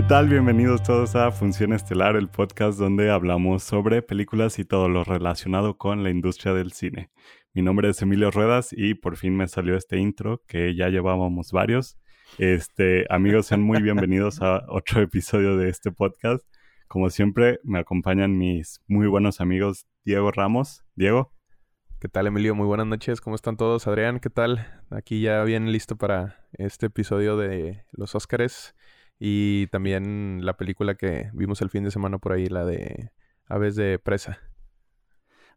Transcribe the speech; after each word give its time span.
¿Qué 0.00 0.06
tal? 0.06 0.30
Bienvenidos 0.30 0.82
todos 0.82 1.14
a 1.14 1.30
Función 1.30 1.74
Estelar, 1.74 2.16
el 2.16 2.30
podcast 2.30 2.78
donde 2.78 3.10
hablamos 3.10 3.62
sobre 3.62 4.00
películas 4.00 4.58
y 4.58 4.64
todo 4.64 4.88
lo 4.88 5.04
relacionado 5.04 5.76
con 5.76 6.02
la 6.02 6.08
industria 6.08 6.54
del 6.54 6.72
cine. 6.72 7.10
Mi 7.52 7.60
nombre 7.60 7.90
es 7.90 8.00
Emilio 8.00 8.30
Ruedas 8.30 8.70
y 8.72 8.94
por 8.94 9.18
fin 9.18 9.36
me 9.36 9.46
salió 9.46 9.76
este 9.76 9.98
intro 9.98 10.42
que 10.48 10.74
ya 10.74 10.88
llevábamos 10.88 11.52
varios. 11.52 11.98
Este, 12.38 13.04
amigos, 13.10 13.48
sean 13.48 13.60
muy 13.60 13.82
bienvenidos 13.82 14.40
a 14.40 14.62
otro 14.70 15.02
episodio 15.02 15.58
de 15.58 15.68
este 15.68 15.92
podcast. 15.92 16.42
Como 16.88 17.10
siempre, 17.10 17.60
me 17.62 17.78
acompañan 17.78 18.38
mis 18.38 18.80
muy 18.88 19.06
buenos 19.06 19.42
amigos 19.42 19.86
Diego 20.06 20.32
Ramos. 20.32 20.82
Diego. 20.94 21.30
¿Qué 21.98 22.08
tal, 22.08 22.26
Emilio? 22.26 22.54
Muy 22.54 22.66
buenas 22.66 22.86
noches. 22.86 23.20
¿Cómo 23.20 23.36
están 23.36 23.58
todos? 23.58 23.86
Adrián, 23.86 24.18
¿qué 24.18 24.30
tal? 24.30 24.66
Aquí 24.88 25.20
ya 25.20 25.44
bien 25.44 25.70
listo 25.70 25.96
para 25.96 26.46
este 26.54 26.86
episodio 26.86 27.36
de 27.36 27.84
los 27.92 28.14
Óscares 28.14 28.74
y 29.22 29.66
también 29.66 30.40
la 30.42 30.56
película 30.56 30.94
que 30.94 31.30
vimos 31.34 31.60
el 31.60 31.68
fin 31.68 31.84
de 31.84 31.90
semana 31.90 32.18
por 32.18 32.32
ahí, 32.32 32.46
la 32.46 32.64
de 32.64 33.10
Aves 33.46 33.76
de 33.76 33.98
Presa. 33.98 34.40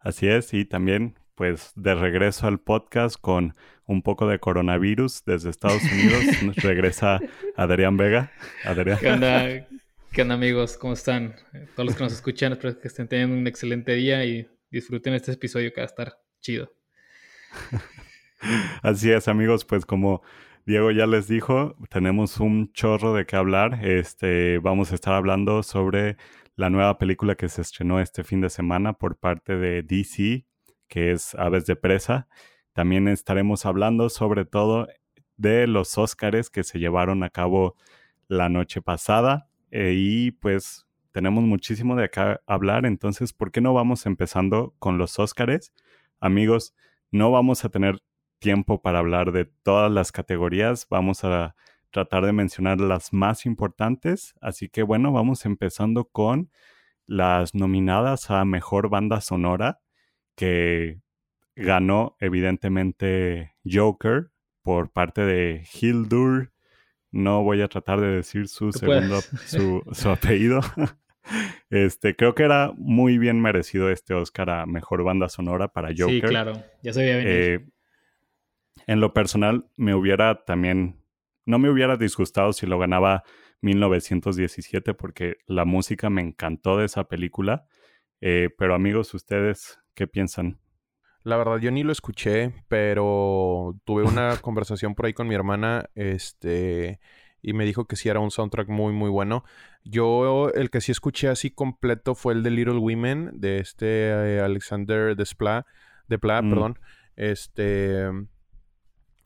Así 0.02 0.28
es, 0.28 0.54
y 0.54 0.66
también 0.66 1.18
pues 1.34 1.72
de 1.76 1.96
regreso 1.96 2.46
al 2.46 2.60
podcast 2.60 3.16
con 3.20 3.56
un 3.86 4.04
poco 4.04 4.28
de 4.28 4.38
coronavirus 4.38 5.24
desde 5.26 5.50
Estados 5.50 5.82
Unidos. 5.82 6.24
Nos 6.44 6.58
regresa 6.58 7.22
Adrián 7.56 7.96
Vega. 7.96 8.34
Adrián. 8.66 8.98
¿Qué 9.00 9.12
onda? 9.12 9.68
¿Qué 10.12 10.22
onda 10.22 10.36
amigos? 10.36 10.78
¿Cómo 10.78 10.94
están? 10.94 11.36
Todos 11.76 11.88
los 11.88 11.96
que 11.96 12.04
nos 12.04 12.14
escuchan, 12.14 12.52
espero 12.52 12.78
que 12.80 12.88
estén 12.88 13.08
teniendo 13.08 13.36
un 13.36 13.48
excelente 13.48 13.94
día 13.94 14.24
y 14.26 14.48
disfruten 14.70 15.14
este 15.16 15.32
episodio 15.32 15.74
que 15.74 15.82
va 15.82 15.86
a 15.86 15.88
estar 15.88 16.14
chido. 16.40 16.72
Así 18.84 19.10
es, 19.12 19.28
amigos, 19.28 19.66
pues 19.66 19.86
como 19.86 20.22
Diego 20.66 20.92
ya 20.92 21.08
les 21.08 21.28
dijo, 21.28 21.76
tenemos 21.90 22.40
un 22.40 22.72
chorro 22.72 23.14
de 23.14 23.26
qué 23.26 23.36
hablar. 23.36 23.86
Este, 23.86 24.60
vamos 24.60 24.94
a 24.94 24.96
estar 24.96 25.14
hablando 25.14 25.62
sobre 25.62 26.16
la 26.56 26.70
nueva 26.70 26.98
película 26.98 27.36
que 27.36 27.50
se 27.50 27.62
estrenó 27.62 28.00
este 28.00 28.24
fin 28.24 28.40
de 28.40 28.50
semana 28.50 28.94
por 28.94 29.18
parte 29.18 29.58
de 29.58 29.84
DC, 29.84 30.46
que 30.88 31.12
es 31.12 31.36
Aves 31.36 31.66
de 31.66 31.76
Presa. 31.76 32.30
También 32.72 33.10
estaremos 33.10 33.66
hablando 33.66 34.08
sobre 34.10 34.46
todo 34.46 34.88
de 35.36 35.68
los 35.68 35.98
Óscares 35.98 36.50
que 36.50 36.64
se 36.64 36.80
llevaron 36.80 37.24
a 37.24 37.30
cabo 37.30 37.76
la 38.30 38.48
noche 38.48 38.82
pasada. 38.82 39.50
Eh, 39.70 39.96
y 39.98 40.32
pues 40.32 40.88
tenemos 41.12 41.44
muchísimo 41.44 41.98
de 41.98 42.06
acá 42.06 42.42
hablar, 42.48 42.86
entonces, 42.86 43.34
¿por 43.34 43.52
qué 43.52 43.60
no 43.60 43.74
vamos 43.74 44.06
empezando 44.06 44.74
con 44.80 44.98
los 44.98 45.20
Óscares? 45.20 45.74
Amigos, 46.22 46.74
no 47.12 47.32
vamos 47.32 47.66
a 47.66 47.70
tener 47.70 48.03
tiempo 48.44 48.82
para 48.82 49.00
hablar 49.00 49.32
de 49.32 49.46
todas 49.46 49.90
las 49.90 50.12
categorías, 50.12 50.86
vamos 50.90 51.24
a 51.24 51.56
tratar 51.92 52.26
de 52.26 52.34
mencionar 52.34 52.82
las 52.82 53.14
más 53.14 53.46
importantes, 53.46 54.36
así 54.42 54.68
que 54.68 54.84
bueno, 54.84 55.14
vamos 55.14 55.46
empezando 55.46 56.10
con 56.10 56.52
las 57.08 57.56
nominadas 57.56 58.30
a 58.30 58.44
Mejor 58.44 58.90
Banda 58.90 59.22
Sonora, 59.22 59.80
que 60.36 61.00
ganó 61.56 62.18
evidentemente 62.20 63.54
Joker 63.64 64.32
por 64.62 64.92
parte 64.92 65.22
de 65.22 65.66
Hildur. 65.74 66.52
No 67.12 67.44
voy 67.44 67.62
a 67.62 67.70
tratar 67.70 68.02
de 68.02 68.08
decir 68.08 68.50
su 68.50 68.74
segundo, 68.74 69.22
su, 69.46 69.84
su 69.94 70.10
apellido. 70.10 70.60
Este, 71.70 72.18
creo 72.18 72.36
que 72.36 72.44
era 72.44 72.74
muy 72.76 73.18
bien 73.18 73.42
merecido 73.42 73.90
este 73.90 74.14
Oscar 74.14 74.50
a 74.50 74.66
Mejor 74.66 75.06
Banda 75.06 75.30
Sonora 75.30 75.70
para 75.70 75.88
Joker. 75.98 76.16
Sí, 76.16 76.22
claro, 76.22 76.62
ya 76.84 76.92
se 76.92 77.00
había 77.00 77.16
venido. 77.16 77.34
Eh, 77.34 77.73
en 78.88 79.00
lo 79.00 79.14
personal, 79.14 79.70
me 79.78 79.96
hubiera 79.96 80.44
también, 80.46 81.04
no 81.46 81.60
me 81.60 81.70
hubiera 81.70 81.98
disgustado 81.98 82.54
si 82.54 82.66
lo 82.66 82.80
ganaba 82.80 83.24
1917 83.62 84.94
porque 84.94 85.38
la 85.48 85.66
música 85.66 86.10
me 86.10 86.22
encantó 86.22 86.78
de 86.78 86.86
esa 86.86 87.06
película. 87.06 87.66
Eh, 88.22 88.50
pero 88.58 88.76
amigos, 88.76 89.14
¿ustedes 89.14 89.80
qué 89.96 90.08
piensan? 90.08 90.60
La 91.24 91.38
verdad, 91.38 91.58
yo 91.58 91.72
ni 91.72 91.84
lo 91.84 91.92
escuché, 91.92 92.54
pero 92.68 93.80
tuve 93.86 94.04
una 94.04 94.38
conversación 94.42 94.94
por 94.94 95.06
ahí 95.06 95.14
con 95.14 95.28
mi 95.28 95.36
hermana, 95.36 95.90
este, 95.96 97.00
y 97.42 97.54
me 97.54 97.66
dijo 97.66 97.86
que 97.86 97.96
sí 97.96 98.10
era 98.10 98.20
un 98.20 98.32
soundtrack 98.32 98.68
muy, 98.68 98.94
muy 98.94 99.10
bueno. 99.10 99.44
Yo, 99.86 100.50
el 100.54 100.70
que 100.70 100.82
sí 100.82 100.92
escuché 100.92 101.30
así 101.30 101.50
completo 101.50 102.16
fue 102.16 102.34
el 102.34 102.44
de 102.44 102.52
Little 102.52 102.78
Women, 102.78 103.32
de 103.34 103.60
este 103.60 104.10
eh, 104.10 104.42
Alexander 104.42 105.16
Desplat, 105.16 105.66
de 106.08 106.20
Pla, 106.20 106.42
mm. 106.42 106.50
perdón. 106.50 106.80
Este, 107.16 108.10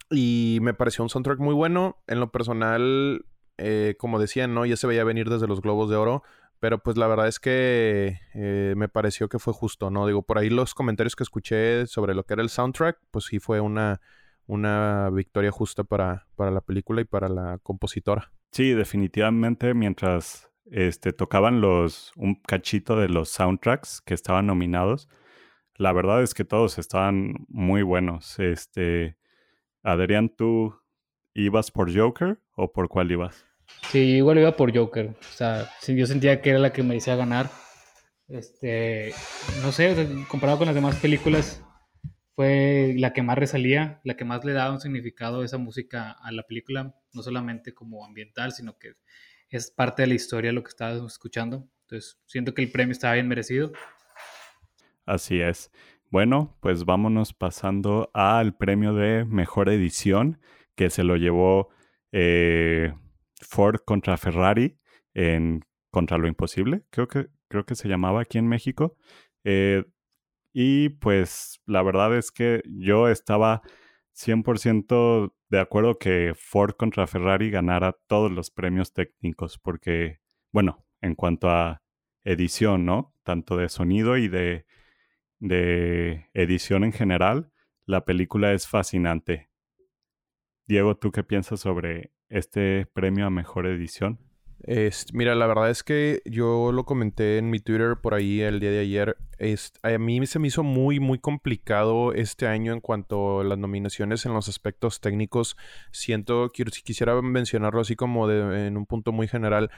y 0.09 0.59
me 0.61 0.73
pareció 0.73 1.03
un 1.03 1.09
soundtrack 1.09 1.39
muy 1.39 1.53
bueno. 1.53 1.97
En 2.07 2.19
lo 2.19 2.31
personal, 2.31 3.25
eh, 3.57 3.95
como 3.97 4.19
decían, 4.19 4.53
¿no? 4.53 4.65
Ya 4.65 4.77
se 4.77 4.87
veía 4.87 5.03
venir 5.03 5.29
desde 5.29 5.47
los 5.47 5.61
Globos 5.61 5.89
de 5.89 5.95
Oro. 5.95 6.23
Pero 6.59 6.79
pues 6.79 6.97
la 6.97 7.07
verdad 7.07 7.27
es 7.27 7.39
que 7.39 8.19
eh, 8.33 8.73
me 8.75 8.89
pareció 8.89 9.29
que 9.29 9.37
fue 9.37 9.53
justo, 9.53 9.91
¿no? 9.91 10.07
Digo, 10.07 10.23
por 10.23 10.39
ahí 10.39 10.49
los 10.49 10.73
comentarios 10.73 11.15
que 11.15 11.23
escuché 11.23 11.85
sobre 11.85 12.15
lo 12.15 12.23
que 12.23 12.33
era 12.33 12.41
el 12.41 12.49
soundtrack, 12.49 12.97
pues 13.11 13.25
sí 13.25 13.39
fue 13.39 13.59
una, 13.59 14.01
una 14.47 15.11
victoria 15.11 15.51
justa 15.51 15.83
para, 15.83 16.25
para 16.35 16.49
la 16.49 16.61
película 16.61 17.01
y 17.01 17.05
para 17.05 17.29
la 17.29 17.59
compositora. 17.61 18.31
Sí, 18.51 18.71
definitivamente 18.71 19.75
mientras 19.75 20.49
este, 20.65 21.13
tocaban 21.13 21.61
los, 21.61 22.11
un 22.15 22.35
cachito 22.35 22.95
de 22.95 23.09
los 23.09 23.29
soundtracks 23.29 24.01
que 24.01 24.15
estaban 24.15 24.47
nominados, 24.47 25.09
la 25.75 25.93
verdad 25.93 26.23
es 26.23 26.33
que 26.33 26.43
todos 26.43 26.79
estaban 26.79 27.45
muy 27.49 27.83
buenos. 27.83 28.39
Este, 28.39 29.16
Adrián, 29.87 30.27
¿tú 30.27 30.77
ibas 31.33 31.71
por 31.71 31.95
Joker 31.95 32.41
o 32.57 32.73
por 32.73 32.89
cuál 32.89 33.09
ibas? 33.09 33.45
Sí, 33.89 34.17
igual 34.17 34.37
iba 34.37 34.53
por 34.53 34.75
Joker. 34.75 35.15
O 35.17 35.33
sea, 35.33 35.69
yo 35.87 36.05
sentía 36.05 36.41
que 36.41 36.49
era 36.49 36.59
la 36.59 36.73
que 36.73 36.83
me 36.83 36.95
decía 36.95 37.15
ganar. 37.15 37.49
Este, 38.27 39.13
no 39.61 39.71
sé, 39.71 39.95
comparado 40.27 40.57
con 40.57 40.65
las 40.65 40.75
demás 40.75 40.97
películas, 40.97 41.63
fue 42.35 42.95
la 42.97 43.13
que 43.13 43.21
más 43.21 43.37
resalía, 43.37 44.01
la 44.03 44.17
que 44.17 44.25
más 44.25 44.43
le 44.43 44.51
daba 44.51 44.73
un 44.73 44.81
significado 44.81 45.39
a 45.39 45.45
esa 45.45 45.57
música 45.57 46.11
a 46.11 46.33
la 46.33 46.43
película, 46.43 46.93
no 47.13 47.23
solamente 47.23 47.73
como 47.73 48.05
ambiental, 48.05 48.51
sino 48.51 48.77
que 48.77 48.95
es 49.49 49.71
parte 49.71 50.01
de 50.01 50.09
la 50.09 50.15
historia 50.15 50.51
lo 50.51 50.63
que 50.63 50.69
estábamos 50.69 51.13
escuchando. 51.13 51.65
Entonces, 51.83 52.19
siento 52.25 52.53
que 52.53 52.61
el 52.61 52.73
premio 52.73 52.91
estaba 52.91 53.13
bien 53.13 53.29
merecido. 53.29 53.71
Así 55.05 55.39
es. 55.39 55.71
Bueno, 56.09 56.57
pues 56.61 56.85
vámonos 56.85 57.33
pasando 57.33 58.09
al 58.13 58.55
premio 58.55 58.93
de 58.93 59.25
mejor 59.25 59.67
edición 59.67 60.39
que 60.75 60.89
se 60.89 61.03
lo 61.03 61.17
llevó 61.17 61.69
eh, 62.13 62.93
Ford 63.41 63.81
contra 63.85 64.15
Ferrari 64.17 64.79
en 65.13 65.65
Contra 65.91 66.17
lo 66.17 66.27
Imposible, 66.27 66.83
creo 66.91 67.07
que, 67.07 67.27
creo 67.49 67.65
que 67.65 67.75
se 67.75 67.89
llamaba 67.89 68.21
aquí 68.21 68.37
en 68.37 68.47
México. 68.47 68.95
Eh, 69.43 69.83
y 70.53 70.89
pues 70.89 71.61
la 71.65 71.83
verdad 71.83 72.15
es 72.17 72.31
que 72.31 72.61
yo 72.65 73.09
estaba 73.09 73.61
100% 74.13 75.33
de 75.49 75.59
acuerdo 75.59 75.97
que 75.97 76.33
Ford 76.35 76.75
contra 76.77 77.07
Ferrari 77.07 77.49
ganara 77.49 77.97
todos 78.07 78.31
los 78.31 78.49
premios 78.49 78.93
técnicos, 78.93 79.59
porque, 79.59 80.19
bueno, 80.51 80.85
en 81.01 81.15
cuanto 81.15 81.49
a 81.49 81.81
edición, 82.23 82.85
¿no? 82.85 83.13
Tanto 83.23 83.57
de 83.57 83.69
sonido 83.69 84.17
y 84.17 84.27
de 84.27 84.65
de 85.39 86.29
edición 86.33 86.83
en 86.83 86.91
general, 86.91 87.51
la 87.85 88.05
película 88.05 88.53
es 88.53 88.67
fascinante. 88.67 89.49
Diego, 90.67 90.97
¿tú 90.97 91.11
qué 91.11 91.23
piensas 91.23 91.61
sobre 91.61 92.11
este 92.29 92.85
premio 92.93 93.25
a 93.25 93.29
mejor 93.29 93.67
edición? 93.67 94.19
mira, 95.13 95.35
la 95.35 95.47
verdad 95.47 95.69
es 95.69 95.83
que 95.83 96.21
yo 96.25 96.71
lo 96.71 96.83
comenté 96.83 97.37
en 97.37 97.49
mi 97.49 97.59
Twitter 97.59 97.97
por 98.01 98.13
ahí 98.13 98.41
el 98.41 98.59
día 98.59 98.71
de 98.71 98.79
ayer. 98.79 99.17
a 99.83 99.97
mí 99.97 100.25
se 100.25 100.39
me 100.39 100.47
hizo 100.47 100.63
muy, 100.63 100.99
muy 100.99 101.19
complicado 101.19 102.11
este 102.13 102.47
año 102.47 102.73
en 102.73 102.81
cuanto 102.81 103.41
a 103.41 103.43
las 103.43 103.57
nominaciones 103.57 104.25
en 104.25 104.33
los 104.33 104.49
aspectos 104.49 104.99
técnicos. 104.99 105.55
Siento, 105.91 106.51
quisiera 106.51 107.21
mencionarlo 107.21 107.81
así 107.81 107.95
como 107.95 108.29
en 108.29 108.77
un 108.77 108.85
punto 108.85 109.11
muy 109.11 109.27
general 109.27 109.69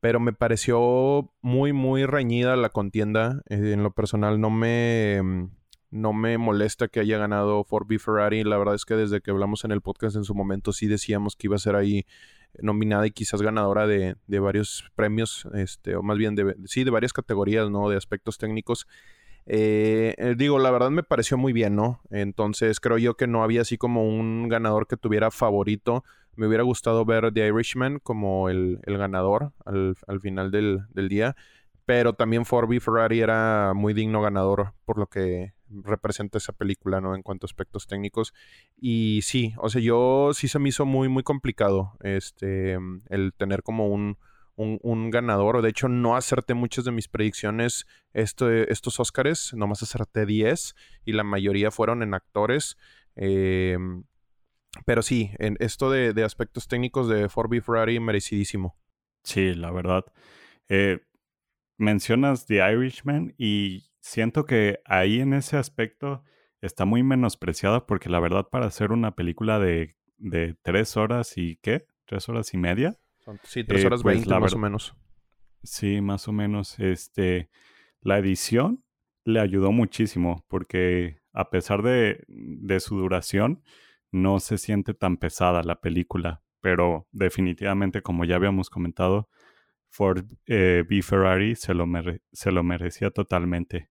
pero 0.00 0.20
me 0.20 0.32
pareció 0.32 1.32
muy, 1.40 1.72
muy 1.72 2.06
reñida 2.06 2.56
la 2.56 2.68
contienda. 2.68 3.42
Eh, 3.48 3.72
en 3.72 3.82
lo 3.82 3.92
personal 3.92 4.40
no 4.40 4.50
me, 4.50 5.20
mm, 5.22 5.50
no 5.90 6.12
me 6.12 6.38
molesta 6.38 6.88
que 6.88 7.00
haya 7.00 7.18
ganado 7.18 7.64
Ford 7.64 7.86
B 7.86 7.98
Ferrari. 7.98 8.44
La 8.44 8.58
verdad 8.58 8.74
es 8.74 8.84
que 8.84 8.94
desde 8.94 9.20
que 9.20 9.30
hablamos 9.30 9.64
en 9.64 9.72
el 9.72 9.80
podcast 9.80 10.16
en 10.16 10.24
su 10.24 10.34
momento 10.34 10.72
sí 10.72 10.86
decíamos 10.86 11.36
que 11.36 11.46
iba 11.46 11.56
a 11.56 11.60
ser 11.60 11.76
ahí 11.76 12.06
nominada 12.60 13.06
y 13.06 13.10
quizás 13.10 13.42
ganadora 13.42 13.86
de, 13.86 14.16
de 14.26 14.38
varios 14.38 14.90
premios, 14.94 15.46
este, 15.54 15.96
o 15.96 16.02
más 16.02 16.18
bien 16.18 16.34
de, 16.34 16.56
sí, 16.64 16.84
de 16.84 16.90
varias 16.90 17.12
categorías, 17.12 17.70
¿no? 17.70 17.88
De 17.88 17.96
aspectos 17.96 18.38
técnicos. 18.38 18.86
Eh, 19.46 20.14
eh, 20.18 20.34
digo, 20.36 20.58
la 20.58 20.72
verdad 20.72 20.90
me 20.90 21.04
pareció 21.04 21.38
muy 21.38 21.52
bien, 21.52 21.76
¿no? 21.76 22.00
Entonces 22.10 22.80
creo 22.80 22.98
yo 22.98 23.16
que 23.16 23.28
no 23.28 23.44
había 23.44 23.60
así 23.60 23.78
como 23.78 24.06
un 24.06 24.48
ganador 24.48 24.86
que 24.86 24.96
tuviera 24.96 25.30
favorito. 25.30 26.04
Me 26.36 26.46
hubiera 26.46 26.62
gustado 26.62 27.04
ver 27.04 27.32
The 27.32 27.46
Irishman 27.46 27.98
como 27.98 28.48
el, 28.48 28.80
ganador 28.86 29.52
al, 29.64 30.20
final 30.20 30.50
del, 30.50 31.08
día. 31.08 31.36
Pero 31.84 32.14
también 32.14 32.44
Forby 32.44 32.80
Ferrari 32.80 33.20
era 33.20 33.72
muy 33.74 33.94
digno 33.94 34.20
ganador 34.20 34.74
por 34.84 34.98
lo 34.98 35.06
que 35.06 35.54
representa 35.68 36.38
esa 36.38 36.52
película, 36.52 37.00
¿no? 37.00 37.14
En 37.14 37.22
cuanto 37.22 37.46
a 37.46 37.48
aspectos 37.48 37.86
técnicos. 37.86 38.34
Y 38.76 39.20
sí, 39.22 39.54
o 39.58 39.68
sea, 39.68 39.80
yo 39.80 40.30
sí 40.34 40.48
se 40.48 40.58
me 40.58 40.68
hizo 40.68 40.84
muy, 40.84 41.08
muy 41.08 41.22
complicado 41.22 41.92
este, 42.00 42.78
el 43.08 43.32
tener 43.36 43.62
como 43.62 43.88
un, 43.88 44.18
un, 44.56 45.10
ganador. 45.10 45.56
O 45.56 45.62
de 45.62 45.70
hecho, 45.70 45.88
no 45.88 46.16
acerté 46.16 46.54
muchas 46.54 46.84
de 46.84 46.92
mis 46.92 47.08
predicciones 47.08 47.86
estos 48.12 49.00
Oscars. 49.00 49.52
Nomás 49.54 49.82
acerté 49.82 50.26
10 50.26 50.74
y 51.04 51.12
la 51.12 51.24
mayoría 51.24 51.70
fueron 51.70 52.02
en 52.02 52.14
actores. 52.14 52.76
Em, 53.14 54.04
pero 54.84 55.02
sí, 55.02 55.30
en 55.38 55.56
esto 55.60 55.90
de, 55.90 56.22
aspectos 56.24 56.68
técnicos 56.68 57.08
de 57.08 57.28
Ford 57.28 57.48
v 57.50 57.60
Ferrari, 57.60 58.00
merecidísimo. 58.00 58.76
Sí, 59.22 59.54
la 59.54 59.70
verdad. 59.70 60.04
Eh, 60.68 61.00
mencionas 61.78 62.46
The 62.46 62.56
Irishman 62.72 63.34
y 63.38 63.84
siento 64.00 64.44
que 64.44 64.80
ahí 64.84 65.20
en 65.20 65.32
ese 65.32 65.56
aspecto 65.56 66.22
está 66.60 66.84
muy 66.84 67.02
menospreciada 67.02 67.86
porque 67.86 68.08
la 68.08 68.20
verdad 68.20 68.48
para 68.50 68.66
hacer 68.66 68.92
una 68.92 69.14
película 69.14 69.58
de, 69.58 69.96
de 70.16 70.56
tres 70.62 70.96
horas 70.96 71.36
y 71.36 71.56
qué, 71.56 71.86
tres 72.06 72.28
horas 72.28 72.54
y 72.54 72.58
media. 72.58 72.98
Sí, 73.42 73.64
tres 73.64 73.84
horas 73.84 74.02
pues, 74.02 74.16
veinte 74.16 74.38
más 74.38 74.54
o 74.54 74.58
menos. 74.58 74.94
Sí, 75.62 76.00
más 76.00 76.28
o 76.28 76.32
menos. 76.32 76.78
Este, 76.78 77.50
la 78.00 78.18
edición 78.18 78.84
le 79.24 79.40
ayudó 79.40 79.72
muchísimo 79.72 80.44
porque 80.48 81.20
a 81.32 81.50
pesar 81.50 81.82
de, 81.82 82.24
de 82.28 82.80
su 82.80 82.96
duración, 82.96 83.62
no 84.12 84.40
se 84.40 84.58
siente 84.58 84.94
tan 84.94 85.16
pesada 85.16 85.62
la 85.62 85.80
película. 85.80 86.42
Pero 86.60 87.06
definitivamente, 87.12 88.02
como 88.02 88.24
ya 88.24 88.36
habíamos 88.36 88.70
comentado, 88.70 89.28
Ford 89.88 90.26
eh, 90.46 90.84
B. 90.88 91.02
Ferrari 91.02 91.54
se 91.54 91.74
lo, 91.74 91.86
se 92.32 92.52
lo 92.52 92.62
merecía 92.62 93.10
totalmente. 93.10 93.88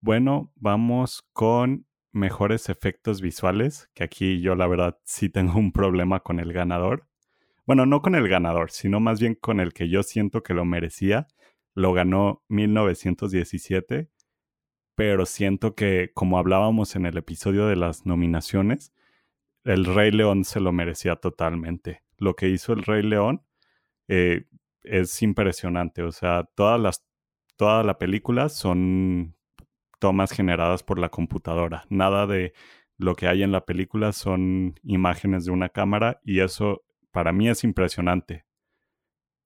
Bueno, 0.00 0.52
vamos 0.56 1.26
con 1.32 1.86
mejores 2.12 2.68
efectos 2.68 3.20
visuales, 3.20 3.90
que 3.94 4.04
aquí 4.04 4.40
yo 4.40 4.54
la 4.54 4.66
verdad 4.66 4.98
sí 5.04 5.28
tengo 5.28 5.58
un 5.58 5.72
problema 5.72 6.20
con 6.20 6.40
el 6.40 6.52
ganador. 6.52 7.08
Bueno, 7.66 7.84
no 7.84 8.00
con 8.00 8.14
el 8.14 8.28
ganador, 8.28 8.70
sino 8.70 9.00
más 9.00 9.20
bien 9.20 9.34
con 9.34 9.60
el 9.60 9.72
que 9.72 9.88
yo 9.88 10.02
siento 10.02 10.42
que 10.42 10.54
lo 10.54 10.64
merecía. 10.64 11.26
Lo 11.74 11.92
ganó 11.92 12.42
1917, 12.48 14.08
pero 14.96 15.26
siento 15.26 15.74
que, 15.74 16.10
como 16.14 16.38
hablábamos 16.38 16.96
en 16.96 17.06
el 17.06 17.18
episodio 17.18 17.66
de 17.66 17.76
las 17.76 18.06
nominaciones, 18.06 18.92
el 19.62 19.84
Rey 19.84 20.10
León 20.10 20.44
se 20.44 20.58
lo 20.58 20.72
merecía 20.72 21.16
totalmente. 21.16 22.02
Lo 22.16 22.34
que 22.34 22.48
hizo 22.48 22.72
el 22.72 22.82
Rey 22.82 23.02
León 23.02 23.42
eh, 24.08 24.46
es 24.82 25.22
impresionante. 25.22 26.02
O 26.02 26.12
sea, 26.12 26.48
todas 26.54 26.80
las, 26.80 27.04
toda 27.56 27.84
la 27.84 27.98
película 27.98 28.48
son 28.48 29.36
tomas 29.98 30.32
generadas 30.32 30.82
por 30.82 30.98
la 30.98 31.10
computadora. 31.10 31.84
Nada 31.90 32.26
de 32.26 32.54
lo 32.96 33.14
que 33.14 33.28
hay 33.28 33.42
en 33.42 33.52
la 33.52 33.66
película 33.66 34.12
son 34.12 34.80
imágenes 34.82 35.44
de 35.44 35.50
una 35.50 35.68
cámara 35.68 36.20
y 36.24 36.40
eso 36.40 36.84
para 37.10 37.32
mí 37.32 37.48
es 37.48 37.64
impresionante. 37.64 38.46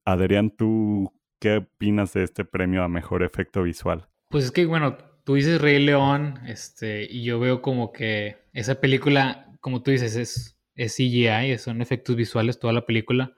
Adrián, 0.05 0.51
¿tú 0.51 1.13
qué 1.39 1.57
opinas 1.57 2.13
de 2.13 2.23
este 2.23 2.45
premio 2.45 2.83
a 2.83 2.87
mejor 2.87 3.23
efecto 3.23 3.63
visual? 3.63 4.07
Pues 4.29 4.45
es 4.45 4.51
que, 4.51 4.65
bueno, 4.65 4.97
tú 5.23 5.35
dices 5.35 5.61
Rey 5.61 5.83
León, 5.83 6.39
este, 6.47 7.07
y 7.09 7.23
yo 7.23 7.39
veo 7.39 7.61
como 7.61 7.91
que 7.91 8.37
esa 8.53 8.75
película, 8.75 9.55
como 9.59 9.83
tú 9.83 9.91
dices, 9.91 10.15
es, 10.15 10.57
es 10.75 10.95
CGI, 10.95 11.57
son 11.57 11.81
efectos 11.81 12.15
visuales 12.15 12.59
toda 12.59 12.73
la 12.73 12.85
película, 12.85 13.33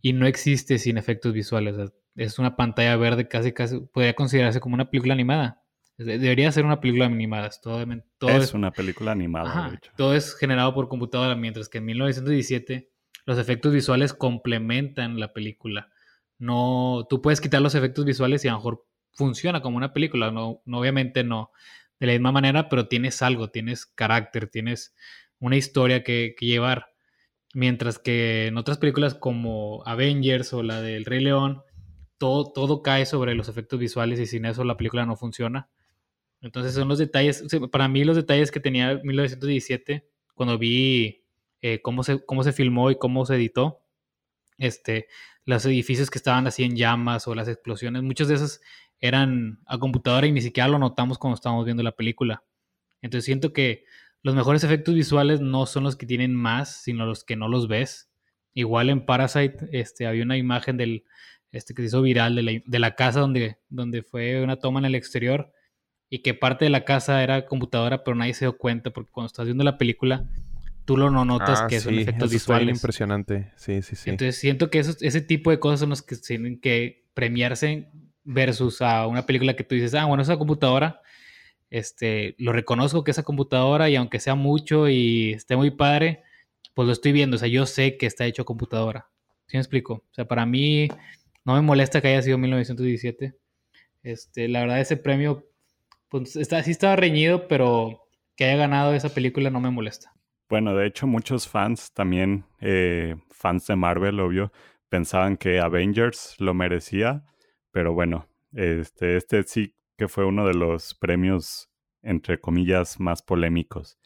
y 0.00 0.12
no 0.12 0.26
existe 0.26 0.78
sin 0.78 0.98
efectos 0.98 1.32
visuales. 1.32 1.92
es 2.16 2.38
una 2.38 2.56
pantalla 2.56 2.96
verde, 2.96 3.28
casi, 3.28 3.52
casi, 3.52 3.80
podría 3.80 4.14
considerarse 4.14 4.60
como 4.60 4.74
una 4.74 4.90
película 4.90 5.14
animada. 5.14 5.62
Debería 5.96 6.50
ser 6.50 6.64
una 6.64 6.80
película 6.80 7.06
animada. 7.06 7.50
Todo, 7.62 7.84
todo 8.18 8.30
es, 8.32 8.52
una 8.52 8.72
película 8.72 9.12
animada, 9.12 9.70
de 9.70 9.76
hecho. 9.76 9.92
Todo 9.96 10.14
es 10.14 10.34
generado 10.34 10.74
por 10.74 10.88
computadora, 10.88 11.36
mientras 11.36 11.68
que 11.68 11.78
en 11.78 11.84
1917 11.84 12.90
los 13.26 13.38
efectos 13.38 13.72
visuales 13.72 14.12
complementan 14.12 15.18
la 15.20 15.32
película. 15.32 15.90
No, 16.38 17.06
tú 17.08 17.22
puedes 17.22 17.40
quitar 17.40 17.62
los 17.62 17.74
efectos 17.74 18.04
visuales 18.04 18.44
y 18.44 18.48
a 18.48 18.52
lo 18.52 18.58
mejor 18.58 18.86
funciona 19.14 19.62
como 19.62 19.76
una 19.76 19.92
película. 19.92 20.30
No, 20.30 20.62
obviamente 20.66 21.24
no 21.24 21.50
de 22.00 22.06
la 22.08 22.12
misma 22.12 22.32
manera, 22.32 22.68
pero 22.68 22.88
tienes 22.88 23.22
algo, 23.22 23.50
tienes 23.50 23.86
carácter, 23.86 24.48
tienes 24.48 24.94
una 25.38 25.56
historia 25.56 26.02
que, 26.02 26.34
que 26.38 26.46
llevar. 26.46 26.88
Mientras 27.54 27.98
que 27.98 28.48
en 28.48 28.58
otras 28.58 28.78
películas 28.78 29.14
como 29.14 29.82
Avengers 29.86 30.52
o 30.52 30.62
la 30.62 30.82
del 30.82 31.04
Rey 31.04 31.20
León, 31.20 31.62
todo, 32.18 32.52
todo 32.52 32.82
cae 32.82 33.06
sobre 33.06 33.34
los 33.34 33.48
efectos 33.48 33.78
visuales 33.78 34.18
y 34.18 34.26
sin 34.26 34.44
eso 34.44 34.64
la 34.64 34.76
película 34.76 35.06
no 35.06 35.16
funciona. 35.16 35.68
Entonces 36.40 36.74
son 36.74 36.88
los 36.88 36.98
detalles, 36.98 37.44
para 37.72 37.88
mí 37.88 38.04
los 38.04 38.16
detalles 38.16 38.50
que 38.50 38.60
tenía 38.60 39.00
1917, 39.02 40.06
cuando 40.34 40.58
vi 40.58 41.24
eh, 41.62 41.80
cómo, 41.80 42.02
se, 42.02 42.24
cómo 42.24 42.44
se 42.44 42.52
filmó 42.52 42.90
y 42.90 42.98
cómo 42.98 43.24
se 43.24 43.36
editó, 43.36 43.80
este, 44.58 45.08
los 45.46 45.64
edificios 45.64 46.10
que 46.10 46.18
estaban 46.18 46.46
así 46.46 46.64
en 46.64 46.76
llamas 46.76 47.26
o 47.28 47.34
las 47.34 47.48
explosiones, 47.48 48.02
muchas 48.02 48.28
de 48.28 48.34
esas 48.34 48.60
eran 49.06 49.60
a 49.66 49.76
computadora 49.76 50.26
y 50.26 50.32
ni 50.32 50.40
siquiera 50.40 50.66
lo 50.66 50.78
notamos 50.78 51.18
cuando 51.18 51.34
estábamos 51.34 51.66
viendo 51.66 51.82
la 51.82 51.92
película. 51.92 52.42
Entonces 53.02 53.26
siento 53.26 53.52
que 53.52 53.84
los 54.22 54.34
mejores 54.34 54.64
efectos 54.64 54.94
visuales 54.94 55.42
no 55.42 55.66
son 55.66 55.84
los 55.84 55.94
que 55.94 56.06
tienen 56.06 56.34
más, 56.34 56.82
sino 56.82 57.04
los 57.04 57.22
que 57.22 57.36
no 57.36 57.46
los 57.48 57.68
ves. 57.68 58.10
Igual 58.54 58.88
en 58.88 59.04
Parasite 59.04 59.68
este, 59.72 60.06
había 60.06 60.22
una 60.22 60.38
imagen 60.38 60.78
del, 60.78 61.04
este, 61.52 61.74
que 61.74 61.82
se 61.82 61.88
hizo 61.88 62.00
viral 62.00 62.34
de 62.34 62.42
la, 62.42 62.52
de 62.64 62.78
la 62.78 62.94
casa 62.94 63.20
donde, 63.20 63.58
donde 63.68 64.02
fue 64.02 64.42
una 64.42 64.56
toma 64.56 64.78
en 64.78 64.86
el 64.86 64.94
exterior 64.94 65.52
y 66.08 66.20
que 66.20 66.32
parte 66.32 66.64
de 66.64 66.70
la 66.70 66.86
casa 66.86 67.22
era 67.22 67.44
computadora, 67.44 68.04
pero 68.04 68.14
nadie 68.14 68.32
se 68.32 68.46
dio 68.46 68.56
cuenta 68.56 68.90
porque 68.90 69.12
cuando 69.12 69.26
estás 69.26 69.44
viendo 69.44 69.64
la 69.64 69.76
película, 69.76 70.30
tú 70.86 70.96
lo 70.96 71.10
no 71.10 71.26
notas 71.26 71.60
ah, 71.60 71.66
que 71.68 71.80
son 71.80 71.98
efectos 71.98 72.30
eso 72.30 72.32
visuales. 72.32 72.74
impresionante, 72.74 73.52
sí, 73.56 73.82
sí, 73.82 73.96
sí. 73.96 74.08
Entonces 74.08 74.38
siento 74.38 74.70
que 74.70 74.78
ese 74.78 75.20
tipo 75.20 75.50
de 75.50 75.58
cosas 75.58 75.80
son 75.80 75.90
los 75.90 76.00
que 76.00 76.16
tienen 76.16 76.58
que 76.58 77.04
premiarse 77.12 77.90
versus 78.24 78.82
a 78.82 79.06
una 79.06 79.26
película 79.26 79.54
que 79.54 79.64
tú 79.64 79.74
dices, 79.74 79.94
ah, 79.94 80.06
bueno, 80.06 80.22
esa 80.22 80.36
computadora, 80.36 81.00
este, 81.70 82.34
lo 82.38 82.52
reconozco 82.52 83.04
que 83.04 83.10
esa 83.10 83.22
computadora 83.22 83.90
y 83.90 83.96
aunque 83.96 84.20
sea 84.20 84.34
mucho 84.34 84.88
y 84.88 85.32
esté 85.32 85.56
muy 85.56 85.70
padre, 85.70 86.22
pues 86.74 86.86
lo 86.86 86.92
estoy 86.92 87.12
viendo, 87.12 87.36
o 87.36 87.38
sea, 87.38 87.48
yo 87.48 87.66
sé 87.66 87.96
que 87.96 88.06
está 88.06 88.26
hecho 88.26 88.44
computadora. 88.44 89.08
¿Sí 89.46 89.56
me 89.56 89.60
explico? 89.60 89.94
O 90.10 90.14
sea, 90.14 90.26
para 90.26 90.46
mí 90.46 90.88
no 91.44 91.54
me 91.54 91.60
molesta 91.60 92.00
que 92.00 92.08
haya 92.08 92.22
sido 92.22 92.38
1917. 92.38 93.34
Este, 94.02 94.48
la 94.48 94.60
verdad, 94.60 94.80
ese 94.80 94.96
premio 94.96 95.46
pues 96.08 96.36
está, 96.36 96.62
sí 96.62 96.70
estaba 96.70 96.96
reñido, 96.96 97.48
pero 97.48 98.06
que 98.36 98.44
haya 98.44 98.56
ganado 98.56 98.94
esa 98.94 99.08
película 99.08 99.50
no 99.50 99.60
me 99.60 99.70
molesta. 99.70 100.12
Bueno, 100.48 100.74
de 100.76 100.86
hecho 100.86 101.06
muchos 101.06 101.48
fans 101.48 101.92
también, 101.92 102.44
eh, 102.60 103.16
fans 103.30 103.66
de 103.66 103.76
Marvel, 103.76 104.20
obvio, 104.20 104.52
pensaban 104.88 105.36
que 105.36 105.58
Avengers 105.58 106.36
lo 106.38 106.54
merecía, 106.54 107.24
pero 107.74 107.92
bueno, 107.92 108.28
este, 108.52 109.16
este 109.16 109.42
sí 109.42 109.74
que 109.98 110.06
fue 110.06 110.24
uno 110.24 110.46
de 110.46 110.54
los 110.54 110.94
premios, 110.94 111.68
entre 112.02 112.40
comillas, 112.40 113.00
más 113.00 113.20
polémicos. 113.20 113.98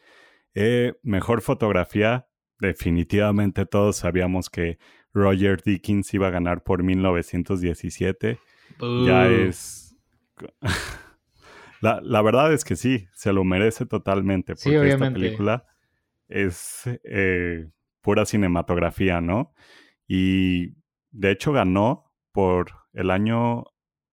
Eh, 0.55 0.93
mejor 1.03 1.41
fotografía, 1.41 2.27
definitivamente 2.59 3.67
todos 3.67 3.97
sabíamos 3.97 4.49
que 4.49 4.79
Roger 5.13 5.61
Dickens 5.61 6.11
iba 6.15 6.29
a 6.29 6.31
ganar 6.31 6.63
por 6.63 6.81
1917. 6.81 8.39
Ya 9.05 9.27
es... 9.27 9.95
La, 11.81 12.01
la, 12.03 12.21
verdad 12.21 12.51
es 12.51 12.65
que 12.65 12.75
sí, 12.75 13.07
se 13.13 13.31
lo 13.31 13.45
merece 13.45 13.85
totalmente, 13.85 14.53
porque 14.55 14.89
esta 14.89 15.13
película 15.13 15.65
es 16.27 16.81
eh, 17.05 17.69
pura 18.01 18.25
cinematografía, 18.25 19.21
¿no? 19.21 19.53
Y 20.05 20.73
de 21.11 21.31
hecho 21.31 21.53
ganó 21.53 22.11
por 22.33 22.79
el 22.99 23.11
año 23.11 23.63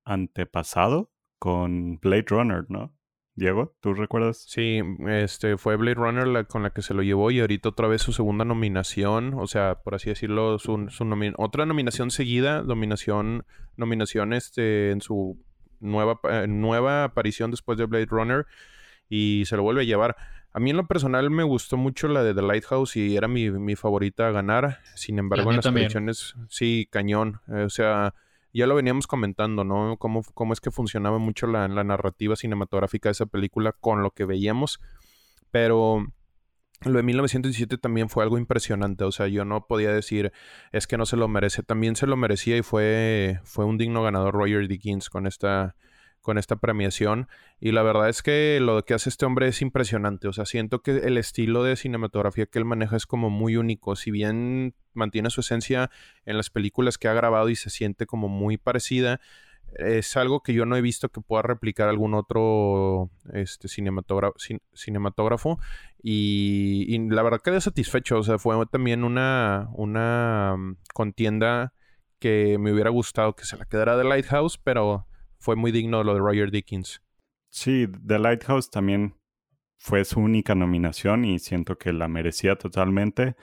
antepasado 0.04 1.10
con 1.38 1.98
Blade 1.98 2.26
Runner, 2.28 2.64
¿no? 2.68 2.96
Diego, 3.34 3.76
¿tú 3.80 3.92
recuerdas? 3.92 4.44
Sí, 4.48 4.80
este 5.08 5.58
fue 5.58 5.76
Blade 5.76 5.96
Runner 5.96 6.26
la, 6.26 6.44
con 6.44 6.62
la 6.62 6.70
que 6.70 6.80
se 6.80 6.94
lo 6.94 7.02
llevó 7.02 7.30
y 7.30 7.40
ahorita 7.40 7.68
otra 7.68 7.88
vez 7.88 8.00
su 8.00 8.12
segunda 8.12 8.46
nominación, 8.46 9.34
o 9.34 9.46
sea, 9.46 9.82
por 9.82 9.94
así 9.94 10.08
decirlo, 10.08 10.58
su, 10.58 10.86
su 10.88 11.34
otra 11.36 11.66
nominación 11.66 12.10
seguida, 12.10 12.62
nominación, 12.62 13.44
nominación 13.76 14.32
este, 14.32 14.92
en 14.92 15.02
su 15.02 15.44
nueva, 15.80 16.20
eh, 16.30 16.46
nueva 16.48 17.04
aparición 17.04 17.50
después 17.50 17.76
de 17.76 17.84
Blade 17.84 18.06
Runner 18.06 18.46
y 19.08 19.44
se 19.46 19.56
lo 19.56 19.64
vuelve 19.64 19.82
a 19.82 19.84
llevar. 19.84 20.16
A 20.52 20.60
mí 20.60 20.70
en 20.70 20.78
lo 20.78 20.86
personal 20.86 21.28
me 21.28 21.42
gustó 21.42 21.76
mucho 21.76 22.08
la 22.08 22.22
de 22.22 22.34
The 22.34 22.40
Lighthouse 22.40 22.96
y 22.96 23.16
era 23.16 23.28
mi, 23.28 23.76
favorita 23.76 24.28
a 24.28 24.30
ganar. 24.30 24.78
Sin 24.94 25.18
embargo, 25.18 25.50
en 25.50 25.56
las 25.56 25.68
predicciones, 25.68 26.34
sí, 26.48 26.88
cañón. 26.90 27.40
Eh, 27.48 27.64
o 27.64 27.68
sea, 27.68 28.14
ya 28.52 28.66
lo 28.66 28.74
veníamos 28.74 29.06
comentando, 29.06 29.64
¿no? 29.64 29.96
Cómo, 29.98 30.22
cómo 30.34 30.52
es 30.52 30.60
que 30.60 30.70
funcionaba 30.70 31.18
mucho 31.18 31.46
la, 31.46 31.68
la, 31.68 31.84
narrativa 31.84 32.36
cinematográfica 32.36 33.08
de 33.08 33.12
esa 33.12 33.26
película 33.26 33.72
con 33.72 34.02
lo 34.02 34.10
que 34.12 34.24
veíamos. 34.24 34.80
Pero 35.50 36.06
lo 36.82 36.98
de 36.98 37.02
1917 37.02 37.78
también 37.78 38.08
fue 38.08 38.22
algo 38.22 38.38
impresionante, 38.38 39.04
o 39.04 39.12
sea, 39.12 39.28
yo 39.28 39.44
no 39.44 39.66
podía 39.66 39.92
decir 39.92 40.32
es 40.72 40.86
que 40.86 40.98
no 40.98 41.06
se 41.06 41.16
lo 41.16 41.26
merece, 41.26 41.62
también 41.62 41.96
se 41.96 42.06
lo 42.06 42.16
merecía 42.16 42.56
y 42.56 42.62
fue, 42.62 43.40
fue 43.44 43.64
un 43.64 43.78
digno 43.78 44.02
ganador 44.02 44.34
Roger 44.34 44.68
Dickens 44.68 45.08
con 45.08 45.26
esta, 45.26 45.74
con 46.26 46.38
esta 46.38 46.56
premiación. 46.56 47.28
Y 47.60 47.70
la 47.70 47.84
verdad 47.84 48.08
es 48.08 48.20
que 48.20 48.58
lo 48.60 48.84
que 48.84 48.94
hace 48.94 49.08
este 49.08 49.24
hombre 49.26 49.46
es 49.46 49.62
impresionante. 49.62 50.26
O 50.26 50.32
sea, 50.32 50.44
siento 50.44 50.82
que 50.82 50.96
el 50.96 51.18
estilo 51.18 51.62
de 51.62 51.76
cinematografía 51.76 52.46
que 52.46 52.58
él 52.58 52.64
maneja 52.64 52.96
es 52.96 53.06
como 53.06 53.30
muy 53.30 53.56
único. 53.56 53.94
Si 53.94 54.10
bien 54.10 54.74
mantiene 54.92 55.30
su 55.30 55.40
esencia 55.42 55.88
en 56.24 56.36
las 56.36 56.50
películas 56.50 56.98
que 56.98 57.06
ha 57.06 57.12
grabado 57.12 57.48
y 57.48 57.54
se 57.54 57.70
siente 57.70 58.06
como 58.06 58.26
muy 58.26 58.56
parecida, 58.56 59.20
es 59.76 60.16
algo 60.16 60.42
que 60.42 60.52
yo 60.52 60.66
no 60.66 60.76
he 60.76 60.80
visto 60.80 61.10
que 61.10 61.20
pueda 61.20 61.42
replicar 61.42 61.88
algún 61.88 62.14
otro 62.14 63.08
este, 63.32 63.68
cinematógrafo. 63.68 65.60
Y, 66.02 66.98
la 67.08 67.22
verdad 67.22 67.40
quedé 67.40 67.60
satisfecho. 67.60 68.18
O 68.18 68.24
sea, 68.24 68.38
fue 68.38 68.56
también 68.66 69.04
una, 69.04 69.68
una 69.74 70.56
mm, 70.58 70.78
contienda 70.92 71.72
que 72.18 72.58
me 72.58 72.72
hubiera 72.72 72.90
gustado 72.90 73.36
que 73.36 73.44
se 73.44 73.56
la 73.56 73.66
quedara 73.66 73.96
de 73.96 74.02
Lighthouse, 74.02 74.58
pero 74.58 75.06
fue 75.46 75.54
muy 75.54 75.70
digno 75.70 76.02
lo 76.02 76.14
de 76.14 76.18
Roger 76.18 76.50
Dickens. 76.50 77.00
Sí, 77.50 77.86
The 78.04 78.18
Lighthouse 78.18 78.68
también 78.68 79.14
fue 79.78 80.04
su 80.04 80.18
única 80.18 80.56
nominación 80.56 81.24
y 81.24 81.38
siento 81.38 81.78
que 81.78 81.92
la 81.92 82.08
merecía 82.08 82.56
totalmente. 82.56 83.36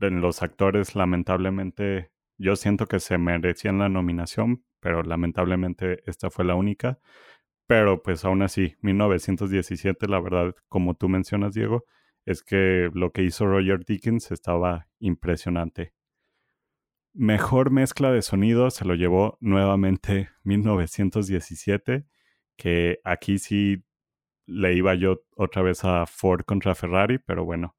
En 0.00 0.20
los 0.20 0.42
actores, 0.42 0.96
lamentablemente, 0.96 2.10
yo 2.36 2.56
siento 2.56 2.86
que 2.86 2.98
se 2.98 3.16
merecían 3.16 3.78
la 3.78 3.88
nominación, 3.88 4.64
pero 4.80 5.04
lamentablemente 5.04 6.02
esta 6.10 6.30
fue 6.30 6.44
la 6.44 6.56
única. 6.56 6.98
Pero 7.68 8.02
pues 8.02 8.24
aún 8.24 8.42
así, 8.42 8.74
1917, 8.80 10.08
la 10.08 10.18
verdad, 10.18 10.52
como 10.66 10.94
tú 10.94 11.08
mencionas, 11.08 11.54
Diego, 11.54 11.84
es 12.24 12.42
que 12.42 12.90
lo 12.92 13.12
que 13.12 13.22
hizo 13.22 13.46
Roger 13.46 13.84
Dickens 13.84 14.32
estaba 14.32 14.88
impresionante. 14.98 15.92
Mejor 17.18 17.70
mezcla 17.70 18.12
de 18.12 18.20
sonido 18.20 18.68
se 18.68 18.84
lo 18.84 18.94
llevó 18.94 19.38
nuevamente 19.40 20.28
1917, 20.42 22.04
que 22.58 23.00
aquí 23.04 23.38
sí 23.38 23.86
le 24.44 24.74
iba 24.74 24.94
yo 24.94 25.22
otra 25.34 25.62
vez 25.62 25.82
a 25.86 26.04
Ford 26.04 26.42
contra 26.44 26.74
Ferrari, 26.74 27.18
pero 27.18 27.46
bueno, 27.46 27.74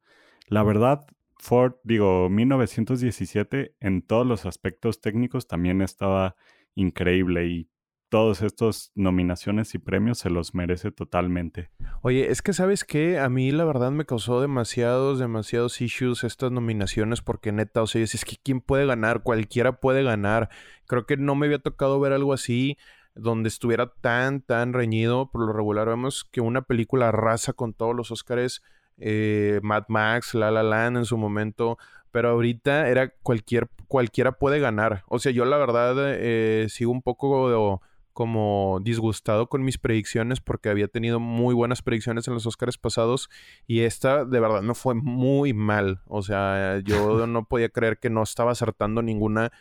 la 0.47 0.63
verdad, 0.63 1.05
Ford, 1.37 1.75
digo, 1.83 2.31
1917 2.31 3.75
en 3.79 4.01
todos 4.01 4.25
los 4.25 4.47
aspectos 4.47 5.01
técnicos 5.01 5.45
también 5.45 5.83
estaba 5.83 6.35
increíble 6.73 7.45
y 7.45 7.69
todos 8.09 8.41
estos 8.41 8.91
nominaciones 8.95 9.75
y 9.75 9.79
premios 9.79 10.19
se 10.19 10.29
los 10.29 10.55
merece 10.55 10.91
totalmente. 10.91 11.69
Oye, 12.01 12.31
es 12.31 12.41
que 12.41 12.53
sabes 12.53 12.83
que 12.83 13.19
a 13.19 13.29
mí 13.29 13.51
la 13.51 13.65
verdad 13.65 13.91
me 13.91 14.05
causó 14.05 14.39
demasiados, 14.41 15.19
demasiados 15.19 15.81
issues 15.81 16.23
estas 16.23 16.51
nominaciones 16.51 17.21
porque 17.21 17.51
neta, 17.51 17.81
o 17.81 17.87
sea, 17.87 18.01
es 18.01 18.25
que 18.25 18.37
quién 18.41 18.61
puede 18.61 18.85
ganar, 18.85 19.23
cualquiera 19.23 19.79
puede 19.79 20.03
ganar. 20.03 20.49
Creo 20.85 21.05
que 21.05 21.17
no 21.17 21.35
me 21.35 21.47
había 21.47 21.59
tocado 21.59 21.99
ver 21.99 22.13
algo 22.13 22.33
así 22.33 22.77
donde 23.17 23.49
estuviera 23.49 23.91
tan, 24.01 24.41
tan 24.41 24.73
reñido. 24.73 25.29
Por 25.31 25.45
lo 25.45 25.53
regular 25.53 25.87
vemos 25.87 26.23
que 26.31 26.41
una 26.41 26.61
película 26.61 27.09
arrasa 27.09 27.53
con 27.53 27.73
todos 27.73 27.95
los 27.95 28.11
Oscars. 28.11 28.61
Eh, 28.99 29.59
Mad 29.63 29.85
Max, 29.89 30.33
La 30.33 30.49
La 30.49 30.63
Land 30.63 30.97
en 30.97 31.05
su 31.05 31.17
momento, 31.17 31.77
pero 32.11 32.29
ahorita 32.29 32.89
era 32.89 33.09
cualquier, 33.21 33.69
cualquiera 33.87 34.31
puede 34.31 34.59
ganar. 34.59 35.03
O 35.07 35.19
sea, 35.19 35.31
yo 35.31 35.45
la 35.45 35.57
verdad 35.57 35.95
eh, 35.99 36.65
sigo 36.69 36.91
un 36.91 37.03
poco 37.03 37.79
como 38.17 38.79
disgustado 38.81 39.47
con 39.47 39.61
mis 39.61 39.77
predicciones 39.77 40.41
porque 40.41 40.69
había 40.69 40.87
tenido 40.87 41.19
muy 41.19 41.53
buenas 41.53 41.83
predicciones 41.83 42.27
en 42.27 42.33
los 42.33 42.47
Oscars 42.47 42.79
pasados 42.79 43.29
y 43.67 43.81
esta 43.81 44.25
de 44.25 44.39
verdad 44.39 44.63
me 44.63 44.73
fue 44.73 44.95
muy 44.95 45.53
mal. 45.53 46.01
O 46.07 46.23
sea, 46.23 46.79
yo 46.79 47.27
no 47.27 47.45
podía 47.47 47.69
creer 47.69 47.99
que 47.99 48.09
no 48.09 48.23
estaba 48.23 48.53
acertando 48.53 49.03
ninguna. 49.03 49.51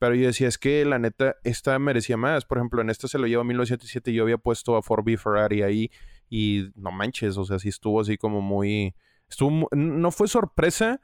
Pero 0.00 0.16
yo 0.16 0.26
decía, 0.26 0.48
es 0.48 0.58
que 0.58 0.84
la 0.84 0.98
neta, 0.98 1.36
esta 1.44 1.78
merecía 1.78 2.16
más. 2.16 2.44
Por 2.44 2.58
ejemplo, 2.58 2.80
en 2.80 2.90
esta 2.90 3.06
se 3.06 3.16
lo 3.16 3.28
llevo 3.28 3.42
a 3.42 3.44
1907 3.44 4.10
y 4.10 4.14
yo 4.14 4.24
había 4.24 4.38
puesto 4.38 4.76
a 4.76 4.82
Ford 4.82 5.04
B 5.04 5.16
Ferrari 5.16 5.62
ahí 5.62 5.92
y 6.28 6.72
no 6.74 6.90
manches, 6.90 7.36
o 7.36 7.44
sea, 7.44 7.60
sí 7.60 7.68
estuvo 7.68 8.00
así 8.00 8.16
como 8.16 8.40
muy... 8.40 8.92
Estuvo, 9.28 9.68
no 9.70 10.10
fue 10.10 10.26
sorpresa, 10.26 11.00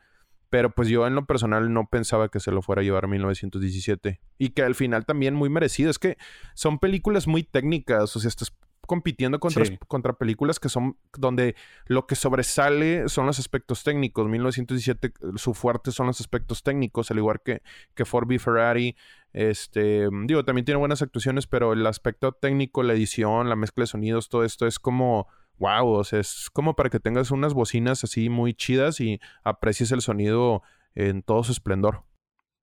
pero 0.50 0.70
pues 0.70 0.88
yo 0.88 1.06
en 1.06 1.14
lo 1.14 1.26
personal 1.26 1.72
no 1.72 1.86
pensaba 1.88 2.28
que 2.28 2.40
se 2.40 2.52
lo 2.52 2.62
fuera 2.62 2.80
a 2.80 2.84
llevar 2.84 3.08
1917. 3.08 4.20
Y 4.38 4.50
que 4.50 4.62
al 4.62 4.74
final 4.74 5.04
también 5.04 5.34
muy 5.34 5.48
merecido. 5.48 5.90
Es 5.90 5.98
que 5.98 6.16
son 6.54 6.78
películas 6.78 7.26
muy 7.26 7.42
técnicas. 7.42 8.14
O 8.16 8.20
sea, 8.20 8.28
estás 8.28 8.52
compitiendo 8.86 9.40
contra, 9.40 9.64
contra 9.88 10.12
películas 10.14 10.58
que 10.60 10.68
son 10.68 10.96
donde 11.18 11.56
lo 11.86 12.06
que 12.06 12.14
sobresale 12.14 13.08
son 13.08 13.26
los 13.26 13.38
aspectos 13.38 13.82
técnicos. 13.82 14.28
1917, 14.28 15.12
su 15.36 15.54
fuerte 15.54 15.90
son 15.90 16.06
los 16.06 16.20
aspectos 16.20 16.62
técnicos, 16.62 17.10
al 17.10 17.18
igual 17.18 17.40
que, 17.44 17.62
que 17.94 18.04
Ford 18.04 18.26
B. 18.26 18.38
Ferrari. 18.38 18.96
Este, 19.32 20.08
digo, 20.24 20.44
también 20.44 20.64
tiene 20.64 20.78
buenas 20.78 21.02
actuaciones, 21.02 21.46
pero 21.46 21.72
el 21.72 21.86
aspecto 21.86 22.32
técnico, 22.32 22.82
la 22.82 22.94
edición, 22.94 23.48
la 23.48 23.56
mezcla 23.56 23.82
de 23.82 23.88
sonidos, 23.88 24.28
todo 24.28 24.44
esto 24.44 24.66
es 24.66 24.78
como 24.78 25.26
wow, 25.58 25.88
o 25.88 26.04
sea, 26.04 26.20
es 26.20 26.50
como 26.52 26.76
para 26.76 26.90
que 26.90 27.00
tengas 27.00 27.30
unas 27.30 27.54
bocinas 27.54 28.04
así 28.04 28.28
muy 28.28 28.54
chidas 28.54 29.00
y 29.00 29.20
aprecies 29.42 29.92
el 29.92 30.00
sonido 30.00 30.62
en 30.94 31.22
todo 31.22 31.44
su 31.44 31.52
esplendor. 31.52 32.04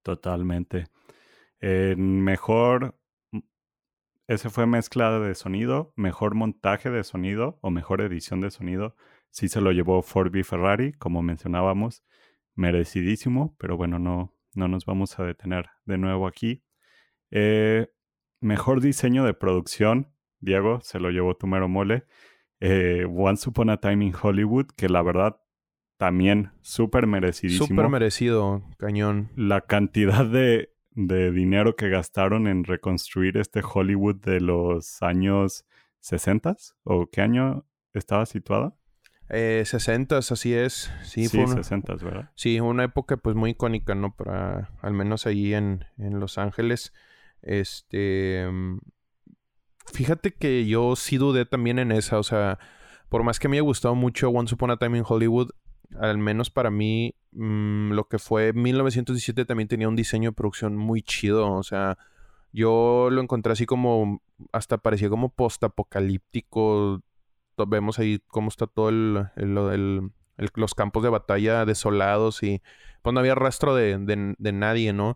Totalmente. 0.03 0.87
mejor, 1.61 2.99
ese 4.27 4.49
fue 4.49 4.65
mezcla 4.65 5.19
de 5.19 5.35
sonido, 5.35 5.93
mejor 5.95 6.35
montaje 6.35 6.89
de 6.89 7.03
sonido 7.03 7.57
o 7.61 7.71
mejor 7.71 8.01
edición 8.01 8.41
de 8.41 8.51
sonido. 8.51 8.95
Sí 9.29 9.47
se 9.47 9.61
lo 9.61 9.71
llevó 9.71 10.01
Ford 10.01 10.31
B 10.31 10.43
Ferrari, 10.43 10.93
como 10.93 11.21
mencionábamos, 11.21 12.03
merecidísimo, 12.55 13.55
pero 13.57 13.77
bueno, 13.77 13.99
no, 13.99 14.33
no 14.53 14.67
nos 14.67 14.85
vamos 14.85 15.19
a 15.19 15.23
detener 15.23 15.69
de 15.85 15.97
nuevo 15.97 16.27
aquí. 16.27 16.63
Eh, 17.31 17.87
mejor 18.39 18.81
diseño 18.81 19.23
de 19.23 19.33
producción, 19.33 20.13
Diego, 20.39 20.81
se 20.81 20.99
lo 20.99 21.09
llevó 21.09 21.35
Tumero 21.35 21.67
Mole 21.67 22.05
eh, 22.65 23.05
Once 23.05 23.49
Upon 23.49 23.69
a 23.69 23.77
Time 23.77 24.05
in 24.05 24.13
Hollywood, 24.19 24.67
que 24.77 24.87
la 24.87 25.01
verdad 25.01 25.37
también 25.97 26.51
súper 26.61 27.07
merecidísimo. 27.07 27.67
Súper 27.67 27.89
merecido, 27.89 28.63
cañón. 28.77 29.29
La 29.35 29.61
cantidad 29.61 30.25
de, 30.25 30.73
de, 30.91 31.31
dinero 31.31 31.75
que 31.75 31.89
gastaron 31.89 32.47
en 32.47 32.63
reconstruir 32.63 33.35
este 33.35 33.61
Hollywood 33.61 34.15
de 34.15 34.39
los 34.39 35.01
años 35.03 35.65
60 35.99 36.55
o 36.83 37.07
qué 37.11 37.19
año 37.19 37.65
estaba 37.93 38.25
situada? 38.25 38.73
Eh, 39.27 39.63
60, 39.65 40.17
así 40.19 40.53
es. 40.53 40.89
Sí, 41.03 41.27
sí 41.27 41.45
60, 41.45 41.95
¿verdad? 41.95 42.31
Sí, 42.35 42.61
una 42.61 42.85
época 42.85 43.17
pues 43.17 43.35
muy 43.35 43.51
icónica, 43.51 43.93
¿no? 43.93 44.15
Para, 44.15 44.69
al 44.81 44.93
menos 44.93 45.25
ahí 45.27 45.53
en, 45.53 45.83
en 45.97 46.21
Los 46.21 46.37
Ángeles. 46.37 46.93
Este, 47.41 48.47
Fíjate 49.85 50.31
que 50.33 50.65
yo 50.65 50.95
sí 50.95 51.17
dudé 51.17 51.45
también 51.45 51.79
en 51.79 51.91
esa, 51.91 52.17
o 52.17 52.23
sea, 52.23 52.59
por 53.09 53.23
más 53.23 53.39
que 53.39 53.47
me 53.47 53.57
haya 53.57 53.63
gustado 53.63 53.95
mucho 53.95 54.29
Once 54.29 54.55
Upon 54.55 54.71
a 54.71 54.77
Time 54.77 54.97
in 54.97 55.03
Hollywood, 55.07 55.51
al 55.99 56.17
menos 56.17 56.49
para 56.49 56.71
mí, 56.71 57.15
mm, 57.31 57.91
lo 57.91 58.07
que 58.07 58.17
fue 58.17 58.53
1917 58.53 59.45
también 59.45 59.67
tenía 59.67 59.87
un 59.87 59.95
diseño 59.95 60.31
de 60.31 60.35
producción 60.35 60.77
muy 60.77 61.01
chido, 61.01 61.51
o 61.51 61.63
sea, 61.63 61.97
yo 62.51 63.09
lo 63.11 63.21
encontré 63.21 63.53
así 63.53 63.65
como, 63.65 64.21
hasta 64.51 64.77
parecía 64.77 65.09
como 65.09 65.29
post-apocalíptico, 65.29 67.03
vemos 67.67 67.99
ahí 67.99 68.19
cómo 68.27 68.49
está 68.49 68.67
todo 68.67 68.89
el, 68.89 70.11
los 70.55 70.73
campos 70.75 71.03
de 71.03 71.09
batalla 71.09 71.65
desolados 71.65 72.41
y 72.41 72.61
pues 73.01 73.13
no 73.13 73.19
había 73.19 73.35
rastro 73.35 73.75
de, 73.75 73.97
de 74.37 74.51
nadie, 74.51 74.93
¿no? 74.93 75.15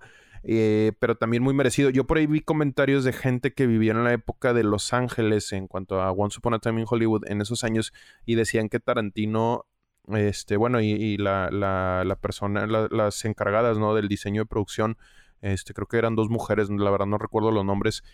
Eh, 0.50 0.94
pero 1.00 1.16
también 1.16 1.44
muy 1.44 1.54
merecido. 1.54 1.90
Yo 1.90 2.08
por 2.08 2.18
ahí 2.18 2.26
vi 2.26 2.40
comentarios 2.40 3.04
de 3.04 3.12
gente 3.12 3.54
que 3.54 3.68
vivía 3.68 3.92
en 3.92 4.06
la 4.06 4.14
época 4.14 4.54
de 4.54 4.64
Los 4.64 4.94
Ángeles 4.94 5.52
en 5.52 5.68
cuanto 5.68 6.02
a 6.02 6.10
Once 6.14 6.38
Upon 6.40 6.54
a 6.54 6.60
Time 6.60 6.80
in 6.80 6.88
Hollywood 6.90 7.24
en 7.28 7.42
esos 7.42 7.66
años 7.66 7.92
y 8.26 8.36
decían 8.36 8.70
que 8.70 8.80
Tarantino, 8.80 9.66
este, 10.08 10.56
bueno, 10.56 10.80
y, 10.80 11.18
la, 11.18 11.50
la, 11.52 12.18
persona, 12.22 12.66
las 12.66 13.26
encargadas, 13.26 13.78
¿no? 13.78 13.94
Del 13.94 14.08
diseño 14.08 14.44
de 14.44 14.46
producción, 14.46 14.98
este, 15.42 15.74
creo 15.74 15.88
que 15.88 15.98
eran 15.98 16.16
dos 16.16 16.30
mujeres, 16.30 16.70
la 16.70 16.92
verdad 16.92 17.08
no 17.08 17.18
recuerdo 17.18 17.52
los 17.52 17.66
nombres, 17.66 18.06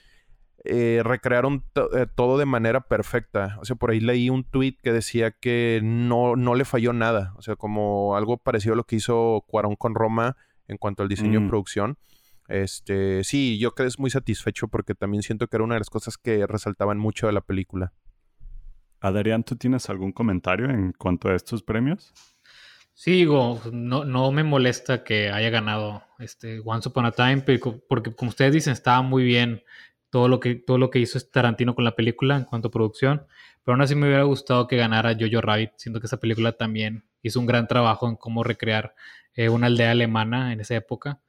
eh, 0.65 1.01
recrearon 1.03 1.63
eh, 1.75 2.07
todo 2.15 2.39
de 2.39 2.45
manera 2.47 2.81
perfecta. 2.81 3.59
O 3.61 3.65
sea, 3.65 3.75
por 3.75 3.91
ahí 3.91 3.99
leí 3.99 4.31
un 4.31 4.43
tweet 4.43 4.77
que 4.81 4.91
decía 4.91 5.29
que 5.29 5.81
no, 5.83 6.35
no 6.35 6.55
le 6.55 6.65
falló 6.65 6.93
nada. 6.93 7.35
O 7.37 7.43
sea, 7.43 7.57
como 7.57 8.15
algo 8.15 8.37
parecido 8.37 8.73
a 8.73 8.77
lo 8.77 8.85
que 8.85 8.95
hizo 8.95 9.43
Cuarón 9.45 9.75
con 9.75 9.93
Roma 9.93 10.35
en 10.67 10.77
cuanto 10.77 11.03
al 11.03 11.09
diseño 11.09 11.39
de 11.39 11.45
mm. 11.45 11.49
producción. 11.49 11.97
Este, 12.47 13.23
sí, 13.23 13.57
yo 13.57 13.71
quedé 13.71 13.89
muy 13.97 14.09
satisfecho 14.09 14.67
porque 14.67 14.95
también 14.95 15.23
siento 15.23 15.47
que 15.47 15.55
era 15.55 15.63
una 15.63 15.75
de 15.75 15.79
las 15.79 15.89
cosas 15.89 16.17
que 16.17 16.45
resaltaban 16.45 16.97
mucho 16.97 17.27
de 17.27 17.33
la 17.33 17.41
película. 17.41 17.93
Adrián, 18.99 19.43
¿tú 19.43 19.55
tienes 19.55 19.89
algún 19.89 20.11
comentario 20.11 20.69
en 20.69 20.93
cuanto 20.93 21.29
a 21.29 21.35
estos 21.35 21.61
premios? 21.61 22.13
Sí, 22.93 23.11
digo, 23.11 23.59
no, 23.71 24.05
no 24.05 24.31
me 24.31 24.43
molesta 24.43 25.03
que 25.03 25.29
haya 25.29 25.49
ganado 25.49 26.03
este 26.19 26.61
Once 26.63 26.87
Upon 26.87 27.05
a 27.05 27.11
Time, 27.11 27.43
porque 27.89 28.13
como 28.15 28.29
ustedes 28.29 28.53
dicen, 28.53 28.73
estaba 28.73 29.01
muy 29.01 29.23
bien 29.23 29.63
todo 30.09 30.27
lo 30.27 30.39
que, 30.39 30.55
todo 30.55 30.77
lo 30.77 30.91
que 30.91 30.99
hizo 30.99 31.19
Tarantino 31.19 31.73
con 31.73 31.83
la 31.83 31.95
película 31.95 32.37
en 32.37 32.45
cuanto 32.45 32.67
a 32.67 32.71
producción, 32.71 33.25
pero 33.63 33.73
aún 33.73 33.81
así 33.81 33.95
me 33.95 34.05
hubiera 34.07 34.23
gustado 34.23 34.67
que 34.67 34.77
ganara 34.77 35.17
Jojo 35.19 35.41
Rabbit, 35.41 35.71
siento 35.77 35.99
que 35.99 36.05
esa 36.05 36.19
película 36.19 36.51
también 36.51 37.03
hizo 37.23 37.39
un 37.39 37.47
gran 37.47 37.67
trabajo 37.67 38.07
en 38.07 38.15
cómo 38.15 38.43
recrear 38.43 38.93
eh, 39.33 39.49
una 39.49 39.67
aldea 39.67 39.91
alemana 39.91 40.53
en 40.53 40.59
esa 40.59 40.75
época 40.75 41.19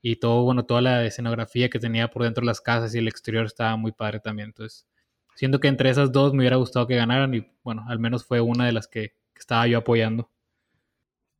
y 0.00 0.16
todo, 0.16 0.42
bueno, 0.44 0.64
toda 0.64 0.80
la 0.80 1.04
escenografía 1.04 1.68
que 1.68 1.78
tenía 1.78 2.08
por 2.08 2.22
dentro 2.22 2.42
de 2.42 2.46
las 2.46 2.60
casas 2.60 2.94
y 2.94 2.98
el 2.98 3.08
exterior 3.08 3.46
estaba 3.46 3.76
muy 3.76 3.92
padre 3.92 4.20
también. 4.20 4.48
Entonces, 4.48 4.86
siento 5.34 5.60
que 5.60 5.68
entre 5.68 5.90
esas 5.90 6.12
dos 6.12 6.32
me 6.32 6.40
hubiera 6.40 6.56
gustado 6.56 6.86
que 6.86 6.96
ganaran 6.96 7.34
y 7.34 7.50
bueno, 7.62 7.84
al 7.88 7.98
menos 7.98 8.24
fue 8.24 8.40
una 8.40 8.66
de 8.66 8.72
las 8.72 8.88
que, 8.88 9.16
estaba 9.38 9.68
yo 9.68 9.78
apoyando. 9.78 10.32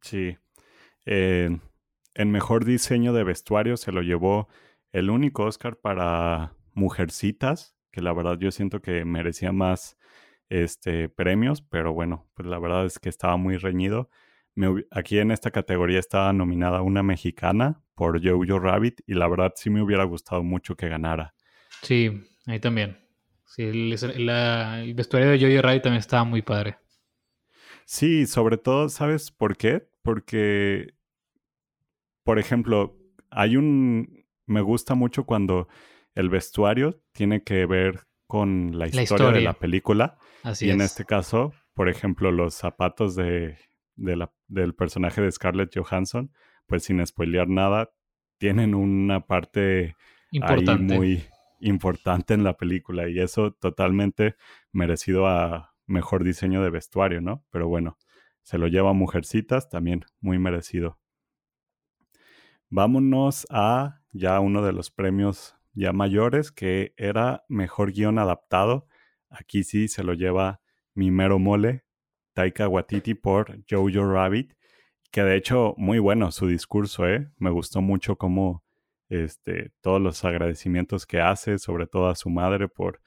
Sí. 0.02 0.38
Eh, 1.04 1.58
en 2.14 2.30
mejor 2.30 2.64
diseño 2.64 3.12
de 3.12 3.24
vestuario 3.24 3.76
se 3.76 3.90
lo 3.90 4.02
llevó 4.02 4.46
el 4.92 5.10
único 5.10 5.46
Oscar 5.46 5.76
para 5.78 6.52
Mujercitas, 6.74 7.74
que 7.90 8.00
la 8.00 8.12
verdad 8.12 8.38
yo 8.38 8.52
siento 8.52 8.80
que 8.80 9.04
merecía 9.04 9.50
más 9.50 9.98
este, 10.48 11.08
premios, 11.08 11.60
pero 11.60 11.92
bueno, 11.92 12.28
pues 12.34 12.46
la 12.46 12.60
verdad 12.60 12.86
es 12.86 13.00
que 13.00 13.08
estaba 13.08 13.36
muy 13.36 13.56
reñido. 13.56 14.10
aquí 14.92 15.18
en 15.18 15.32
esta 15.32 15.50
categoría 15.50 15.98
estaba 15.98 16.32
nominada 16.32 16.82
una 16.82 17.02
mexicana 17.02 17.82
por 17.98 18.24
Jojo 18.24 18.60
Rabbit 18.60 19.00
y 19.08 19.14
la 19.14 19.26
verdad 19.26 19.52
sí 19.56 19.70
me 19.70 19.82
hubiera 19.82 20.04
gustado 20.04 20.44
mucho 20.44 20.76
que 20.76 20.88
ganara. 20.88 21.34
Sí, 21.82 22.22
ahí 22.46 22.60
también. 22.60 22.96
Sí, 23.44 23.64
el, 23.64 24.94
vestuario 24.94 25.30
de 25.30 25.40
Jojo 25.40 25.62
Rabbit 25.62 25.82
también 25.82 25.98
estaba 25.98 26.22
muy 26.22 26.42
padre. 26.42 26.78
Sí, 27.86 28.26
sobre 28.26 28.56
todo, 28.56 28.88
¿sabes 28.88 29.32
por 29.32 29.56
qué? 29.56 29.88
Porque, 30.02 30.94
por 32.22 32.38
ejemplo, 32.38 32.96
hay 33.30 33.56
un... 33.56 34.24
Me 34.46 34.60
gusta 34.60 34.94
mucho 34.94 35.24
cuando 35.24 35.66
el 36.14 36.30
vestuario 36.30 37.02
tiene 37.12 37.42
que 37.42 37.66
ver 37.66 38.06
con 38.28 38.78
la 38.78 38.86
historia, 38.86 39.32
de 39.32 39.40
la 39.40 39.54
película. 39.54 40.18
Así 40.44 40.66
y 40.66 40.70
en 40.70 40.82
este 40.82 41.04
caso, 41.04 41.52
por 41.74 41.88
ejemplo, 41.88 42.30
los 42.30 42.54
zapatos 42.54 43.16
de, 43.16 43.58
la, 43.96 44.32
del 44.46 44.74
personaje 44.74 45.20
de 45.20 45.32
Scarlett 45.32 45.76
Johansson, 45.76 46.30
pues 46.68 46.84
sin 46.84 47.04
spoilear 47.04 47.48
nada, 47.48 47.90
tienen 48.38 48.74
una 48.74 49.26
parte 49.26 49.96
ahí 50.42 50.64
muy 50.78 51.24
importante 51.60 52.34
en 52.34 52.44
la 52.44 52.56
película 52.56 53.08
y 53.08 53.18
eso 53.18 53.52
totalmente 53.52 54.36
merecido 54.70 55.26
a 55.26 55.74
mejor 55.86 56.22
diseño 56.22 56.62
de 56.62 56.70
vestuario, 56.70 57.20
¿no? 57.20 57.44
Pero 57.50 57.66
bueno, 57.66 57.98
se 58.42 58.58
lo 58.58 58.68
lleva 58.68 58.92
Mujercitas, 58.92 59.68
también 59.68 60.04
muy 60.20 60.38
merecido. 60.38 61.00
Vámonos 62.68 63.46
a 63.50 64.02
ya 64.12 64.38
uno 64.40 64.62
de 64.62 64.72
los 64.72 64.90
premios 64.90 65.56
ya 65.72 65.92
mayores, 65.92 66.52
que 66.52 66.92
era 66.96 67.44
mejor 67.48 67.92
guion 67.92 68.18
adaptado. 68.18 68.86
Aquí 69.30 69.64
sí 69.64 69.88
se 69.88 70.04
lo 70.04 70.12
lleva 70.12 70.60
mi 70.94 71.10
mero 71.10 71.38
mole, 71.38 71.84
Taika 72.34 72.68
Waititi 72.68 73.14
por 73.14 73.64
Jojo 73.68 74.12
Rabbit, 74.12 74.54
que 75.10 75.22
de 75.22 75.36
hecho 75.36 75.74
muy 75.76 75.98
bueno 75.98 76.30
su 76.32 76.46
discurso, 76.46 77.08
¿eh? 77.08 77.30
Me 77.38 77.50
gustó 77.50 77.80
mucho 77.80 78.16
cómo 78.16 78.64
este, 79.08 79.72
todos 79.80 80.00
los 80.00 80.24
agradecimientos 80.24 81.06
que 81.06 81.20
hace, 81.20 81.58
sobre 81.58 81.86
todo 81.86 82.08
a 82.08 82.14
su 82.14 82.30
madre 82.30 82.68
por 82.68 83.00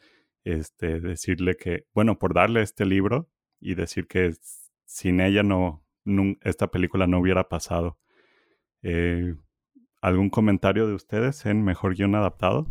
este, 0.43 1.00
decirle 1.00 1.55
que, 1.55 1.86
bueno, 1.93 2.17
por 2.17 2.34
darle 2.34 2.62
este 2.62 2.86
libro 2.86 3.29
y 3.60 3.75
decir 3.75 4.08
que 4.08 4.34
sin 4.86 5.22
ella 5.22 5.43
no, 5.43 5.84
esta 6.41 6.67
película 6.70 7.08
no 7.08 7.20
hubiera 7.20 7.48
pasado. 7.48 8.00
Eh, 8.81 9.36
¿Algún 10.01 10.31
comentario 10.31 10.88
de 10.88 10.96
ustedes 10.96 11.46
en 11.46 11.63
Mejor 11.63 11.96
Guión 11.96 12.15
Adaptado? 12.15 12.67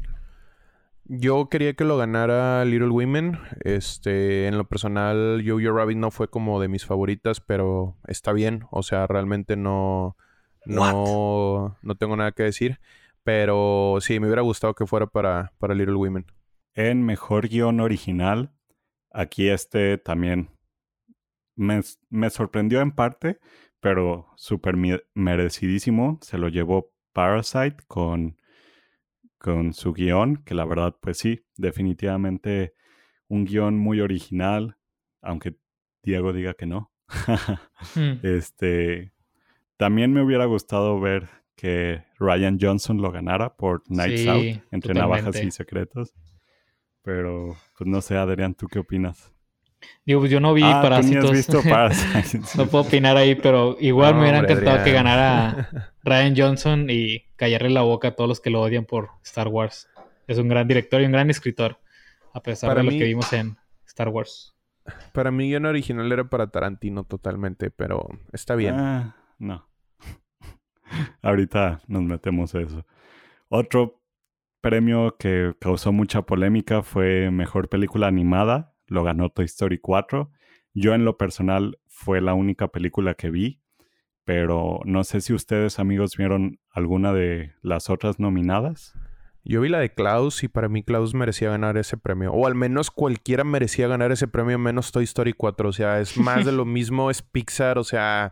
Yo 1.12 1.49
quería 1.49 1.75
que 1.75 1.85
lo 1.85 1.97
ganara 1.97 2.64
Little 2.64 2.90
Women. 2.90 3.37
Este, 3.64 4.47
en 4.47 4.57
lo 4.57 4.69
personal, 4.69 5.43
Yo 5.43 5.59
Yo 5.59 5.73
Rabbit 5.73 5.99
no 5.99 6.12
fue 6.12 6.29
como 6.29 6.61
de 6.61 6.69
mis 6.69 6.87
favoritas, 6.87 7.40
pero 7.40 7.97
está 8.07 8.33
bien. 8.33 8.67
O 8.71 8.85
sea, 8.85 9.09
realmente 9.09 9.57
no, 9.57 10.17
no, 10.67 11.76
no 11.83 11.95
tengo 11.97 12.17
nada 12.17 12.31
que 12.31 12.45
decir. 12.45 12.79
Pero 13.25 13.99
sí, 14.00 14.21
me 14.21 14.26
hubiera 14.29 14.43
gustado 14.43 14.75
que 14.75 14.87
fuera 14.87 15.09
para, 15.09 15.52
para 15.59 15.75
Little 15.75 15.97
Women. 15.97 16.26
En 16.75 17.02
Mejor 17.05 17.49
Guión 17.49 17.81
Original, 17.81 18.52
aquí 19.11 19.49
este 19.49 19.99
también 19.99 20.50
me, 21.56 21.80
me 22.08 22.30
sorprendió 22.30 22.82
en 22.82 22.93
parte, 22.93 23.41
pero 23.80 24.28
súper 24.37 24.76
merecidísimo. 25.15 26.21
Se 26.23 26.39
lo 26.39 26.47
llevó 26.47 26.93
Parasite 27.13 27.78
con, 27.89 28.40
con 29.41 29.73
su 29.73 29.95
guion, 29.95 30.43
que 30.45 30.55
la 30.55 30.67
verdad, 30.67 30.95
pues 31.00 31.19
sí, 31.19 31.47
definitivamente 31.57 32.75
un 33.26 33.47
guion 33.47 33.79
muy 33.79 34.00
original, 34.00 34.76
aunque 35.23 35.57
Diego 36.03 36.33
diga 36.33 36.55
que 36.55 36.67
no. 36.67 36.93
Este, 38.23 39.13
también 39.76 40.13
me 40.13 40.23
hubiera 40.23 40.45
gustado 40.45 41.00
ver 41.00 41.31
que 41.57 42.05
Ryan 42.19 42.59
Johnson 42.61 43.00
lo 43.00 43.11
ganara 43.11 43.57
por 43.57 43.83
Nights 43.89 44.26
Out, 44.29 44.63
entre 44.71 44.95
navajas 44.95 45.43
y 45.43 45.50
secretos. 45.50 46.13
Pero, 47.03 47.57
pues 47.79 47.89
no 47.89 48.03
sé, 48.03 48.17
Adrián, 48.17 48.55
¿tú 48.55 48.67
qué 48.67 48.79
opinas? 48.79 49.33
Digo, 50.05 50.21
pues 50.21 50.31
yo 50.31 50.41
no 50.41 50.53
vi 50.53 50.63
ah, 50.65 50.81
Parásitos. 50.83 51.33
Visto 51.33 51.63
no 52.57 52.67
puedo 52.67 52.85
opinar 52.85 53.17
ahí, 53.17 53.35
pero 53.37 53.76
igual 53.81 54.15
me 54.15 54.23
hubiera 54.23 54.41
encantado 54.41 54.85
que 54.85 54.93
ganara 54.93 55.90
Ryan 56.02 56.34
Johnson 56.36 56.86
y 56.89 57.25
callarle 57.36 57.71
la 57.71 57.82
boca 57.82 58.08
a 58.08 58.10
todos 58.13 58.28
los 58.28 58.41
que 58.41 58.50
lo 58.50 58.60
odian 58.60 58.84
por 58.84 59.10
Star 59.23 59.49
Wars. 59.49 59.89
Es 60.26 60.39
un 60.39 60.49
gran 60.49 60.69
director 60.69 61.00
y 61.00 61.06
un 61.06 61.13
gran 61.13 61.30
escritor, 61.30 61.78
a 62.32 62.43
pesar 62.43 62.76
de 62.76 62.82
lo 62.82 62.91
que 62.91 63.04
vimos 63.04 63.32
en 63.32 63.56
Star 63.86 64.08
Wars. 64.08 64.54
Para 65.13 65.30
mí, 65.30 65.54
en 65.54 65.67
original 65.67 66.10
era 66.10 66.28
para 66.28 66.50
Tarantino 66.50 67.04
totalmente, 67.04 67.71
pero 67.71 68.08
está 68.32 68.54
bien. 68.54 68.75
Ah, 68.78 69.17
no. 69.39 69.69
Ahorita 71.23 71.80
nos 71.86 72.02
metemos 72.02 72.54
a 72.54 72.60
eso. 72.60 72.86
Otro 73.49 74.02
premio 74.60 75.17
que 75.19 75.54
causó 75.60 75.93
mucha 75.93 76.23
polémica 76.23 76.82
fue 76.82 77.30
Mejor 77.30 77.69
Película 77.69 78.06
Animada 78.06 78.71
lo 78.91 79.04
ganó 79.04 79.30
Toy 79.30 79.47
Story 79.47 79.78
4. 79.78 80.30
Yo 80.75 80.95
en 80.95 81.04
lo 81.04 81.17
personal 81.17 81.78
fue 81.86 82.21
la 82.21 82.34
única 82.34 82.69
película 82.69 83.15
que 83.15 83.30
vi, 83.30 83.60
pero 84.30 84.78
no 84.84 85.02
sé 85.02 85.23
si 85.23 85.32
ustedes 85.32 85.80
amigos 85.80 86.16
vieron 86.16 86.60
alguna 86.71 87.12
de 87.12 87.50
las 87.62 87.90
otras 87.90 88.21
nominadas. 88.21 88.95
Yo 89.43 89.60
vi 89.60 89.69
la 89.69 89.80
de 89.80 89.93
Klaus 89.93 90.45
y 90.45 90.49
para 90.49 90.69
mí 90.69 90.84
Klaus 90.84 91.14
merecía 91.14 91.50
ganar 91.50 91.76
ese 91.76 91.97
premio. 91.97 92.30
O 92.32 92.47
al 92.47 92.54
menos 92.54 92.93
cualquiera 92.93 93.43
merecía 93.43 93.88
ganar 93.88 94.12
ese 94.12 94.28
premio 94.28 94.56
menos 94.56 94.93
Toy 94.93 95.02
Story 95.02 95.32
4. 95.32 95.69
O 95.69 95.73
sea, 95.73 95.99
es 95.99 96.16
más 96.16 96.45
de 96.45 96.52
lo 96.52 96.64
mismo, 96.64 97.10
es 97.10 97.23
Pixar. 97.23 97.76
O 97.76 97.82
sea, 97.82 98.30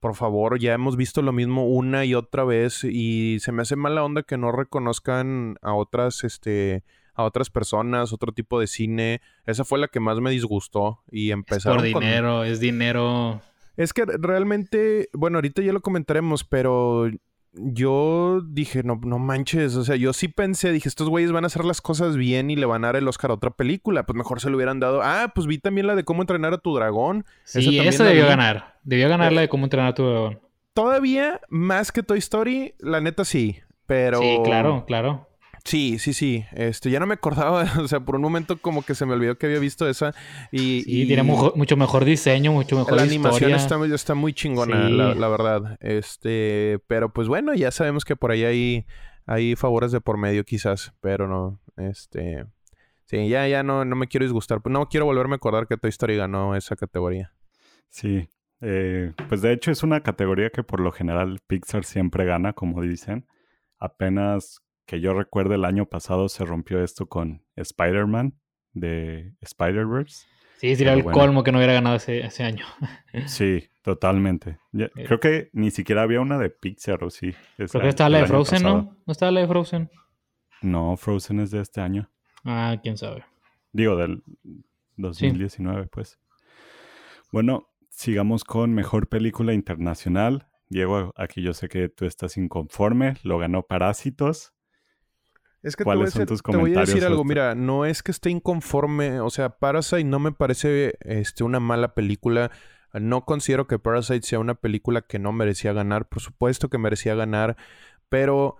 por 0.00 0.16
favor, 0.16 0.58
ya 0.58 0.74
hemos 0.74 0.98
visto 0.98 1.22
lo 1.22 1.32
mismo 1.32 1.66
una 1.66 2.04
y 2.04 2.14
otra 2.14 2.44
vez 2.44 2.84
y 2.84 3.38
se 3.40 3.50
me 3.50 3.62
hace 3.62 3.74
mala 3.74 4.04
onda 4.04 4.24
que 4.24 4.36
no 4.36 4.52
reconozcan 4.52 5.56
a 5.62 5.72
otras, 5.72 6.24
este, 6.24 6.84
a 7.14 7.22
otras 7.22 7.48
personas, 7.48 8.12
otro 8.12 8.32
tipo 8.32 8.60
de 8.60 8.66
cine. 8.66 9.22
Esa 9.46 9.64
fue 9.64 9.78
la 9.78 9.88
que 9.88 9.98
más 9.98 10.20
me 10.20 10.30
disgustó 10.30 11.00
y 11.10 11.30
empezaron 11.30 11.86
es 11.86 11.92
por 11.94 12.02
dinero, 12.02 12.44
es 12.44 12.60
dinero. 12.60 13.40
Es 13.78 13.92
que 13.92 14.04
realmente, 14.04 15.08
bueno, 15.12 15.38
ahorita 15.38 15.62
ya 15.62 15.72
lo 15.72 15.80
comentaremos, 15.80 16.42
pero 16.42 17.08
yo 17.52 18.40
dije, 18.44 18.82
no, 18.82 19.00
no 19.00 19.20
manches, 19.20 19.76
o 19.76 19.84
sea, 19.84 19.94
yo 19.94 20.12
sí 20.12 20.26
pensé, 20.26 20.72
dije, 20.72 20.88
estos 20.88 21.08
güeyes 21.08 21.30
van 21.30 21.44
a 21.44 21.46
hacer 21.46 21.64
las 21.64 21.80
cosas 21.80 22.16
bien 22.16 22.50
y 22.50 22.56
le 22.56 22.66
van 22.66 22.82
a 22.82 22.88
dar 22.88 22.96
el 22.96 23.06
Oscar 23.06 23.30
a 23.30 23.34
otra 23.34 23.50
película, 23.52 24.04
pues 24.04 24.16
mejor 24.16 24.40
se 24.40 24.50
lo 24.50 24.56
hubieran 24.56 24.80
dado. 24.80 25.00
Ah, 25.04 25.30
pues 25.32 25.46
vi 25.46 25.58
también 25.58 25.86
la 25.86 25.94
de 25.94 26.02
cómo 26.02 26.22
entrenar 26.22 26.52
a 26.54 26.58
tu 26.58 26.74
dragón. 26.74 27.24
Sí, 27.44 27.78
esa, 27.78 28.02
debió 28.02 28.26
ganar, 28.26 28.80
debió 28.82 29.08
ganar 29.08 29.32
la 29.32 29.42
de 29.42 29.48
cómo 29.48 29.66
entrenar 29.66 29.90
a 29.90 29.94
tu 29.94 30.04
dragón. 30.04 30.40
Todavía 30.74 31.40
más 31.48 31.92
que 31.92 32.02
Toy 32.02 32.18
Story, 32.18 32.74
la 32.80 33.00
neta 33.00 33.24
sí, 33.24 33.60
pero... 33.86 34.18
Sí, 34.18 34.40
claro, 34.42 34.86
claro. 34.88 35.27
Sí, 35.64 35.98
sí, 35.98 36.12
sí. 36.12 36.44
Este, 36.52 36.90
ya 36.90 37.00
no 37.00 37.06
me 37.06 37.14
acordaba, 37.14 37.62
o 37.80 37.88
sea, 37.88 38.00
por 38.00 38.16
un 38.16 38.22
momento 38.22 38.60
como 38.60 38.82
que 38.82 38.94
se 38.94 39.06
me 39.06 39.14
olvidó 39.14 39.36
que 39.36 39.46
había 39.46 39.58
visto 39.58 39.88
esa 39.88 40.14
y... 40.50 40.82
Sí, 40.82 41.06
tiene 41.06 41.22
mucho 41.22 41.76
mejor 41.76 42.04
diseño, 42.04 42.52
mucho 42.52 42.76
mejor 42.76 42.96
La 42.96 43.02
animación 43.02 43.52
está, 43.52 43.84
está, 43.86 44.14
muy 44.14 44.32
chingona, 44.32 44.88
la, 44.88 45.28
verdad. 45.28 45.76
Este, 45.80 46.80
pero 46.86 47.12
pues 47.12 47.28
bueno, 47.28 47.54
ya 47.54 47.70
sabemos 47.70 48.04
que 48.04 48.16
por 48.16 48.30
ahí 48.30 48.44
hay, 48.44 48.86
hay 49.26 49.56
favores 49.56 49.92
de 49.92 50.00
por 50.00 50.18
medio 50.18 50.44
quizás, 50.44 50.92
pero 51.00 51.28
no, 51.28 51.60
este... 51.76 52.46
Sí, 53.04 53.26
ya, 53.26 53.48
ya 53.48 53.62
no, 53.62 53.86
no 53.86 53.96
me 53.96 54.06
quiero 54.06 54.26
disgustar. 54.26 54.60
No 54.66 54.86
quiero 54.90 55.06
volverme 55.06 55.32
a 55.32 55.36
acordar 55.36 55.66
que 55.66 55.78
Toy 55.78 55.88
Story 55.88 56.16
ganó 56.16 56.54
esa 56.54 56.76
categoría. 56.76 57.32
Sí, 57.88 58.28
eh, 58.60 59.12
pues 59.28 59.40
de 59.40 59.52
hecho 59.52 59.70
es 59.70 59.82
una 59.82 60.02
categoría 60.02 60.50
que 60.50 60.62
por 60.62 60.80
lo 60.80 60.92
general 60.92 61.40
Pixar 61.46 61.84
siempre 61.84 62.24
gana, 62.24 62.52
como 62.52 62.82
dicen. 62.82 63.26
Apenas 63.78 64.60
que 64.88 65.00
yo 65.00 65.12
recuerdo 65.12 65.54
el 65.54 65.66
año 65.66 65.84
pasado 65.84 66.30
se 66.30 66.46
rompió 66.46 66.82
esto 66.82 67.06
con 67.06 67.44
Spider-Man 67.56 68.40
de 68.72 69.34
Spider-Verse. 69.42 70.26
Sí, 70.56 70.74
sería 70.76 70.94
el 70.94 71.04
colmo 71.04 71.44
que 71.44 71.52
no 71.52 71.58
hubiera 71.58 71.74
ganado 71.74 71.96
ese, 71.96 72.42
año. 72.42 72.64
sí, 73.26 73.68
totalmente. 73.82 74.58
Eh. 74.72 74.90
creo 75.06 75.20
que 75.20 75.50
ni 75.52 75.70
siquiera 75.70 76.02
había 76.02 76.22
una 76.22 76.38
de 76.38 76.48
Pixar, 76.48 77.04
¿o 77.04 77.10
sí? 77.10 77.34
Creo 77.56 77.68
que 77.82 77.88
estaba 77.88 78.08
la 78.08 78.20
de 78.20 78.26
Frozen, 78.26 78.62
¿no? 78.62 78.96
¿No 79.06 79.12
estaba 79.12 79.30
la 79.30 79.40
de 79.40 79.46
Frozen? 79.46 79.90
No, 80.62 80.96
Frozen 80.96 81.40
es 81.40 81.50
de 81.50 81.60
este 81.60 81.82
año. 81.82 82.10
Ah, 82.44 82.78
quién 82.82 82.96
sabe. 82.96 83.24
Digo, 83.72 83.94
del 83.94 84.22
2019, 84.96 85.86
pues. 85.88 86.18
Bueno, 87.30 87.68
sigamos 87.90 88.42
con 88.42 88.72
Mejor 88.72 89.10
Película 89.10 89.52
Internacional. 89.52 90.48
Diego, 90.70 91.12
aquí 91.14 91.42
yo 91.42 91.52
sé 91.52 91.68
que 91.68 91.90
tú 91.90 92.06
estás 92.06 92.38
inconforme. 92.38 93.16
Lo 93.22 93.38
ganó 93.38 93.64
Parásitos. 93.64 94.54
Es 95.62 95.74
que 95.76 95.84
¿Cuáles 95.84 96.12
te 96.12 96.18
voy, 96.18 96.22
a 96.22 96.26
son 96.26 96.26
tus 96.26 96.42
te 96.42 96.56
voy 96.56 96.56
a 96.56 96.62
comentarios? 96.62 96.88
decir 96.94 97.04
algo, 97.04 97.24
mira, 97.24 97.54
no 97.54 97.84
es 97.84 98.02
que 98.02 98.12
esté 98.12 98.30
inconforme, 98.30 99.20
o 99.20 99.30
sea, 99.30 99.50
Parasite 99.58 100.04
no 100.04 100.18
me 100.20 100.32
parece 100.32 100.94
este, 101.00 101.42
una 101.44 101.60
mala 101.60 101.94
película. 101.94 102.50
No 102.94 103.24
considero 103.24 103.66
que 103.66 103.78
Parasite 103.78 104.26
sea 104.26 104.38
una 104.38 104.54
película 104.54 105.02
que 105.02 105.18
no 105.18 105.32
merecía 105.32 105.72
ganar, 105.72 106.08
por 106.08 106.20
supuesto 106.20 106.68
que 106.70 106.78
merecía 106.78 107.14
ganar, 107.14 107.56
pero 108.08 108.56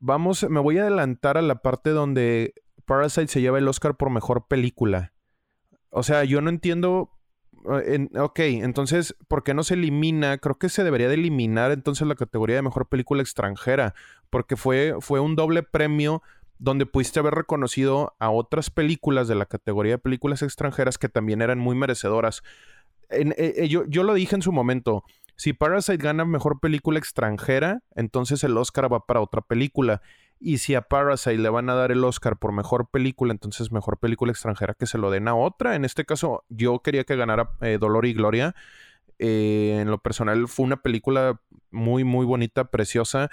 vamos, 0.00 0.48
me 0.48 0.60
voy 0.60 0.78
a 0.78 0.82
adelantar 0.82 1.38
a 1.38 1.42
la 1.42 1.56
parte 1.62 1.90
donde 1.90 2.54
Parasite 2.84 3.28
se 3.28 3.40
lleva 3.40 3.58
el 3.58 3.68
Oscar 3.68 3.96
por 3.96 4.10
mejor 4.10 4.46
película. 4.48 5.12
O 5.90 6.02
sea, 6.02 6.24
yo 6.24 6.40
no 6.40 6.50
entiendo. 6.50 7.10
eh, 7.70 7.94
en- 7.96 8.18
ok, 8.18 8.38
entonces, 8.40 9.14
¿por 9.28 9.44
qué 9.44 9.54
no 9.54 9.62
se 9.64 9.74
elimina? 9.74 10.38
Creo 10.38 10.58
que 10.58 10.68
se 10.68 10.84
debería 10.84 11.08
de 11.08 11.14
eliminar 11.14 11.70
entonces 11.72 12.06
la 12.08 12.14
categoría 12.16 12.56
de 12.56 12.62
mejor 12.62 12.88
película 12.88 13.22
extranjera, 13.22 13.94
porque 14.32 14.56
fue, 14.56 14.94
fue 15.00 15.20
un 15.20 15.36
doble 15.36 15.62
premio 15.62 16.22
donde 16.58 16.86
pudiste 16.86 17.20
haber 17.20 17.34
reconocido 17.34 18.16
a 18.18 18.30
otras 18.30 18.70
películas 18.70 19.28
de 19.28 19.34
la 19.34 19.44
categoría 19.44 19.92
de 19.92 19.98
películas 19.98 20.40
extranjeras 20.40 20.96
que 20.96 21.10
también 21.10 21.42
eran 21.42 21.58
muy 21.58 21.76
merecedoras. 21.76 22.42
Eh, 23.10 23.34
eh, 23.36 23.68
yo, 23.68 23.84
yo 23.86 24.04
lo 24.04 24.14
dije 24.14 24.34
en 24.34 24.40
su 24.40 24.50
momento. 24.50 25.04
Si 25.36 25.52
Parasite 25.52 26.02
gana 26.02 26.24
mejor 26.24 26.60
película 26.60 26.98
extranjera, 26.98 27.82
entonces 27.94 28.42
el 28.42 28.56
Oscar 28.56 28.90
va 28.90 29.04
para 29.04 29.20
otra 29.20 29.42
película. 29.42 30.00
Y 30.40 30.58
si 30.58 30.74
a 30.74 30.80
Parasite 30.80 31.36
le 31.36 31.50
van 31.50 31.68
a 31.68 31.74
dar 31.74 31.92
el 31.92 32.02
Oscar 32.02 32.38
por 32.38 32.52
mejor 32.52 32.88
película, 32.88 33.32
entonces 33.32 33.70
mejor 33.70 33.98
película 33.98 34.32
extranjera 34.32 34.72
que 34.72 34.86
se 34.86 34.96
lo 34.96 35.10
den 35.10 35.28
a 35.28 35.34
otra. 35.34 35.74
En 35.74 35.84
este 35.84 36.06
caso, 36.06 36.44
yo 36.48 36.78
quería 36.78 37.04
que 37.04 37.16
ganara 37.16 37.50
eh, 37.60 37.76
Dolor 37.78 38.06
y 38.06 38.14
Gloria. 38.14 38.54
En 39.18 39.88
lo 39.90 39.98
personal, 39.98 40.48
fue 40.48 40.64
una 40.64 40.78
película 40.78 41.38
muy, 41.70 42.02
muy 42.02 42.26
bonita, 42.26 42.70
preciosa, 42.70 43.30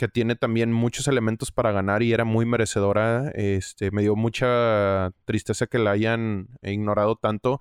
que 0.00 0.08
tiene 0.08 0.34
también 0.34 0.72
muchos 0.72 1.08
elementos 1.08 1.52
para 1.52 1.72
ganar 1.72 2.02
y 2.02 2.14
era 2.14 2.24
muy 2.24 2.46
merecedora. 2.46 3.30
Este, 3.34 3.90
me 3.90 4.00
dio 4.00 4.16
mucha 4.16 5.12
tristeza 5.26 5.66
que 5.66 5.78
la 5.78 5.90
hayan 5.90 6.48
ignorado 6.62 7.16
tanto. 7.16 7.60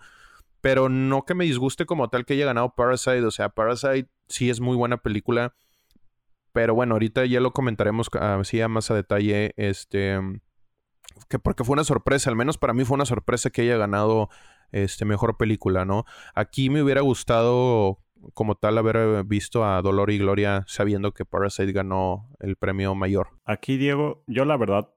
Pero 0.62 0.88
no 0.88 1.26
que 1.26 1.36
me 1.36 1.44
disguste 1.44 1.86
como 1.86 2.10
tal 2.10 2.26
que 2.26 2.36
haya 2.36 2.46
ganado 2.46 2.76
Parasite. 2.76 3.26
O 3.26 3.32
sea, 3.32 3.50
Parasite 3.50 4.10
sí 4.30 4.50
es 4.50 4.62
muy 4.62 4.78
buena 4.78 4.96
película. 4.96 5.54
Pero 6.54 6.74
bueno, 6.74 6.96
ahorita 6.96 7.26
ya 7.26 7.42
lo 7.42 7.52
comentaremos 7.52 8.08
así 8.14 8.62
a 8.62 8.70
más 8.70 8.90
a 8.90 8.96
detalle. 8.96 9.54
Este. 9.58 10.18
Que 11.28 11.40
porque 11.40 11.66
fue 11.66 11.74
una 11.74 11.84
sorpresa, 11.84 12.30
al 12.30 12.38
menos 12.38 12.58
para 12.58 12.74
mí 12.74 12.86
fue 12.86 12.96
una 12.96 13.06
sorpresa 13.06 13.50
que 13.50 13.64
haya 13.64 13.76
ganado 13.76 14.30
este 14.72 15.04
mejor 15.04 15.36
película, 15.36 15.84
¿no? 15.84 16.06
Aquí 16.36 16.70
me 16.70 16.82
hubiera 16.82 17.02
gustado 17.02 18.00
como 18.34 18.56
tal 18.56 18.78
haber 18.78 19.24
visto 19.26 19.66
a 19.66 19.82
Dolor 19.82 20.12
y 20.12 20.18
Gloria 20.18 20.64
sabiendo 20.68 21.14
que 21.14 21.26
Parasite 21.26 21.72
ganó 21.72 22.30
el 22.40 22.56
premio 22.56 22.96
mayor. 22.96 23.40
Aquí, 23.46 23.78
Diego, 23.78 24.24
yo 24.28 24.46
la 24.46 24.58
verdad 24.58 24.90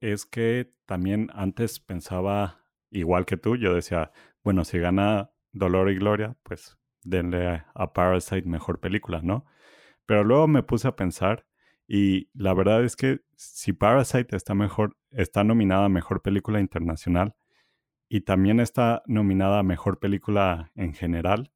es 0.00 0.26
que 0.26 0.72
también 0.86 1.30
antes 1.34 1.80
pensaba 1.80 2.64
igual 2.90 3.26
que 3.26 3.36
tú. 3.36 3.56
Yo 3.56 3.74
decía, 3.74 4.12
bueno, 4.42 4.64
si 4.64 4.78
gana 4.78 5.30
Dolor 5.52 5.90
y 5.90 5.96
Gloria, 5.96 6.36
pues 6.42 6.76
denle 7.02 7.64
a 7.74 7.92
Parasite 7.92 8.48
mejor 8.48 8.80
película, 8.80 9.20
¿no? 9.22 9.44
Pero 10.06 10.24
luego 10.24 10.48
me 10.48 10.62
puse 10.62 10.88
a 10.88 10.96
pensar 10.96 11.46
y 11.86 12.28
la 12.34 12.54
verdad 12.54 12.84
es 12.84 12.96
que 12.96 13.20
si 13.36 13.72
Parasite 13.72 14.36
está 14.36 14.54
mejor, 14.54 14.96
está 15.10 15.44
nominada 15.44 15.86
a 15.86 15.90
mejor 15.90 16.22
película 16.22 16.60
internacional 16.60 17.34
y 18.08 18.22
también 18.22 18.60
está 18.60 19.02
nominada 19.06 19.60
a 19.60 19.62
mejor 19.62 19.98
película 19.98 20.70
en 20.74 20.94
general 20.94 21.53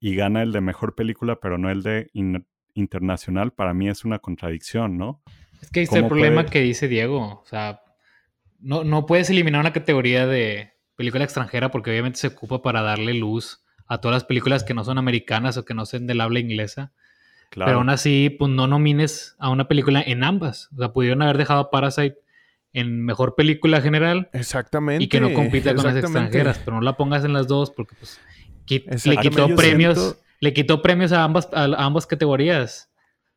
y 0.00 0.14
gana 0.14 0.42
el 0.42 0.52
de 0.52 0.60
mejor 0.60 0.94
película, 0.94 1.36
pero 1.40 1.58
no 1.58 1.70
el 1.70 1.82
de 1.82 2.10
in- 2.12 2.46
internacional, 2.74 3.52
para 3.52 3.72
mí 3.74 3.88
es 3.88 4.04
una 4.04 4.18
contradicción, 4.18 4.98
¿no? 4.98 5.22
Es 5.62 5.70
que 5.70 5.80
ahí 5.80 5.84
está 5.84 5.96
el 5.96 6.02
¿Cómo 6.02 6.10
problema 6.10 6.42
puede- 6.42 6.50
que 6.52 6.60
dice 6.60 6.88
Diego. 6.88 7.40
O 7.42 7.44
sea, 7.46 7.80
no, 8.60 8.84
no 8.84 9.06
puedes 9.06 9.30
eliminar 9.30 9.60
una 9.60 9.72
categoría 9.72 10.26
de 10.26 10.72
película 10.96 11.24
extranjera 11.24 11.70
porque 11.70 11.90
obviamente 11.90 12.18
se 12.18 12.26
ocupa 12.28 12.62
para 12.62 12.82
darle 12.82 13.14
luz 13.14 13.62
a 13.86 13.98
todas 14.00 14.16
las 14.16 14.24
películas 14.24 14.64
que 14.64 14.74
no 14.74 14.84
son 14.84 14.98
americanas 14.98 15.56
o 15.56 15.64
que 15.64 15.74
no 15.74 15.86
son 15.86 16.06
del 16.06 16.20
habla 16.20 16.40
inglesa. 16.40 16.92
Claro. 17.50 17.68
Pero 17.68 17.78
aún 17.78 17.90
así, 17.90 18.28
pues 18.38 18.50
no 18.50 18.66
nomines 18.66 19.36
a 19.38 19.48
una 19.50 19.68
película 19.68 20.02
en 20.04 20.24
ambas. 20.24 20.68
O 20.74 20.78
sea, 20.78 20.92
pudieron 20.92 21.22
haber 21.22 21.38
dejado 21.38 21.60
a 21.60 21.70
Parasite 21.70 22.16
en 22.72 23.04
mejor 23.04 23.34
película 23.36 23.80
general 23.80 24.28
Exactamente. 24.32 25.04
y 25.04 25.08
que 25.08 25.20
no 25.20 25.32
compita 25.32 25.74
con 25.74 25.84
las 25.86 25.96
extranjeras, 25.96 26.58
pero 26.64 26.76
no 26.76 26.82
la 26.82 26.96
pongas 26.96 27.24
en 27.24 27.32
las 27.32 27.46
dos 27.46 27.70
porque 27.70 27.94
pues 27.98 28.20
qui- 28.66 28.84
le 29.10 29.16
quitó 29.18 29.54
premios, 29.54 29.98
siento- 29.98 30.20
le 30.40 30.52
quitó 30.52 30.82
premios 30.82 31.12
a 31.12 31.24
ambas 31.24 31.48
a, 31.52 31.64
a 31.64 31.84
ambas 31.84 32.06
categorías. 32.06 32.90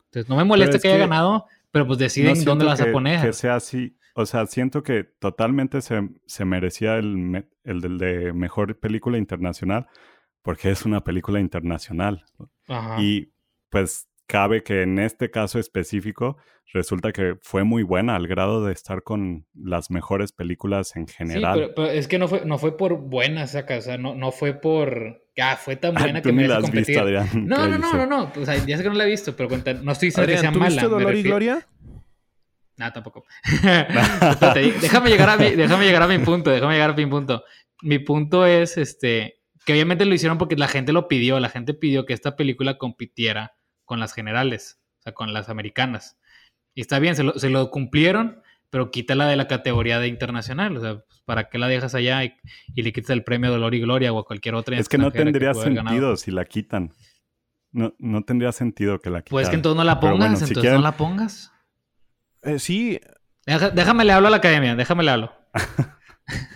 Entonces 0.06 0.30
no 0.30 0.36
me 0.38 0.44
molesta 0.44 0.78
es 0.78 0.82
que 0.82 0.88
haya 0.89 0.98
que 0.98 1.02
ganado, 1.02 1.46
pero 1.72 1.86
pues 1.88 1.98
No 2.00 2.04
deciden 2.04 2.36
siento 2.36 2.52
dónde 2.52 2.65
la 2.65 2.72
vas 2.72 2.82
que, 2.82 2.89
a 2.89 2.92
poner. 2.92 3.22
Que 3.22 3.34
sea 3.34 3.56
así. 3.56 3.96
O 4.15 4.26
sea, 4.26 4.46
siento 4.48 4.84
que 4.84 5.04
totalmente 5.06 5.82
se, 5.82 6.10
se 6.26 6.44
merecía 6.44 6.98
el, 6.98 7.46
el 7.63 7.98
de 8.00 8.34
mejor 8.34 8.78
película 8.78 9.18
internacional 9.18 9.88
porque 10.42 10.72
es 10.72 10.84
una 10.86 11.04
película 11.04 11.39
internacional. 11.39 12.26
Ajá. 12.68 13.02
Y 13.02 13.32
pues 13.70 14.09
cabe 14.30 14.62
que 14.62 14.84
en 14.84 15.00
este 15.00 15.32
caso 15.32 15.58
específico 15.58 16.38
resulta 16.72 17.12
que 17.12 17.36
fue 17.42 17.63
muy 17.63 17.82
buena 17.82 18.15
al 18.15 18.28
grado 18.28 18.63
de 18.63 18.72
estar 18.74 19.02
con 19.02 19.48
las 19.56 19.89
mejores 19.89 20.32
películas 20.32 20.96
en 20.96 21.08
Sí, 21.08 21.15
general. 21.15 21.54
pero, 21.60 21.74
pero 21.76 21.88
es 21.89 22.08
que 22.08 22.20
no 22.20 22.28
fue, 22.28 22.46
no 22.46 22.60
fue 22.60 22.78
por 22.78 22.94
buena 23.00 23.48
saca, 23.48 23.78
o 23.78 23.82
sea, 23.82 23.98
no, 23.98 24.13
no 24.13 24.32
fue 24.32 24.54
por. 24.54 25.24
Ah, 25.42 25.56
fue 25.56 25.76
tan 25.78 25.98
Ah, 25.98 26.02
buena 26.04 26.22
tú 26.22 26.30
que 26.30 26.34
merece 26.34 26.50
la 26.54 26.58
has 26.60 26.63
competir. 26.63 26.88
visto, 26.88 27.02
Adrián. 27.02 27.28
no, 27.48 27.56
¿qué 27.56 27.70
no, 27.70 27.78
no, 27.80 27.94
no, 27.94 28.06
no. 28.06 28.32
O 28.39 28.46
sea, 28.46 28.56
ya 28.63 28.78
sé 28.78 28.84
que 28.84 28.89
no 28.89 28.96
la 28.96 29.06
he 29.06 29.10
visto, 29.10 29.36
pero 29.36 29.50
cuenta, 29.50 29.74
no 29.74 29.92
estoy 29.94 30.10
diciendo 30.10 30.28
que 30.32 30.38
sea 30.38 30.50
Adrián, 30.50 30.54
¿tú 30.54 30.60
mala. 30.60 30.70
viste 30.70 30.86
me 30.88 30.92
Dolor 30.92 31.15
y 31.15 31.24
Gloria? 31.24 31.68
Nah, 32.78 32.92
tampoco. 32.92 33.26
Espérate, 33.52 34.72
déjame 34.80 35.10
llegar 35.10 35.30
a 35.30 35.38
mi, 35.38 35.50
déjame 35.52 35.86
llegar 35.86 36.04
a 36.04 36.08
mi 36.08 36.20
punto, 36.20 36.50
déjame 36.52 36.74
llegar 36.74 36.92
a 36.92 36.94
mi 36.94 37.06
punto. 37.08 37.44
Mi 37.82 38.00
punto 38.00 38.46
es 38.46 38.78
este 38.78 39.39
que 39.65 39.74
obviamente 39.74 40.06
lo 40.06 40.13
hicieron 40.13 40.38
porque 40.38 40.56
la 40.56 40.68
gente 40.68 40.94
lo 40.94 41.08
pidió, 41.08 41.39
la 41.39 41.50
gente 41.50 41.74
pidió 41.74 42.06
que 42.06 42.13
esta 42.13 42.36
película 42.36 42.78
compitiera 42.78 43.54
con 43.89 43.99
las 43.99 44.13
generales, 44.13 44.80
o 44.99 45.02
sea, 45.02 45.13
con 45.13 45.34
las 45.34 45.49
americanas. 45.49 46.19
Y 46.75 46.82
está 46.82 46.99
bien, 46.99 47.15
se 47.15 47.23
lo, 47.23 47.34
se 47.39 47.49
lo 47.49 47.71
cumplieron, 47.71 48.43
pero 48.69 48.91
quítala 48.91 49.25
de 49.25 49.36
la 49.36 49.47
categoría 49.47 49.99
de 49.99 50.08
internacional, 50.08 50.78
o 50.78 50.80
sea, 50.80 50.99
pues, 50.99 51.21
¿para 51.25 51.49
qué 51.49 51.58
la 51.58 51.67
dejas 51.67 51.95
allá 51.95 52.23
y, 52.23 52.36
y 52.75 52.84
le 52.84 52.93
quitas 52.93 53.10
el 53.10 53.23
premio 53.23 53.49
Dolor 53.49 53.73
y 53.73 53.80
Gloria 53.82 54.13
o 54.13 54.19
a 54.19 54.25
cualquier 54.25 54.54
otra 54.54 54.78
Es 54.78 54.88
que 54.88 54.99
no 54.99 55.12
tendría 55.12 55.56
sentido 55.56 56.15
si 56.17 56.30
la 56.30 56.45
quitan. 56.45 56.93
No, 57.71 57.95
no 57.97 58.21
tendría 58.23 58.52
sentido 58.52 58.99
que 58.99 59.10
la 59.10 59.21
quitaran. 59.23 59.32
Pues 59.32 59.49
que 59.49 59.56
entonces 59.56 59.75
no 59.78 59.84
la 59.84 59.99
pongas, 59.99 60.17
bueno, 60.19 60.36
si 60.38 60.43
entonces 60.43 60.62
quieren- 60.62 60.82
no 60.82 60.84
la 60.84 60.95
pongas. 60.95 61.52
Eh, 62.43 62.60
sí. 62.60 62.99
Deja- 63.47 63.71
déjame 63.71 64.06
le 64.06 64.13
hablo 64.13 64.28
a 64.28 64.32
la 64.32 64.38
academia, 64.38 64.75
déjame 64.75 65.04
le 65.04 65.12
hablo. 65.12 65.34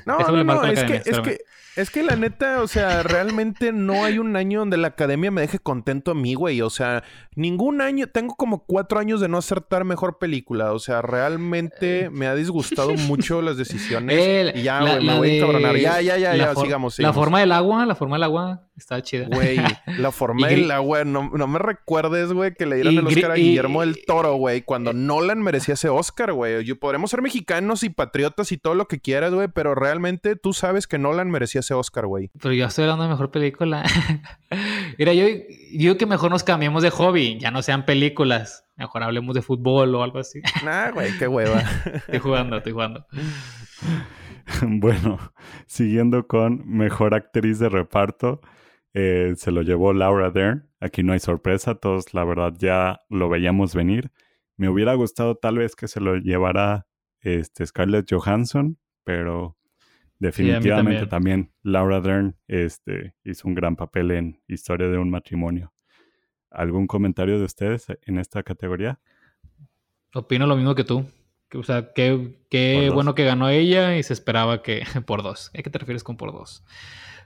No, 0.06 0.20
Déjame 0.20 0.44
no, 0.44 0.54
no. 0.54 0.64
Es 0.68 0.84
que, 0.84 0.98
es, 0.98 1.20
que, 1.22 1.40
es 1.76 1.90
que 1.90 2.04
la 2.04 2.16
neta, 2.16 2.62
o 2.62 2.68
sea, 2.68 3.02
realmente 3.04 3.72
no 3.72 4.04
hay 4.06 4.20
un 4.20 4.36
año 4.36 4.60
donde 4.60 4.78
la 4.78 4.90
academia 4.90 5.32
me 5.32 5.42
deje 5.42 5.60
contento 5.60 6.12
a 6.12 6.16
mí, 6.16 6.34
güey. 6.36 6.62
O 6.62 6.70
sea, 6.70 7.04
ningún 7.36 7.82
año, 7.82 8.08
tengo 8.08 8.36
como 8.36 8.64
cuatro 8.66 9.00
años 9.00 9.20
de 9.22 9.28
no 9.28 9.38
acertar 9.38 9.84
mejor 9.84 10.18
película. 10.20 10.72
O 10.74 10.80
sea, 10.80 11.02
realmente 11.02 12.10
me 12.12 12.28
ha 12.28 12.36
disgustado 12.36 12.94
mucho 13.08 13.42
las 13.42 13.58
decisiones. 13.58 14.18
Eh, 14.20 14.54
y 14.56 14.64
ya, 14.64 14.82
la- 14.82 14.94
güey, 14.96 15.06
la 15.06 15.12
me 15.14 15.18
voy 15.20 15.28
a 15.28 15.32
de- 15.32 15.38
encabronar. 15.40 15.76
Ya, 15.78 16.02
ya, 16.02 16.18
ya, 16.18 16.32
la 16.34 16.38
ya, 16.38 16.54
for- 16.54 16.64
sigamos, 16.66 16.94
La 16.94 16.96
sigamos. 16.96 17.16
forma 17.16 17.40
del 17.40 17.52
agua, 17.52 17.86
la 17.86 17.96
forma 17.96 18.16
del 18.16 18.24
agua 18.24 18.68
está 18.78 19.02
chida. 19.02 19.28
Güey, 19.32 19.58
la 19.98 20.12
forma 20.12 20.48
del 20.48 20.70
agua, 20.72 21.04
no, 21.06 21.30
no 21.34 21.48
me 21.48 21.60
recuerdes, 21.60 22.34
güey, 22.34 22.54
que 22.54 22.66
le 22.66 22.76
dieron 22.78 22.98
el 22.98 23.08
Oscar 23.08 23.32
a 23.32 23.38
y- 23.38 23.42
Guillermo 23.50 23.82
del 23.82 24.04
Toro, 24.06 24.36
güey, 24.36 24.62
cuando 24.62 24.94
Nolan 24.94 25.42
merecía 25.42 25.74
ese 25.76 25.90
Oscar, 25.90 26.34
güey. 26.34 26.64
Yo- 26.64 26.78
Podremos 26.80 27.10
ser 27.12 27.22
mexicanos 27.22 27.84
y 27.84 27.90
patriotas 27.90 28.52
y 28.52 28.58
todo 28.58 28.76
lo 28.76 28.88
que 28.88 29.00
quieras, 29.00 29.34
güey, 29.34 29.48
pero 29.48 29.74
realmente 29.76 30.36
tú 30.36 30.54
sabes 30.54 30.86
que 30.88 30.98
Nolan 30.98 31.30
merecía 31.32 31.63
ese 31.64 31.74
Oscar, 31.74 32.06
güey. 32.06 32.30
Pero 32.42 32.54
yo 32.54 32.66
estoy 32.66 32.84
hablando 32.84 33.04
de 33.04 33.10
mejor 33.10 33.32
película. 33.32 33.84
Mira, 34.98 35.14
yo 35.14 35.26
yo 35.28 35.38
digo 35.72 35.98
que 35.98 36.06
mejor 36.06 36.30
nos 36.30 36.44
cambiemos 36.44 36.84
de 36.84 36.92
hobby, 36.92 37.40
ya 37.40 37.52
no 37.52 37.62
sean 37.62 37.86
películas. 37.86 38.66
Mejor 38.76 39.04
hablemos 39.04 39.36
de 39.36 39.42
fútbol 39.42 39.94
o 39.96 40.04
algo 40.04 40.20
así. 40.20 40.42
Nah, 40.64 40.92
güey, 40.92 41.18
qué 41.18 41.28
hueva. 41.28 41.62
Estoy 41.94 42.20
jugando, 42.20 42.58
estoy 42.58 42.74
jugando. 42.74 43.06
Bueno, 44.62 45.20
siguiendo 45.68 46.28
con 46.28 46.68
mejor 46.68 47.14
actriz 47.14 47.60
de 47.60 47.70
reparto, 47.70 48.42
eh, 48.94 49.36
se 49.38 49.52
lo 49.52 49.62
llevó 49.62 49.94
Laura 49.94 50.32
Dern. 50.32 50.70
Aquí 50.82 51.02
no 51.02 51.14
hay 51.14 51.20
sorpresa, 51.20 51.76
todos 51.76 52.14
la 52.14 52.26
verdad 52.26 52.54
ya 52.58 53.00
lo 53.10 53.30
veíamos 53.30 53.74
venir. 53.74 54.12
Me 54.58 54.68
hubiera 54.68 54.96
gustado 54.96 55.36
tal 55.36 55.60
vez 55.60 55.78
que 55.78 55.88
se 55.88 56.02
lo 56.02 56.18
llevara 56.18 56.88
este, 57.22 57.66
Scarlett 57.66 58.12
Johansson, 58.12 58.78
pero 59.06 59.58
definitivamente 60.24 61.08
también. 61.08 61.10
también. 61.10 61.52
Laura 61.64 62.02
Dern 62.02 62.36
este, 62.48 63.14
hizo 63.24 63.48
un 63.48 63.56
gran 63.56 63.76
papel 63.76 64.12
en 64.12 64.42
Historia 64.48 64.88
de 64.88 64.98
un 64.98 65.10
matrimonio. 65.10 65.74
¿Algún 66.50 66.88
comentario 66.88 67.40
de 67.40 67.46
ustedes 67.46 67.88
en 68.04 68.20
esta 68.20 68.44
categoría? 68.44 69.00
Opino 70.14 70.46
lo 70.46 70.56
mismo 70.56 70.76
que 70.76 70.84
tú. 70.84 71.06
O 71.56 71.64
sea, 71.64 71.94
qué, 71.94 72.36
qué 72.50 72.90
bueno 72.92 73.16
que 73.16 73.26
ganó 73.26 73.50
ella 73.50 73.98
y 73.98 74.04
se 74.04 74.14
esperaba 74.14 74.62
que 74.62 74.84
por 75.06 75.24
dos. 75.24 75.52
¿A 75.58 75.62
qué 75.62 75.70
te 75.70 75.80
refieres 75.80 76.04
con 76.04 76.18
por 76.18 76.32
dos? 76.32 76.64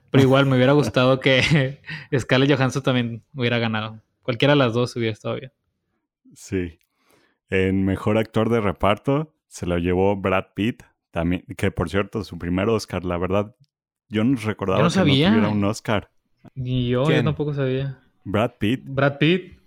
Pero 0.09 0.23
igual 0.23 0.45
me 0.45 0.55
hubiera 0.55 0.73
gustado 0.73 1.19
que 1.19 1.79
Scarlett 2.17 2.55
Johansson 2.55 2.83
también 2.83 3.23
hubiera 3.33 3.59
ganado. 3.59 4.01
Cualquiera 4.21 4.53
de 4.53 4.59
las 4.59 4.73
dos 4.73 4.95
hubiera 4.95 5.13
estado 5.13 5.35
bien. 5.35 5.51
Sí. 6.33 6.79
En 7.49 7.85
mejor 7.85 8.17
actor 8.17 8.49
de 8.49 8.59
reparto, 8.59 9.33
se 9.47 9.65
lo 9.65 9.77
llevó 9.77 10.15
Brad 10.15 10.47
Pitt, 10.55 10.83
también, 11.17 11.43
que 11.57 11.71
por 11.71 11.89
cierto, 11.89 12.23
su 12.23 12.37
primer 12.37 12.69
Oscar, 12.69 13.03
la 13.03 13.17
verdad, 13.17 13.55
yo 14.07 14.23
no 14.23 14.37
recordaba 14.37 14.81
Yo 14.81 14.83
no 14.83 14.91
que 14.91 14.97
no 14.99 15.03
tuviera 15.05 15.49
un 15.49 15.63
Oscar. 15.63 16.11
Ni 16.53 16.87
yo, 16.87 17.05
¿Quién? 17.05 17.17
yo 17.17 17.23
tampoco 17.23 17.55
sabía. 17.55 17.97
Brad 18.23 18.51
Pitt, 18.59 18.83
Brad 18.85 19.17
Pitt. 19.17 19.57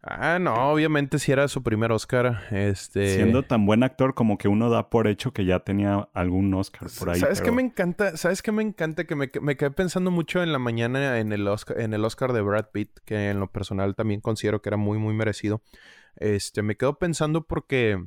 Ah, 0.00 0.38
no, 0.38 0.54
obviamente 0.70 1.18
si 1.18 1.32
era 1.32 1.48
su 1.48 1.62
primer 1.62 1.92
Oscar. 1.92 2.44
Este. 2.50 3.14
siendo 3.14 3.42
tan 3.42 3.66
buen 3.66 3.82
actor 3.82 4.14
como 4.14 4.38
que 4.38 4.48
uno 4.48 4.70
da 4.70 4.88
por 4.88 5.06
hecho 5.06 5.34
que 5.34 5.44
ya 5.44 5.58
tenía 5.60 6.08
algún 6.14 6.54
Oscar 6.54 6.88
por 6.98 7.10
ahí. 7.10 7.20
¿Sabes 7.20 7.40
qué 7.40 7.46
pero- 7.46 7.56
me 7.56 7.62
encanta? 7.62 8.16
¿Sabes 8.16 8.40
qué 8.40 8.52
me 8.52 8.62
encanta? 8.62 9.04
Que 9.04 9.16
me, 9.16 9.30
me 9.42 9.56
quedé 9.58 9.70
pensando 9.72 10.10
mucho 10.10 10.42
en 10.42 10.50
la 10.50 10.58
mañana 10.58 11.18
en 11.18 11.30
el, 11.32 11.46
Oscar, 11.46 11.78
en 11.78 11.92
el 11.92 12.02
Oscar 12.06 12.32
de 12.32 12.40
Brad 12.40 12.70
Pitt, 12.72 13.00
que 13.04 13.28
en 13.28 13.38
lo 13.38 13.50
personal 13.52 13.94
también 13.94 14.22
considero 14.22 14.62
que 14.62 14.70
era 14.70 14.78
muy, 14.78 14.96
muy 14.96 15.12
merecido. 15.12 15.60
Este, 16.16 16.62
me 16.62 16.76
quedo 16.76 16.98
pensando 16.98 17.42
porque 17.42 18.02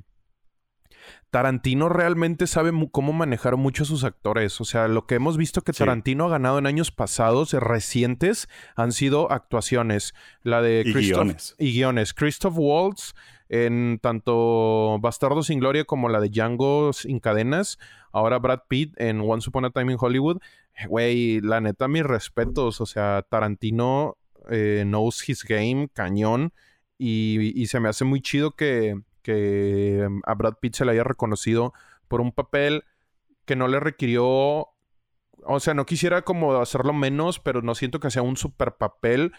Tarantino 1.32 1.90
realmente 1.90 2.48
sabe 2.48 2.72
cómo 2.92 3.14
manejar 3.14 3.56
mucho 3.58 3.84
a 3.84 3.86
sus 3.86 4.04
actores. 4.04 4.60
O 4.62 4.66
sea, 4.66 4.88
lo 4.88 5.06
que 5.06 5.16
hemos 5.16 5.38
visto 5.38 5.62
que 5.62 5.74
Sí. 5.74 5.80
Tarantino 5.80 6.26
ha 6.26 6.30
ganado 6.30 6.58
en 6.58 6.66
años 6.66 6.92
pasados, 6.92 7.54
eh, 7.54 7.60
recientes, 7.60 8.48
han 8.76 8.92
sido 8.92 9.32
actuaciones. 9.32 10.14
La 10.44 10.62
de 10.62 10.84
Y 10.86 10.94
Christoph- 10.94 11.24
guiones. 11.24 11.56
Y 11.60 11.74
guiones. 11.74 12.14
Christoph 12.14 12.56
Waltz 12.58 13.14
en 13.50 14.00
tanto 14.02 14.98
Bastardo 15.02 15.44
sin 15.44 15.60
Gloria 15.60 15.84
como 15.86 16.10
la 16.10 16.20
de 16.20 16.30
Django 16.30 16.94
sin 16.94 17.20
cadenas. 17.20 17.78
Ahora 18.12 18.40
Brad 18.40 18.62
Pitt 18.68 18.94
en 19.00 19.22
Once 19.22 19.50
Upon 19.50 19.66
a 19.66 19.70
Time 19.70 19.92
in 19.94 19.98
Hollywood. 20.02 20.40
Güey, 20.88 21.42
la 21.42 21.62
neta, 21.62 21.88
mis 21.88 22.04
respetos. 22.04 22.82
O 22.82 22.86
sea, 22.86 23.24
Tarantino 23.30 24.18
eh, 24.50 24.84
knows 24.86 25.28
his 25.30 25.44
game, 25.44 25.90
cañón. 25.94 26.54
Y, 26.98 27.54
y 27.62 27.68
se 27.68 27.80
me 27.80 27.88
hace 27.90 28.04
muy 28.04 28.22
chido 28.22 28.52
que, 28.52 29.00
que 29.22 30.08
a 30.26 30.34
Brad 30.34 30.56
Pitt 30.60 30.76
se 30.76 30.86
le 30.86 30.92
haya 30.92 31.04
reconocido 31.04 31.74
por 32.08 32.22
un 32.22 32.32
papel 32.32 32.84
que 33.46 33.56
no 33.56 33.68
le 33.68 33.80
requirió. 33.80 34.68
O 35.46 35.60
sea, 35.60 35.74
no 35.74 35.86
quisiera 35.86 36.24
como 36.24 36.56
hacerlo 36.58 36.94
menos, 36.94 37.40
pero 37.40 37.62
no 37.62 37.76
siento 37.76 38.00
que 38.00 38.12
sea 38.12 38.22
un 38.22 38.38
super 38.38 38.76
papel. 38.78 39.34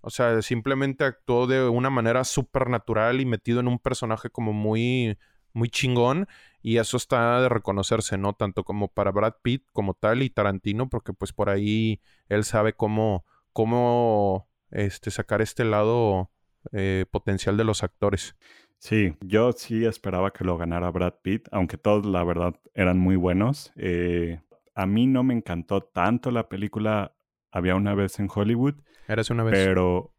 O 0.00 0.10
sea, 0.10 0.40
simplemente 0.42 1.04
actuó 1.04 1.46
de 1.46 1.68
una 1.68 1.90
manera 1.90 2.24
súper 2.24 2.68
natural 2.70 3.20
y 3.20 3.26
metido 3.26 3.60
en 3.60 3.68
un 3.68 3.78
personaje 3.78 4.30
como 4.30 4.52
muy, 4.52 5.18
muy 5.52 5.68
chingón. 5.68 6.26
Y 6.62 6.78
eso 6.78 6.96
está 6.96 7.40
de 7.40 7.48
reconocerse, 7.48 8.18
¿no? 8.18 8.34
Tanto 8.34 8.64
como 8.64 8.88
para 8.88 9.10
Brad 9.10 9.34
Pitt 9.42 9.66
como 9.72 9.94
tal 9.94 10.22
y 10.22 10.30
Tarantino, 10.30 10.88
porque 10.88 11.12
pues 11.12 11.32
por 11.32 11.50
ahí 11.50 12.00
él 12.28 12.44
sabe 12.44 12.74
cómo, 12.74 13.24
cómo 13.52 14.48
este, 14.70 15.10
sacar 15.10 15.42
este 15.42 15.64
lado 15.64 16.30
eh, 16.72 17.06
potencial 17.10 17.56
de 17.56 17.64
los 17.64 17.82
actores. 17.82 18.36
Sí, 18.80 19.14
yo 19.20 19.52
sí 19.52 19.84
esperaba 19.84 20.32
que 20.32 20.42
lo 20.42 20.56
ganara 20.56 20.90
Brad 20.90 21.12
Pitt, 21.22 21.48
aunque 21.52 21.76
todos 21.76 22.06
la 22.06 22.24
verdad 22.24 22.58
eran 22.72 22.98
muy 22.98 23.14
buenos. 23.14 23.72
Eh, 23.76 24.40
a 24.74 24.86
mí 24.86 25.06
no 25.06 25.22
me 25.22 25.34
encantó 25.34 25.82
tanto 25.82 26.30
la 26.30 26.48
película 26.48 27.14
Había 27.52 27.74
una 27.74 27.94
vez 27.94 28.18
en 28.20 28.28
Hollywood, 28.34 28.76
Eres 29.06 29.28
una 29.28 29.44
vez. 29.44 29.52
pero, 29.52 30.14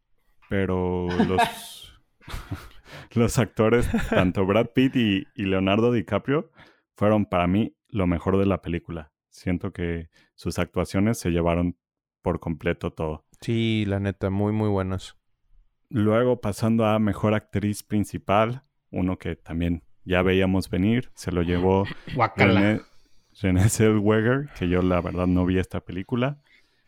pero 0.48 1.08
los, 1.28 2.00
los 3.14 3.38
actores, 3.38 3.90
tanto 4.10 4.46
Brad 4.46 4.68
Pitt 4.68 4.94
y, 4.94 5.26
y 5.34 5.44
Leonardo 5.46 5.90
DiCaprio, 5.90 6.52
fueron 6.94 7.26
para 7.26 7.48
mí 7.48 7.74
lo 7.88 8.06
mejor 8.06 8.38
de 8.38 8.46
la 8.46 8.62
película. 8.62 9.10
Siento 9.28 9.72
que 9.72 10.08
sus 10.36 10.60
actuaciones 10.60 11.18
se 11.18 11.30
llevaron 11.30 11.76
por 12.22 12.38
completo 12.38 12.92
todo. 12.92 13.24
Sí, 13.40 13.84
la 13.88 13.98
neta, 13.98 14.30
muy, 14.30 14.52
muy 14.52 14.68
buenas. 14.68 15.16
Luego 15.94 16.40
pasando 16.40 16.86
a 16.86 16.98
mejor 16.98 17.34
actriz 17.34 17.82
principal, 17.82 18.62
uno 18.90 19.18
que 19.18 19.36
también 19.36 19.82
ya 20.04 20.22
veíamos 20.22 20.70
venir, 20.70 21.10
se 21.14 21.30
lo 21.32 21.42
llevó. 21.42 21.84
René, 22.36 22.80
René 23.40 23.68
Zellweger, 23.68 24.48
que 24.58 24.68
yo 24.68 24.80
la 24.82 25.00
verdad 25.02 25.26
no 25.26 25.44
vi 25.44 25.58
esta 25.58 25.80
película. 25.80 26.38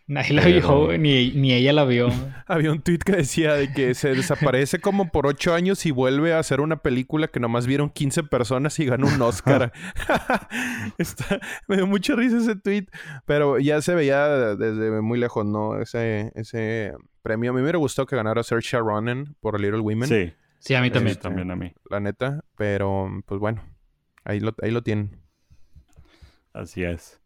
Nadie 0.07 0.35
la 0.35 0.43
Pero- 0.43 0.61
vio, 0.61 0.85
güey, 0.87 0.99
ni, 0.99 1.31
ni 1.33 1.53
ella 1.55 1.73
la 1.73 1.85
vio. 1.85 2.09
Había 2.47 2.73
un 2.73 2.83
tweet 2.83 2.99
que 2.99 3.13
decía 3.13 3.55
de 3.55 3.73
que 3.73 3.95
se 3.95 4.15
desaparece 4.15 4.79
como 4.79 5.11
por 5.11 5.27
ocho 5.27 5.55
años 5.55 5.87
y 5.87 5.91
vuelve 5.93 6.35
a 6.35 6.39
hacer 6.39 6.61
una 6.61 6.77
película 6.83 7.29
que 7.29 7.41
nomás 7.41 7.67
vieron 7.67 7.89
15 7.91 8.25
personas 8.25 8.79
y 8.81 8.85
ganó 8.87 9.07
un 9.07 9.21
Oscar. 9.23 9.73
Está- 10.99 11.41
me 11.69 11.77
dio 11.77 11.87
mucha 11.87 12.15
risa 12.17 12.39
ese 12.39 12.57
tweet, 12.57 12.87
pero 13.27 13.59
ya 13.59 13.81
se 13.83 13.95
veía 13.95 14.29
desde 14.57 15.01
muy 15.01 15.19
lejos, 15.19 15.47
¿no? 15.47 15.81
Ese, 15.81 16.33
ese 16.35 16.93
premio. 17.25 17.51
A 17.51 17.53
mí 17.53 17.57
me 17.57 17.63
hubiera 17.63 17.79
gustado 17.79 18.07
que 18.07 18.15
ganara 18.15 18.45
Saoirse 18.45 18.79
Ronan 18.79 19.35
por 19.41 19.59
Little 19.61 19.81
Women, 19.81 20.09
Sí, 20.09 20.33
Sí, 20.61 20.75
a 20.75 20.81
mí 20.81 20.91
también. 20.91 21.17
también 21.19 21.51
a 21.51 21.57
mí. 21.57 21.73
la 21.91 21.99
neta, 22.01 22.45
pero 22.57 23.11
pues 23.27 23.41
bueno, 23.41 23.63
ahí 24.25 24.39
lo, 24.41 24.55
ahí 24.63 24.71
lo 24.71 24.83
tienen. 24.83 25.19
Así 26.53 26.85
es. 26.85 27.21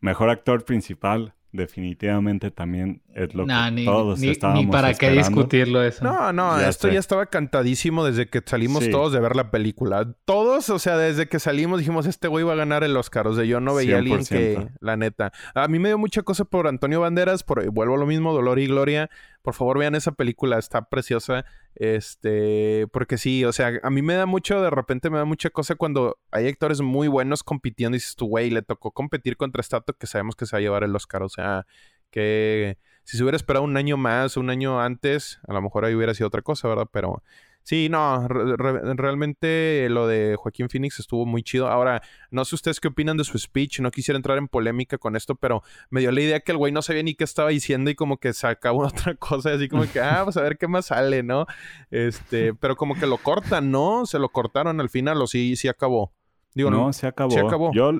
Mejor 0.00 0.28
actor 0.30 0.64
principal, 0.64 1.34
definitivamente 1.52 2.50
también 2.50 3.02
es 3.14 3.34
lo 3.34 3.46
Nah, 3.46 3.66
que 3.66 3.70
ni, 3.76 3.84
todos 3.84 4.18
ni- 4.18 4.28
estábamos 4.30 4.64
ni 4.64 4.70
para 4.72 4.88
qué 4.88 5.06
esperando. 5.06 5.28
discutirlo 5.28 5.82
eso. 5.84 6.02
No, 6.04 6.32
no, 6.32 6.58
Ya 6.58 6.68
esto 6.68 6.88
sé. 6.88 6.94
ya 6.94 6.98
estaba 7.00 7.26
cantadísimo 7.26 8.04
desde 8.04 8.26
que 8.26 8.42
salimos 8.44 8.84
Sí. 8.84 8.90
todos 8.90 9.12
de 9.12 9.20
ver 9.20 9.36
la 9.36 9.50
película. 9.50 10.12
Todos, 10.24 10.70
o 10.70 10.78
sea, 10.80 10.96
desde 10.96 11.28
que 11.28 11.38
salimos 11.38 11.78
dijimos, 11.78 12.06
este 12.06 12.26
güey 12.26 12.44
va 12.44 12.54
a 12.54 12.56
ganar 12.56 12.82
el 12.84 12.96
Oscar. 12.96 13.28
O 13.28 13.34
sea, 13.34 13.44
yo 13.44 13.60
no 13.60 13.74
veía 13.74 13.96
a 13.96 13.98
alguien 13.98 14.18
que, 14.24 14.56
100%. 14.56 14.70
la 14.80 14.96
neta. 14.96 15.32
A 15.54 15.68
mí 15.68 15.78
me 15.78 15.90
dio 15.90 15.98
mucha 15.98 16.22
cosa 16.22 16.44
por 16.44 16.66
Antonio 16.66 17.00
Banderas, 17.00 17.44
por, 17.44 17.64
vuelvo 17.70 17.94
a 17.94 17.98
lo 17.98 18.06
mismo, 18.06 18.32
Dolor 18.32 18.58
y 18.58 18.66
Gloria. 18.66 19.08
Por 19.42 19.54
favor, 19.54 19.78
vean 19.78 19.94
esa 19.94 20.12
película, 20.12 20.58
está 20.58 20.88
preciosa. 20.88 21.44
Este, 21.74 22.86
porque 22.92 23.18
sí, 23.18 23.44
o 23.44 23.52
sea, 23.52 23.72
a 23.82 23.90
mí 23.90 24.02
me 24.02 24.14
da 24.14 24.26
mucho, 24.26 24.62
de 24.62 24.70
repente 24.70 25.10
me 25.10 25.18
da 25.18 25.24
mucha 25.24 25.50
cosa 25.50 25.74
cuando 25.74 26.18
hay 26.30 26.48
actores 26.48 26.80
muy 26.80 27.08
buenos 27.08 27.42
compitiendo 27.42 27.96
y 27.96 27.98
dices 27.98 28.16
tú, 28.16 28.26
güey, 28.26 28.50
le 28.50 28.62
tocó 28.62 28.92
competir 28.92 29.36
contra 29.36 29.62
Stato 29.62 29.94
que 29.94 30.06
sabemos 30.06 30.36
que 30.36 30.46
se 30.46 30.56
va 30.56 30.58
a 30.58 30.62
llevar 30.62 30.84
el 30.84 30.94
Oscar. 30.94 31.22
O 31.22 31.28
sea, 31.28 31.66
que 32.10 32.78
si 33.04 33.16
se 33.16 33.22
hubiera 33.24 33.36
esperado 33.36 33.64
un 33.64 33.76
año 33.76 33.96
más, 33.96 34.36
un 34.36 34.50
año 34.50 34.80
antes, 34.80 35.40
a 35.48 35.52
lo 35.52 35.60
mejor 35.62 35.84
ahí 35.84 35.94
hubiera 35.94 36.14
sido 36.14 36.28
otra 36.28 36.42
cosa, 36.42 36.68
¿verdad? 36.68 36.88
Pero 36.92 37.22
sí, 37.62 37.88
no, 37.88 38.26
re- 38.28 38.56
re- 38.56 38.94
realmente 38.94 39.86
lo 39.90 40.06
de 40.06 40.36
Joaquín 40.36 40.68
Phoenix 40.68 40.98
estuvo 41.00 41.26
muy 41.26 41.42
chido. 41.42 41.68
Ahora, 41.68 42.02
no 42.30 42.44
sé 42.44 42.54
ustedes 42.54 42.80
qué 42.80 42.88
opinan 42.88 43.16
de 43.16 43.24
su 43.24 43.38
speech, 43.38 43.80
no 43.80 43.90
quisiera 43.90 44.16
entrar 44.16 44.38
en 44.38 44.48
polémica 44.48 44.98
con 44.98 45.16
esto, 45.16 45.34
pero 45.34 45.62
me 45.90 46.00
dio 46.00 46.10
la 46.12 46.20
idea 46.20 46.40
que 46.40 46.52
el 46.52 46.58
güey 46.58 46.72
no 46.72 46.82
sabía 46.82 47.02
ni 47.02 47.14
qué 47.14 47.24
estaba 47.24 47.50
diciendo 47.50 47.90
y 47.90 47.94
como 47.94 48.18
que 48.18 48.32
sacaba 48.32 48.78
otra 48.86 49.14
cosa, 49.16 49.52
así 49.52 49.68
como 49.68 49.84
que, 49.90 50.00
ah, 50.00 50.22
pues 50.24 50.36
a 50.36 50.42
ver 50.42 50.58
qué 50.58 50.68
más 50.68 50.86
sale, 50.86 51.22
¿no? 51.22 51.46
Este, 51.90 52.54
pero 52.54 52.76
como 52.76 52.94
que 52.94 53.06
lo 53.06 53.18
cortan, 53.18 53.70
¿no? 53.70 54.06
Se 54.06 54.18
lo 54.18 54.28
cortaron 54.30 54.80
al 54.80 54.88
final 54.90 55.20
o 55.22 55.26
sí, 55.26 55.56
sí 55.56 55.68
acabó. 55.68 56.12
Digo, 56.54 56.70
no, 56.70 56.92
se 56.92 57.06
acabó. 57.06 57.30
se 57.30 57.40
acabó. 57.40 57.72
Yo, 57.72 57.92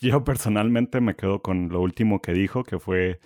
yo 0.00 0.24
personalmente 0.24 1.00
me 1.00 1.16
quedo 1.16 1.40
con 1.40 1.68
lo 1.70 1.80
último 1.80 2.20
que 2.20 2.32
dijo, 2.32 2.64
que 2.64 2.78
fue 2.78 3.20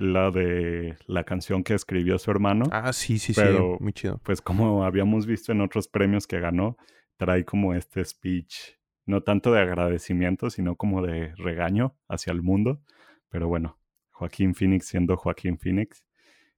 la 0.00 0.30
de 0.30 0.96
la 1.06 1.24
canción 1.24 1.62
que 1.62 1.74
escribió 1.74 2.18
su 2.18 2.30
hermano. 2.30 2.64
Ah, 2.72 2.92
sí, 2.92 3.18
sí, 3.18 3.32
Pero- 3.34 3.76
sí, 3.76 3.84
muy 3.84 3.92
chido. 3.92 4.20
Pues 4.24 4.40
como 4.40 4.84
habíamos 4.84 5.26
visto 5.26 5.52
en 5.52 5.60
otros 5.60 5.88
premios 5.88 6.26
que 6.26 6.40
ganó, 6.40 6.76
trae 7.16 7.44
como 7.44 7.74
este 7.74 8.04
speech, 8.04 8.76
no 9.06 9.22
tanto 9.22 9.52
de 9.52 9.60
agradecimiento, 9.60 10.48
sino 10.50 10.76
como 10.76 11.02
de 11.02 11.34
regaño 11.36 11.96
hacia 12.08 12.32
el 12.32 12.42
mundo. 12.42 12.80
Pero 13.28 13.46
bueno, 13.48 13.78
Joaquín 14.10 14.54
Phoenix 14.54 14.86
siendo 14.86 15.16
Joaquín 15.16 15.58
Phoenix. 15.58 16.04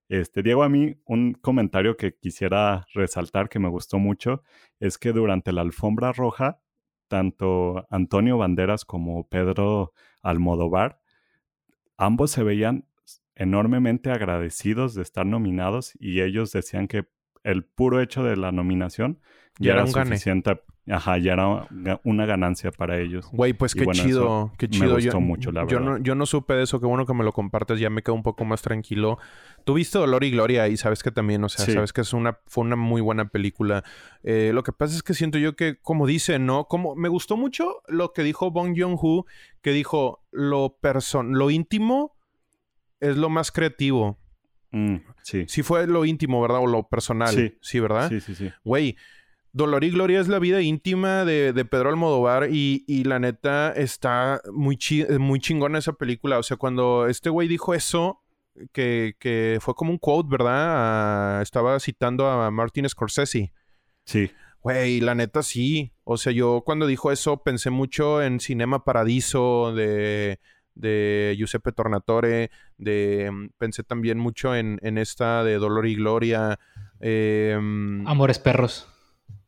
Este, 0.09 0.43
Diego, 0.43 0.63
a 0.63 0.69
mí 0.69 0.97
un 1.07 1.33
comentario 1.35 1.97
que 1.97 2.15
quisiera 2.15 2.87
resaltar 2.95 3.49
que 3.49 3.59
me 3.59 3.69
gustó 3.69 3.99
mucho 3.99 4.43
es 4.79 4.99
que 4.99 5.13
durante 5.13 5.53
la 5.53 5.63
alfombra 5.63 6.13
roja, 6.13 6.61
tanto 7.09 7.87
Antonio 7.91 8.39
Banderas 8.39 8.85
como 8.85 9.27
Pedro 9.29 9.93
Almodóvar, 10.23 11.01
ambos 11.97 12.31
se 12.31 12.43
veían 12.43 12.87
enormemente 13.37 14.11
agradecidos 14.11 14.95
de 14.95 15.03
estar 15.03 15.27
nominados 15.27 15.93
y 15.99 16.21
ellos 16.21 16.53
decían 16.53 16.89
que 16.89 17.07
el 17.45 17.65
puro 17.65 18.01
hecho 18.01 18.23
de 18.23 18.37
la 18.37 18.53
nominación 18.53 19.19
Ya 19.59 19.67
ya 19.69 19.73
era 19.81 19.85
gane. 19.91 20.07
suficiente, 20.11 20.61
ajá, 20.89 21.19
ya 21.19 21.33
era 21.33 21.69
una 22.05 22.25
ganancia 22.25 22.71
para 22.71 22.99
ellos. 23.01 23.29
Güey, 23.33 23.53
pues 23.53 23.75
qué 23.75 23.85
bueno, 23.85 24.01
chido, 24.03 24.53
qué 24.59 24.67
me 24.69 24.71
chido. 24.71 24.95
gustó 24.95 25.11
yo, 25.13 25.21
mucho, 25.21 25.51
la 25.53 25.63
yo 25.63 25.79
verdad. 25.79 25.81
no, 25.81 25.99
yo 25.99 26.15
no 26.15 26.25
supe 26.25 26.55
de 26.55 26.63
eso, 26.63 26.79
qué 26.81 26.87
bueno 26.87 27.05
que 27.05 27.15
me 27.15 27.25
lo 27.25 27.33
compartes, 27.33 27.81
ya 27.81 27.91
me 27.91 28.03
quedo 28.03 28.15
un 28.15 28.23
poco 28.23 28.45
más 28.45 28.63
tranquilo. 28.63 29.19
Tuviste 29.65 29.99
Dolor 29.99 30.23
y 30.25 30.31
Gloria 30.31 30.69
y 30.69 30.77
sabes 30.77 31.03
que 31.03 31.11
también, 31.11 31.43
o 31.45 31.49
sea, 31.49 31.65
Sí. 31.65 31.73
sabes 31.73 31.93
que 31.93 32.01
es 32.03 32.13
una, 32.13 32.39
fue 32.47 32.63
una 32.65 32.77
muy 32.77 33.01
buena 33.01 33.29
película. 33.29 33.83
Eh, 34.23 34.53
lo 34.55 34.63
que 34.63 34.73
pasa 34.73 34.95
es 34.95 35.03
que 35.03 35.15
siento 35.15 35.39
yo 35.39 35.57
que, 35.57 35.77
como 35.81 36.07
dice, 36.07 36.39
¿no? 36.39 36.67
Como, 36.67 36.95
me 36.95 37.09
gustó 37.09 37.37
mucho 37.37 37.83
lo 37.89 38.13
que 38.13 38.23
dijo 38.23 38.51
Bong 38.53 38.75
Joon-ho, 38.79 39.27
que 39.63 39.73
dijo, 39.73 40.25
lo, 40.31 40.79
person 40.81 41.33
lo 41.39 41.51
íntimo 41.51 42.12
es 43.03 43.17
lo 43.17 43.29
más 43.29 43.53
creativo. 43.53 44.19
Mm, 44.71 44.97
sí, 45.23 45.45
Sí 45.49 45.63
fue 45.63 45.87
lo 45.87 46.05
íntimo, 46.07 46.41
¿verdad? 46.41 46.61
O 46.63 46.67
lo 46.67 46.89
personal. 46.89 47.35
Sí. 47.35 47.55
Sí, 47.61 47.79
¿verdad? 47.81 48.09
sí, 48.09 48.21
sí, 48.21 48.35
sí. 48.35 48.51
Güey, 48.65 48.97
Dolor 49.53 49.85
y 49.85 49.91
Gloria 49.91 50.19
es 50.21 50.29
la 50.29 50.39
vida 50.39 50.63
íntima 50.63 51.27
de, 51.27 51.53
de 51.53 51.65
Pedro 51.67 51.91
Almodóvar 51.91 52.49
y, 52.51 52.85
y 52.89 53.05
la 53.05 53.19
neta 53.19 53.71
está 53.73 54.41
muy, 54.51 54.79
chi- 54.79 55.05
muy 55.19 55.41
chingona 55.41 55.79
esa 55.79 55.93
película. 55.93 56.39
O 56.39 56.43
sea, 56.43 56.57
cuando 56.57 57.07
este 57.07 57.29
güey 57.29 57.49
dijo 57.49 57.75
eso, 57.75 58.23
que, 58.73 59.15
que 59.19 59.59
fue 59.61 59.75
como 59.75 59.91
un 59.93 59.99
quote, 59.99 60.29
¿verdad? 60.31 61.43
Estaba 61.43 61.79
citando 61.81 62.29
a 62.29 62.51
Martin 62.51 62.89
Scorsese. 62.89 63.53
Sí, 64.05 64.31
Güey, 64.63 65.01
la 65.01 65.15
neta 65.17 65.43
sí. 65.43 65.93
O 66.05 66.17
sea, 66.17 66.33
yo 66.33 66.63
cuando 66.65 66.87
dijo 66.87 67.11
eso 67.13 67.43
pensé 67.43 67.69
mucho 67.71 68.23
en 68.23 68.39
Cinema 68.41 68.85
Paradiso 68.85 69.75
de, 69.75 70.39
de 70.75 71.35
Giuseppe 71.37 71.73
Tornatore. 71.73 72.51
De, 72.79 73.31
mm, 73.31 73.49
pensé 73.59 73.83
también 73.83 74.19
mucho 74.19 74.55
en, 74.55 74.79
en 74.83 74.99
esta 74.99 75.45
de 75.45 75.59
Dolor 75.59 75.87
y 75.87 75.95
Gloria. 75.95 76.59
Eh, 77.01 77.55
Amores 78.07 78.39
Perros. 78.39 78.89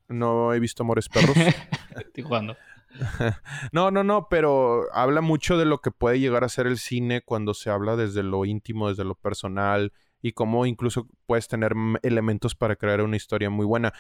No 0.09 0.53
he 0.53 0.61
visto 0.61 0.83
Amores 0.83 1.09
Perros. 1.09 1.37
Estoy 1.97 2.25
jugando. 2.25 2.57
no, 3.73 3.91
no, 3.91 4.05
no, 4.05 4.29
pero 4.29 4.85
habla 4.93 5.21
mucho 5.21 5.59
de 5.59 5.65
lo 5.65 5.81
que 5.81 5.91
puede 5.91 6.21
llegar 6.21 6.45
a 6.45 6.49
ser 6.49 6.67
el 6.67 6.79
cine 6.79 7.23
cuando 7.23 7.55
se 7.55 7.71
habla 7.71 7.97
desde 7.97 8.23
lo 8.23 8.45
íntimo, 8.45 8.89
desde 8.89 9.05
lo 9.05 9.15
personal 9.15 9.93
y 10.23 10.33
cómo 10.33 10.65
incluso 10.65 11.07
puedes 11.27 11.49
tener 11.49 11.75
elementos 12.03 12.55
para 12.55 12.77
crear 12.77 13.03
una 13.03 13.17
historia 13.17 13.51
muy 13.51 13.67
buena. 13.67 13.93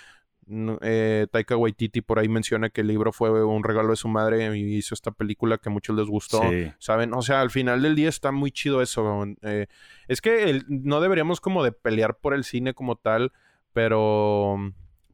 Eh, 0.46 1.26
Taika 1.30 1.56
Waititi 1.56 2.00
por 2.00 2.18
ahí 2.18 2.28
menciona 2.28 2.70
que 2.70 2.82
el 2.82 2.88
libro 2.88 3.12
fue 3.12 3.44
un 3.44 3.64
regalo 3.64 3.90
de 3.90 3.96
su 3.96 4.08
madre 4.08 4.56
y 4.56 4.76
hizo 4.76 4.94
esta 4.94 5.10
película 5.10 5.58
que 5.58 5.68
a 5.68 5.72
muchos 5.72 5.96
les 5.96 6.06
gustó, 6.06 6.42
¿saben? 6.78 7.14
O 7.14 7.22
sea, 7.22 7.40
al 7.40 7.50
final 7.50 7.82
del 7.82 7.94
día 7.94 8.08
está 8.08 8.32
muy 8.32 8.50
chido 8.50 8.82
eso. 8.82 9.24
Eh, 9.42 9.66
es 10.08 10.20
que 10.20 10.62
no 10.68 11.00
deberíamos 11.00 11.40
como 11.40 11.64
de 11.64 11.72
pelear 11.72 12.18
por 12.18 12.34
el 12.34 12.44
cine 12.44 12.74
como 12.74 12.96
tal, 12.96 13.32
pero 13.72 14.58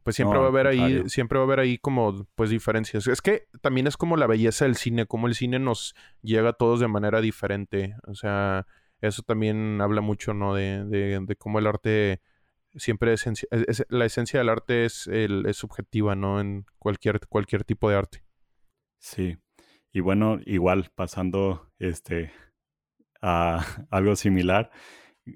pues 0.03 0.15
siempre 0.15 0.39
va 0.39 0.45
a 0.45 0.49
haber 0.49 0.67
ahí, 0.67 1.03
siempre 1.07 1.37
va 1.37 1.43
a 1.43 1.47
haber 1.47 1.59
ahí 1.59 1.77
como 1.77 2.27
pues 2.35 2.49
diferencias. 2.49 3.07
Es 3.07 3.21
que 3.21 3.47
también 3.61 3.87
es 3.87 3.97
como 3.97 4.17
la 4.17 4.27
belleza 4.27 4.65
del 4.65 4.75
cine, 4.75 5.05
como 5.05 5.27
el 5.27 5.35
cine 5.35 5.59
nos 5.59 5.95
llega 6.21 6.49
a 6.49 6.53
todos 6.53 6.79
de 6.79 6.87
manera 6.87 7.21
diferente. 7.21 7.95
O 8.07 8.15
sea, 8.15 8.65
eso 9.01 9.21
también 9.21 9.79
habla 9.81 10.01
mucho, 10.01 10.33
¿no? 10.33 10.55
De, 10.55 10.85
de, 10.85 11.35
cómo 11.35 11.59
el 11.59 11.67
arte 11.67 12.21
siempre 12.75 13.13
es, 13.13 13.25
la 13.89 14.05
esencia 14.05 14.39
del 14.39 14.49
arte 14.49 14.85
es, 14.85 15.07
el, 15.07 15.45
es 15.45 15.57
subjetiva, 15.57 16.15
¿no? 16.15 16.39
En 16.39 16.65
cualquier, 16.79 17.19
cualquier 17.27 17.63
tipo 17.63 17.89
de 17.89 17.95
arte. 17.95 18.23
Sí. 18.99 19.37
Y 19.91 19.99
bueno, 19.99 20.39
igual 20.45 20.91
pasando 20.95 21.69
este 21.79 22.31
a 23.21 23.65
algo 23.89 24.15
similar, 24.15 24.71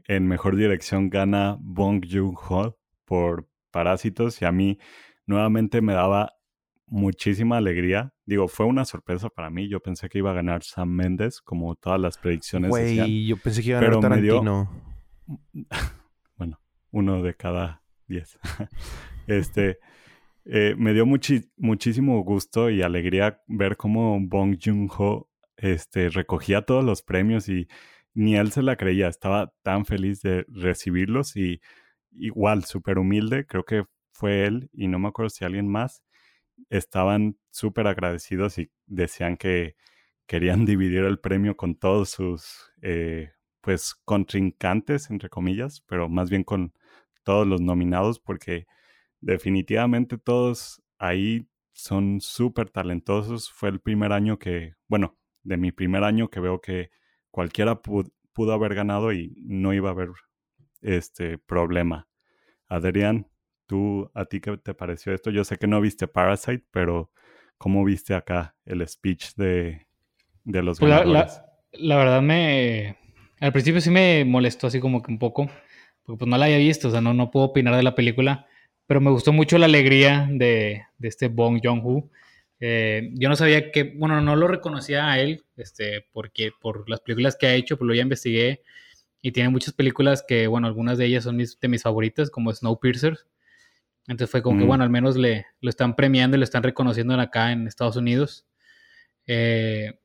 en 0.07 0.27
mejor 0.27 0.55
dirección 0.55 1.09
gana 1.09 1.57
Bong 1.59 2.05
Joon-ho 2.09 2.77
por 3.05 3.47
Parásitos 3.71 4.41
y 4.41 4.45
a 4.45 4.51
mí 4.51 4.79
nuevamente 5.25 5.81
me 5.81 5.93
daba 5.93 6.33
muchísima 6.87 7.57
alegría. 7.57 8.13
Digo, 8.25 8.47
fue 8.47 8.65
una 8.65 8.85
sorpresa 8.85 9.29
para 9.29 9.49
mí. 9.49 9.67
Yo 9.67 9.81
pensé 9.81 10.07
que 10.07 10.19
iba 10.19 10.31
a 10.31 10.35
ganar 10.35 10.63
Sam 10.63 10.89
Mendes, 10.89 11.41
como 11.41 11.75
todas 11.75 11.99
las 11.99 12.17
predicciones 12.17 12.69
Güey, 12.69 13.25
yo 13.25 13.37
pensé 13.37 13.61
que 13.61 13.69
iba 13.69 13.79
a 13.79 13.81
ganar 13.81 13.99
Tarantino. 13.99 14.69
uno 16.95 17.21
de 17.21 17.35
cada 17.35 17.83
diez. 18.07 18.39
este, 19.27 19.79
eh, 20.45 20.75
me 20.77 20.93
dio 20.93 21.05
muchísimo 21.05 22.23
gusto 22.23 22.69
y 22.69 22.81
alegría 22.81 23.41
ver 23.47 23.75
cómo 23.75 24.17
Bong 24.21 24.57
Joon-ho 24.57 25.29
este, 25.57 26.07
recogía 26.09 26.61
todos 26.61 26.85
los 26.85 27.01
premios 27.03 27.49
y 27.49 27.67
ni 28.13 28.37
él 28.37 28.53
se 28.53 28.63
la 28.63 28.77
creía. 28.77 29.09
Estaba 29.09 29.53
tan 29.61 29.85
feliz 29.85 30.21
de 30.21 30.45
recibirlos 30.47 31.35
y 31.35 31.59
igual, 32.11 32.63
súper 32.63 32.97
humilde, 32.97 33.45
creo 33.45 33.65
que 33.65 33.83
fue 34.13 34.45
él 34.45 34.69
y 34.71 34.87
no 34.87 34.97
me 34.97 35.09
acuerdo 35.09 35.29
si 35.29 35.43
alguien 35.43 35.67
más, 35.67 36.01
estaban 36.69 37.37
súper 37.51 37.87
agradecidos 37.87 38.57
y 38.57 38.71
decían 38.85 39.35
que 39.35 39.75
querían 40.27 40.65
dividir 40.65 41.03
el 41.03 41.19
premio 41.19 41.57
con 41.57 41.75
todos 41.75 42.09
sus, 42.11 42.71
eh, 42.81 43.31
pues, 43.59 43.95
contrincantes, 44.05 45.09
entre 45.09 45.27
comillas, 45.27 45.81
pero 45.87 46.07
más 46.07 46.29
bien 46.29 46.45
con 46.45 46.71
todos 47.25 47.45
los 47.45 47.59
nominados, 47.59 48.19
porque 48.19 48.65
definitivamente 49.19 50.17
todos 50.17 50.81
ahí 50.97 51.49
son 51.73 52.21
súper 52.21 52.69
talentosos. 52.69 53.51
Fue 53.51 53.67
el 53.67 53.81
primer 53.81 54.13
año 54.13 54.39
que, 54.39 54.75
bueno, 54.87 55.17
de 55.43 55.57
mi 55.57 55.73
primer 55.73 56.03
año 56.03 56.29
que 56.29 56.39
veo 56.39 56.61
que 56.61 56.89
cualquiera 57.31 57.81
pudo 57.81 58.53
haber 58.53 58.75
ganado 58.75 59.11
y 59.11 59.35
no 59.43 59.73
iba 59.73 59.89
a 59.89 59.91
haber 59.91 60.09
este 60.81 61.37
problema. 61.37 62.07
Adrián, 62.67 63.27
¿tú 63.67 64.09
a 64.13 64.25
ti 64.25 64.39
qué 64.39 64.57
te 64.57 64.73
pareció 64.73 65.13
esto? 65.13 65.31
Yo 65.31 65.43
sé 65.43 65.57
que 65.57 65.67
no 65.67 65.81
viste 65.81 66.07
Parasite, 66.07 66.65
pero 66.71 67.11
¿cómo 67.57 67.83
viste 67.83 68.13
acá 68.13 68.55
el 68.65 68.87
speech 68.87 69.33
de, 69.35 69.87
de 70.43 70.63
los 70.63 70.79
pues 70.79 70.91
ganadores? 70.91 71.41
La, 71.73 71.97
verdad 71.97 72.21
me... 72.21 72.97
Al 73.41 73.51
principio 73.51 73.81
sí 73.81 73.91
me 73.91 74.23
molestó 74.23 74.67
así 74.67 74.79
como 74.79 75.01
que 75.01 75.11
un 75.11 75.19
poco, 75.19 75.49
porque 76.05 76.19
pues 76.19 76.29
no 76.29 76.37
la 76.37 76.45
había 76.45 76.57
visto, 76.57 76.87
o 76.89 76.91
sea, 76.91 77.01
no, 77.01 77.13
no 77.13 77.31
puedo 77.31 77.47
opinar 77.47 77.75
de 77.75 77.83
la 77.83 77.95
película, 77.95 78.47
pero 78.87 79.01
me 79.01 79.11
gustó 79.11 79.33
mucho 79.33 79.57
la 79.57 79.65
alegría 79.65 80.27
de, 80.31 80.83
de 80.97 81.07
este 81.07 81.27
Bong 81.27 81.59
Joon-ho. 81.63 82.09
Eh, 82.59 83.09
yo 83.13 83.27
no 83.29 83.35
sabía 83.35 83.71
que, 83.71 83.83
bueno, 83.83 84.21
no 84.21 84.35
lo 84.35 84.47
reconocía 84.47 85.11
a 85.11 85.19
él, 85.19 85.43
este, 85.57 86.05
porque 86.13 86.51
por 86.61 86.89
las 86.89 87.01
películas 87.01 87.35
que 87.35 87.47
ha 87.47 87.55
hecho, 87.55 87.77
pues 87.77 87.87
lo 87.87 87.95
ya 87.95 88.03
investigué 88.03 88.61
y 89.21 89.31
tiene 89.31 89.49
muchas 89.49 89.73
películas 89.73 90.23
que, 90.27 90.47
bueno, 90.47 90.67
algunas 90.67 90.97
de 90.97 91.05
ellas 91.05 91.23
son 91.23 91.37
mis, 91.37 91.59
de 91.59 91.67
mis 91.67 91.83
favoritas, 91.83 92.29
como 92.29 92.53
Snowpiercer. 92.53 93.17
Entonces 94.07 94.29
fue 94.29 94.43
como 94.43 94.59
que, 94.59 94.65
mm. 94.65 94.67
bueno, 94.67 94.83
al 94.83 94.91
menos 94.91 95.17
le, 95.17 95.47
lo 95.61 95.69
están 95.69 95.95
premiando 95.95 96.37
y 96.37 96.39
lo 96.39 96.43
están 96.43 96.61
reconociendo 96.63 97.19
acá 97.19 97.51
en 97.51 97.67
Estados 97.67 97.95
Unidos. 97.95 98.45
Eh, 99.25 99.99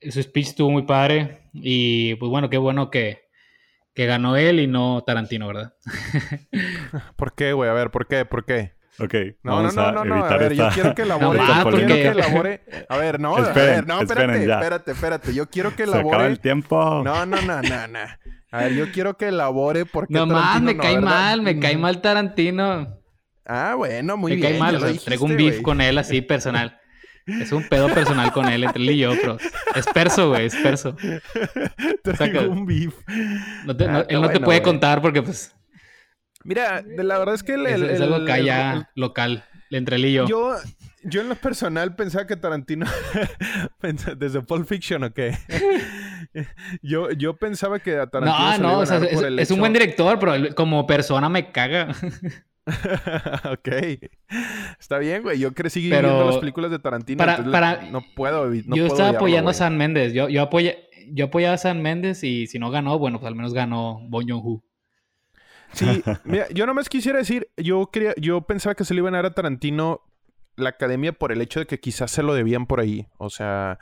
su 0.00 0.20
speech 0.20 0.48
estuvo 0.48 0.70
muy 0.70 0.82
padre 0.82 1.42
y 1.52 2.16
pues 2.16 2.30
bueno, 2.30 2.50
qué 2.50 2.58
bueno 2.58 2.90
que, 2.90 3.27
que 3.98 4.06
ganó 4.06 4.36
él 4.36 4.60
y 4.60 4.68
no 4.68 5.02
Tarantino, 5.04 5.48
¿verdad? 5.48 5.74
¿Por 7.16 7.34
qué, 7.34 7.52
güey? 7.52 7.68
A 7.68 7.72
ver, 7.72 7.90
¿por 7.90 8.06
qué? 8.06 8.24
¿Por 8.24 8.44
qué? 8.44 8.76
Ok. 9.00 9.12
No, 9.42 9.60
no, 9.60 9.72
no, 9.72 9.90
no, 9.90 10.04
no. 10.04 10.24
A 10.24 10.36
ver, 10.36 10.54
yo 10.54 10.68
quiero 10.72 10.94
que 10.94 11.02
elabore. 11.02 11.40
No, 11.40 11.70
quiero 11.72 11.86
que 11.88 12.06
elabore. 12.06 12.62
A 12.88 12.96
ver, 12.96 13.18
no, 13.18 13.36
a 13.36 13.52
ver, 13.52 13.88
no, 13.88 14.00
espérate, 14.00 14.44
espérate, 14.44 14.92
espérate. 14.92 15.34
Yo 15.34 15.50
quiero 15.50 15.74
que 15.74 15.82
elabore. 15.82 16.10
Se 16.10 16.14
acaba 16.14 16.26
el 16.28 16.38
tiempo. 16.38 17.02
No, 17.04 17.26
no, 17.26 17.42
no, 17.42 17.60
no, 17.60 17.88
no. 17.88 17.98
A 18.52 18.58
ver, 18.58 18.74
yo 18.74 18.92
quiero 18.92 19.16
que 19.16 19.26
elabore 19.26 19.84
porque. 19.84 20.14
No 20.14 20.26
más, 20.26 20.62
me 20.62 20.76
cae 20.76 21.00
mal, 21.00 21.42
me 21.42 21.58
cae 21.58 21.76
mal 21.76 22.00
Tarantino. 22.00 23.00
Ah, 23.44 23.74
bueno, 23.76 24.16
muy 24.16 24.36
bien. 24.36 24.42
Me 24.42 24.48
cae 24.50 24.60
mal, 24.60 24.76
o 24.76 24.78
sea, 24.78 24.96
traigo 25.06 25.24
un 25.24 25.36
beef 25.36 25.60
con 25.60 25.80
él 25.80 25.98
así 25.98 26.20
personal. 26.20 26.77
Es 27.28 27.52
un 27.52 27.62
pedo 27.68 27.92
personal 27.92 28.32
con 28.32 28.48
él, 28.48 28.64
entre 28.64 28.82
él 28.82 28.90
y 28.90 28.98
yo, 28.98 29.12
pero 29.20 29.36
es 29.74 29.86
perso, 29.86 30.30
güey, 30.30 30.46
es 30.46 30.56
perso. 30.56 30.96
Traigo 32.02 32.50
un 32.50 32.64
beef. 32.64 32.94
No 33.64 33.76
te, 33.76 33.84
ah, 33.84 34.06
él 34.08 34.20
no 34.20 34.30
te 34.30 34.40
puede 34.40 34.62
contar 34.62 35.02
porque, 35.02 35.22
pues. 35.22 35.54
Mira, 36.44 36.82
la 36.82 37.18
verdad 37.18 37.34
es 37.34 37.42
que 37.42 37.54
el, 37.54 37.66
es, 37.66 38.00
algo 38.00 38.16
acá 38.16 38.38
ya 38.38 38.90
local, 38.94 39.44
entre 39.70 39.96
él 39.96 40.06
y 40.06 40.12
yo. 40.14 40.26
Yo, 40.26 40.56
yo 41.04 41.20
en 41.20 41.28
lo 41.28 41.34
personal 41.34 41.94
pensaba 41.94 42.26
que 42.26 42.36
Tarantino, 42.36 42.86
desde 44.16 44.40
Pulp 44.40 44.66
Fiction 44.66 45.04
o 45.04 45.12
qué, 45.12 45.36
yo, 46.82 47.10
yo 47.10 47.36
pensaba 47.36 47.78
que 47.80 47.98
a 47.98 48.06
Tarantino... 48.06 48.58
No, 48.58 48.76
no, 48.76 48.78
o 48.78 48.86
sea, 48.86 48.98
es, 48.98 49.50
un 49.50 49.58
buen 49.58 49.74
director, 49.74 50.18
pero 50.18 50.54
como 50.54 50.86
persona 50.86 51.28
me 51.28 51.52
caga. 51.52 51.94
ok. 53.52 53.68
Está 54.78 54.98
bien, 54.98 55.22
güey. 55.22 55.38
Yo 55.38 55.52
crecí 55.54 55.80
viendo 55.80 56.26
las 56.26 56.38
películas 56.38 56.70
de 56.70 56.78
Tarantino. 56.78 57.18
Para, 57.18 57.82
no 57.90 58.02
puedo. 58.14 58.46
No 58.46 58.76
yo 58.76 58.86
estaba 58.86 59.10
apoyando 59.10 59.50
a 59.50 59.54
San 59.54 59.76
Méndez. 59.76 60.12
Yo, 60.12 60.28
yo, 60.28 60.42
apoyé, 60.42 60.88
yo 61.12 61.26
apoyaba 61.26 61.54
a 61.54 61.58
San 61.58 61.82
Méndez 61.82 62.22
y 62.24 62.46
si 62.46 62.58
no 62.58 62.70
ganó, 62.70 62.98
bueno, 62.98 63.18
pues 63.18 63.28
al 63.28 63.34
menos 63.34 63.54
ganó 63.54 64.00
Bon 64.08 64.26
Joon-ho. 64.28 64.62
Sí, 65.72 66.02
mira, 66.24 66.46
yo 66.50 66.66
nomás 66.66 66.88
quisiera 66.88 67.18
decir, 67.18 67.48
yo 67.56 67.90
quería, 67.90 68.14
yo 68.16 68.42
pensaba 68.42 68.74
que 68.74 68.84
se 68.84 68.94
le 68.94 69.00
iban 69.00 69.14
a 69.14 69.18
dar 69.18 69.26
a 69.26 69.34
Tarantino 69.34 70.02
la 70.56 70.70
academia 70.70 71.12
por 71.12 71.30
el 71.32 71.40
hecho 71.40 71.60
de 71.60 71.66
que 71.66 71.78
quizás 71.78 72.10
se 72.10 72.22
lo 72.22 72.34
debían 72.34 72.66
por 72.66 72.80
ahí. 72.80 73.06
O 73.18 73.30
sea, 73.30 73.78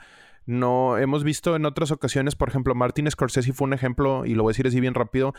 no 0.47 0.97
hemos 0.97 1.25
visto 1.25 1.55
en 1.55 1.65
otras 1.65 1.91
ocasiones, 1.91 2.35
por 2.35 2.47
ejemplo, 2.47 2.73
Martin 2.73 3.11
Scorsese 3.11 3.51
fue 3.53 3.67
un 3.67 3.73
ejemplo, 3.73 4.25
y 4.25 4.33
lo 4.33 4.43
voy 4.43 4.51
a 4.51 4.53
decir 4.53 4.65
así 4.65 4.79
bien 4.79 4.93
rápido. 4.93 5.33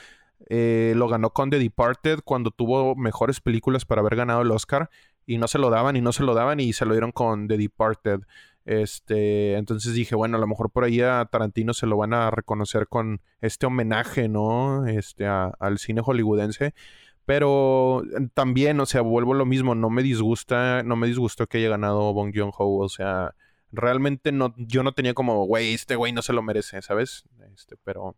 Eh, 0.51 0.93
lo 0.97 1.09
ganó 1.09 1.31
con 1.31 1.51
The 1.51 1.59
Departed 1.59 2.21
cuando 2.25 2.51
tuvo 2.51 2.95
mejores 2.95 3.41
películas 3.41 3.85
para 3.85 4.03
haber 4.03 4.17
ganado 4.17 4.43
el 4.43 4.51
Oscar 4.51 4.89
y 5.27 5.39
no 5.39 5.49
se 5.49 5.59
lo 5.59 5.71
daban 5.71 5.97
y 5.97 6.01
no 6.01 6.13
se 6.13 6.23
lo 6.23 6.35
daban 6.35 6.61
y 6.61 6.73
se 6.75 6.85
lo 6.85 6.93
dieron 6.93 7.13
con 7.13 7.49
The 7.49 7.57
Departed. 7.57 8.21
Este, 8.67 9.55
entonces 9.57 9.95
dije, 9.95 10.15
bueno, 10.15 10.37
a 10.37 10.41
lo 10.41 10.47
mejor 10.47 10.71
por 10.71 10.85
ahí 10.85 11.01
a 11.01 11.25
Tarantino 11.25 11.73
se 11.73 11.87
lo 11.87 11.97
van 11.97 12.13
a 12.13 12.31
reconocer 12.31 12.87
con 12.87 13.23
este 13.41 13.65
homenaje, 13.65 14.29
¿no? 14.29 14.87
Este, 14.87 15.27
al 15.27 15.79
cine 15.79 16.03
hollywoodense. 16.03 16.75
Pero 17.25 18.03
también, 18.35 18.79
o 18.81 18.87
sea, 18.87 19.01
vuelvo 19.01 19.33
a 19.33 19.37
lo 19.37 19.47
mismo, 19.47 19.75
no 19.75 19.89
me 19.89 20.03
disgusta, 20.03 20.83
no 20.83 20.97
me 20.97 21.07
disgustó 21.07 21.47
que 21.47 21.59
haya 21.59 21.71
ganado 21.71 22.13
Bong 22.13 22.33
Joon-ho, 22.35 22.77
o 22.79 22.89
sea, 22.91 23.35
realmente 23.73 24.33
no, 24.33 24.55
yo 24.57 24.83
no 24.83 24.93
tenía 24.93 25.15
como, 25.15 25.45
güey, 25.47 25.75
este 25.75 25.97
güey 25.97 26.13
no 26.13 26.23
se 26.23 26.33
lo 26.33 26.43
merece, 26.43 26.81
¿sabes? 26.83 27.25
Este, 27.55 27.77
pero 27.85 28.17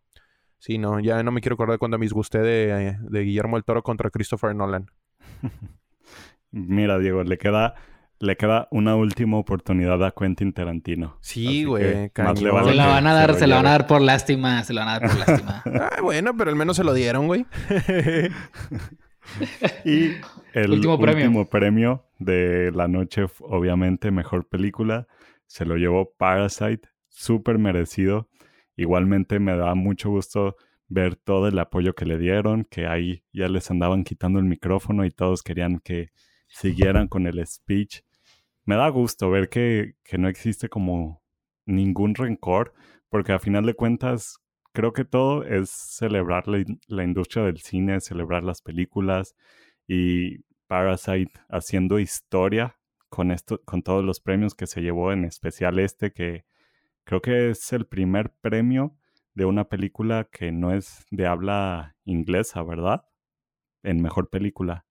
sí, 0.59 0.77
no, 0.77 0.99
ya 0.99 1.23
no 1.23 1.31
me 1.31 1.41
quiero 1.41 1.55
acordar 1.55 1.79
cuando 1.79 1.97
me 1.97 2.05
disgusté 2.05 2.39
de, 2.39 2.97
de 2.99 3.21
Guillermo 3.21 3.57
el 3.57 3.63
Toro 3.63 3.83
contra 3.83 4.09
Christopher 4.09 4.55
Nolan. 4.55 4.87
Mira, 6.51 6.99
Diego, 6.99 7.23
le 7.23 7.37
queda 7.37 7.75
le 8.21 8.37
queda 8.37 8.67
una 8.71 8.95
última 8.95 9.37
oportunidad 9.37 10.03
a 10.05 10.11
Quentin 10.11 10.53
Tarantino. 10.53 11.17
Sí, 11.21 11.63
güey. 11.63 12.11
Se 12.13 12.43
la 12.43 12.87
van 12.87 13.07
a 13.07 13.13
dar, 13.13 13.35
se, 13.35 13.47
la 13.47 13.55
van 13.55 13.65
a 13.65 13.71
dar 13.71 13.87
por 13.87 14.01
lástima, 14.01 14.63
se 14.63 14.73
la 14.73 14.85
van 14.85 14.89
a 14.89 14.99
dar 14.99 15.09
por 15.09 15.19
lástima. 15.19 15.63
ah, 15.91 16.01
bueno, 16.01 16.37
pero 16.37 16.51
al 16.51 16.55
menos 16.55 16.77
se 16.77 16.83
lo 16.83 16.93
dieron, 16.93 17.27
güey. 17.27 17.45
y 19.85 20.11
el 20.53 20.71
último 20.71 20.99
premio. 20.99 21.49
premio 21.49 22.05
de 22.19 22.71
la 22.73 22.87
noche, 22.87 23.25
obviamente, 23.39 24.11
mejor 24.11 24.47
película, 24.47 25.07
se 25.51 25.65
lo 25.65 25.75
llevó 25.75 26.13
Parasite, 26.13 26.87
súper 27.09 27.57
merecido. 27.57 28.29
Igualmente 28.77 29.37
me 29.37 29.57
da 29.57 29.75
mucho 29.75 30.09
gusto 30.09 30.55
ver 30.87 31.17
todo 31.17 31.49
el 31.49 31.59
apoyo 31.59 31.93
que 31.93 32.05
le 32.05 32.17
dieron, 32.17 32.63
que 32.63 32.87
ahí 32.87 33.25
ya 33.33 33.49
les 33.49 33.69
andaban 33.69 34.05
quitando 34.05 34.39
el 34.39 34.45
micrófono 34.45 35.03
y 35.03 35.11
todos 35.11 35.43
querían 35.43 35.79
que 35.79 36.11
siguieran 36.47 37.09
con 37.09 37.27
el 37.27 37.45
speech. 37.45 37.99
Me 38.63 38.77
da 38.77 38.87
gusto 38.87 39.29
ver 39.29 39.49
que, 39.49 39.95
que 40.05 40.17
no 40.17 40.29
existe 40.29 40.69
como 40.69 41.21
ningún 41.65 42.15
rencor, 42.15 42.73
porque 43.09 43.33
a 43.33 43.39
final 43.39 43.65
de 43.65 43.73
cuentas 43.73 44.37
creo 44.71 44.93
que 44.93 45.03
todo 45.03 45.43
es 45.43 45.69
celebrar 45.69 46.45
la, 46.47 47.03
industria 47.03 47.43
del 47.43 47.59
cine, 47.59 47.99
celebrar 47.99 48.43
las 48.43 48.61
películas 48.61 49.35
y 49.85 50.45
Parasite 50.67 51.33
haciendo 51.49 51.99
historia 51.99 52.77
con 53.11 53.29
esto, 53.29 53.61
con 53.63 53.83
todos 53.83 54.03
los 54.03 54.21
premios 54.21 54.55
que 54.55 54.65
se 54.65 54.81
llevó, 54.81 55.11
en 55.11 55.25
especial 55.25 55.77
este 55.77 56.13
que 56.13 56.45
creo 57.03 57.21
que 57.21 57.51
es 57.51 57.73
el 57.73 57.85
primer 57.85 58.31
premio 58.41 58.95
de 59.35 59.45
una 59.45 59.65
película 59.65 60.27
que 60.31 60.51
no 60.51 60.73
es 60.73 61.05
de 61.11 61.27
habla 61.27 61.95
inglesa, 62.05 62.63
¿verdad? 62.63 63.05
En 63.83 64.01
mejor 64.01 64.29
película. 64.29 64.85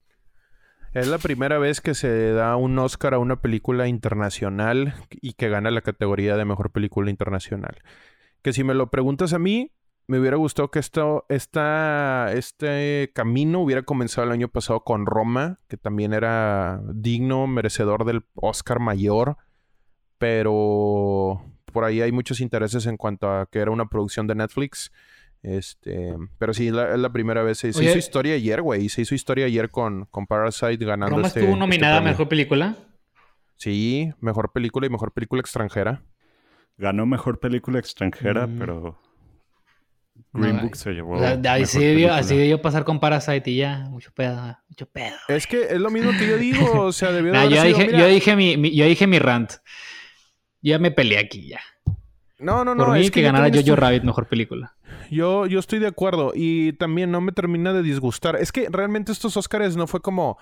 Es 0.92 1.08
la 1.08 1.18
primera 1.18 1.58
vez 1.58 1.80
que 1.80 1.94
se 1.94 2.32
da 2.32 2.56
un 2.56 2.78
Oscar 2.78 3.14
a 3.14 3.18
una 3.18 3.40
película 3.40 3.88
internacional 3.88 4.94
y 5.10 5.32
que 5.32 5.48
gana 5.48 5.70
la 5.70 5.80
categoría 5.80 6.36
de 6.36 6.44
mejor 6.44 6.72
película 6.72 7.10
internacional 7.10 7.78
que 8.42 8.52
si 8.52 8.64
me 8.64 8.74
lo 8.74 8.90
preguntas 8.90 9.32
a 9.32 9.38
mí, 9.38 9.72
me 10.10 10.18
hubiera 10.18 10.36
gustado 10.36 10.72
que 10.72 10.80
esto, 10.80 11.24
esta, 11.28 12.32
este 12.32 13.12
camino 13.14 13.60
hubiera 13.60 13.82
comenzado 13.82 14.26
el 14.26 14.32
año 14.32 14.48
pasado 14.48 14.82
con 14.82 15.06
Roma, 15.06 15.60
que 15.68 15.76
también 15.76 16.12
era 16.12 16.80
digno, 16.92 17.46
merecedor 17.46 18.04
del 18.04 18.24
Oscar 18.34 18.80
mayor, 18.80 19.36
pero 20.18 21.44
por 21.72 21.84
ahí 21.84 22.00
hay 22.00 22.10
muchos 22.10 22.40
intereses 22.40 22.86
en 22.86 22.96
cuanto 22.96 23.30
a 23.30 23.46
que 23.46 23.60
era 23.60 23.70
una 23.70 23.86
producción 23.86 24.26
de 24.26 24.34
Netflix. 24.34 24.90
Este, 25.44 26.16
pero 26.38 26.54
sí, 26.54 26.66
es 26.66 26.72
la, 26.74 27.12
primera 27.12 27.44
vez. 27.44 27.58
Se, 27.58 27.68
hizo 27.68 27.80
historia 27.80 28.34
ayer, 28.34 28.62
güey. 28.62 28.88
Se 28.88 29.02
hizo 29.02 29.14
historia 29.14 29.46
ayer 29.46 29.70
con, 29.70 30.06
con 30.06 30.26
Parasite 30.26 30.84
ganando. 30.84 31.14
¿Roma 31.14 31.28
este, 31.28 31.38
estuvo 31.38 31.54
este 31.54 31.60
nominada 31.60 31.98
a 31.98 32.00
mejor 32.00 32.28
película? 32.28 32.76
Sí, 33.54 34.12
mejor 34.18 34.50
película 34.50 34.88
y 34.88 34.90
mejor 34.90 35.12
película 35.12 35.40
extranjera. 35.40 36.02
Ganó 36.78 37.06
mejor 37.06 37.38
película 37.38 37.78
extranjera, 37.78 38.48
mm. 38.48 38.58
pero 38.58 38.98
Green 40.32 40.60
Book 40.60 40.76
se 40.76 40.92
llevó. 40.92 41.16
así, 41.16 41.78
debió, 41.80 42.62
pasar 42.62 42.84
con 42.84 43.00
Parasite 43.00 43.50
y 43.50 43.56
ya. 43.56 43.88
Mucho 43.90 44.12
pedo, 44.12 44.56
mucho 44.68 44.86
pedo. 44.86 45.16
Es 45.28 45.46
que 45.46 45.62
es 45.62 45.80
lo 45.80 45.90
mismo 45.90 46.12
que 46.12 46.28
yo 46.28 46.36
digo. 46.36 46.82
O 46.82 46.92
sea, 46.92 47.10
debió 47.12 47.32
yo, 47.48 47.62
dije, 47.62 47.90
yo, 47.92 48.06
dije 48.06 48.36
mi, 48.36 48.74
yo 48.74 48.84
dije 48.86 49.06
mi 49.06 49.18
rant. 49.18 49.52
Ya 50.62 50.78
me 50.78 50.90
peleé 50.90 51.18
aquí 51.18 51.48
ya. 51.48 51.60
No, 52.40 52.64
no, 52.64 52.74
no. 52.74 52.86
Por 52.86 52.94
mí 52.94 53.04
es 53.04 53.10
que, 53.10 53.22
ganara 53.22 53.50
Jojo 53.52 53.76
Rabbit 53.76 54.02
mejor 54.02 54.26
película. 54.26 54.74
Yo, 55.10 55.46
yo 55.46 55.58
estoy 55.58 55.78
de 55.78 55.86
acuerdo. 55.86 56.32
Y 56.34 56.72
también 56.74 57.10
no 57.10 57.20
me 57.20 57.32
termina 57.32 57.72
de 57.72 57.82
disgustar. 57.82 58.36
Es 58.36 58.50
que 58.52 58.68
realmente 58.70 59.12
estos 59.12 59.36
Oscars 59.36 59.76
no 59.76 59.86
fue 59.86 60.00
como. 60.00 60.38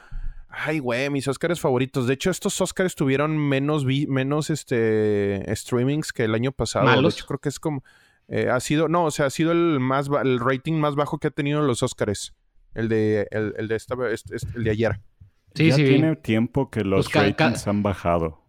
Ay, 0.49 0.79
güey, 0.79 1.11
mis 1.11 1.29
Oscars 1.29 1.61
favoritos. 1.61 2.07
De 2.07 2.15
hecho, 2.15 2.31
estos 2.31 2.59
Oscars 2.61 2.95
tuvieron 2.95 3.37
menos, 3.37 3.85
menos 3.85 4.49
este, 4.51 5.45
streamings 5.55 6.13
que 6.13 6.25
el 6.25 6.35
año 6.35 6.53
pasado. 6.53 6.87
¿Malos? 6.87 7.15
De 7.15 7.19
hecho, 7.19 7.27
creo 7.27 7.41
que 7.41 7.49
es 7.49 7.59
como. 7.59 7.83
Eh, 8.29 8.49
ha 8.51 8.61
sido, 8.61 8.89
no, 8.89 9.05
o 9.05 9.11
sea, 9.11 9.27
ha 9.27 9.31
sido 9.31 9.53
el 9.53 9.81
más 9.81 10.11
el 10.23 10.39
rating 10.39 10.75
más 10.75 10.95
bajo 10.95 11.19
que 11.19 11.29
ha 11.29 11.31
tenido 11.31 11.63
los 11.63 11.83
Oscars. 11.83 12.35
El 12.75 12.89
de, 12.89 13.27
el, 13.31 13.67
de 13.67 13.75
esta, 13.75 13.95
el 14.55 14.65
de 14.65 14.71
ayer. 14.71 15.01
Sí, 15.55 15.69
ya 15.71 15.77
sí. 15.77 15.85
tiene 15.85 16.17
tiempo 16.17 16.71
que 16.71 16.85
los 16.85 17.11
pues 17.11 17.25
ratings 17.25 17.67
han 17.67 17.83
bajado. 17.83 18.43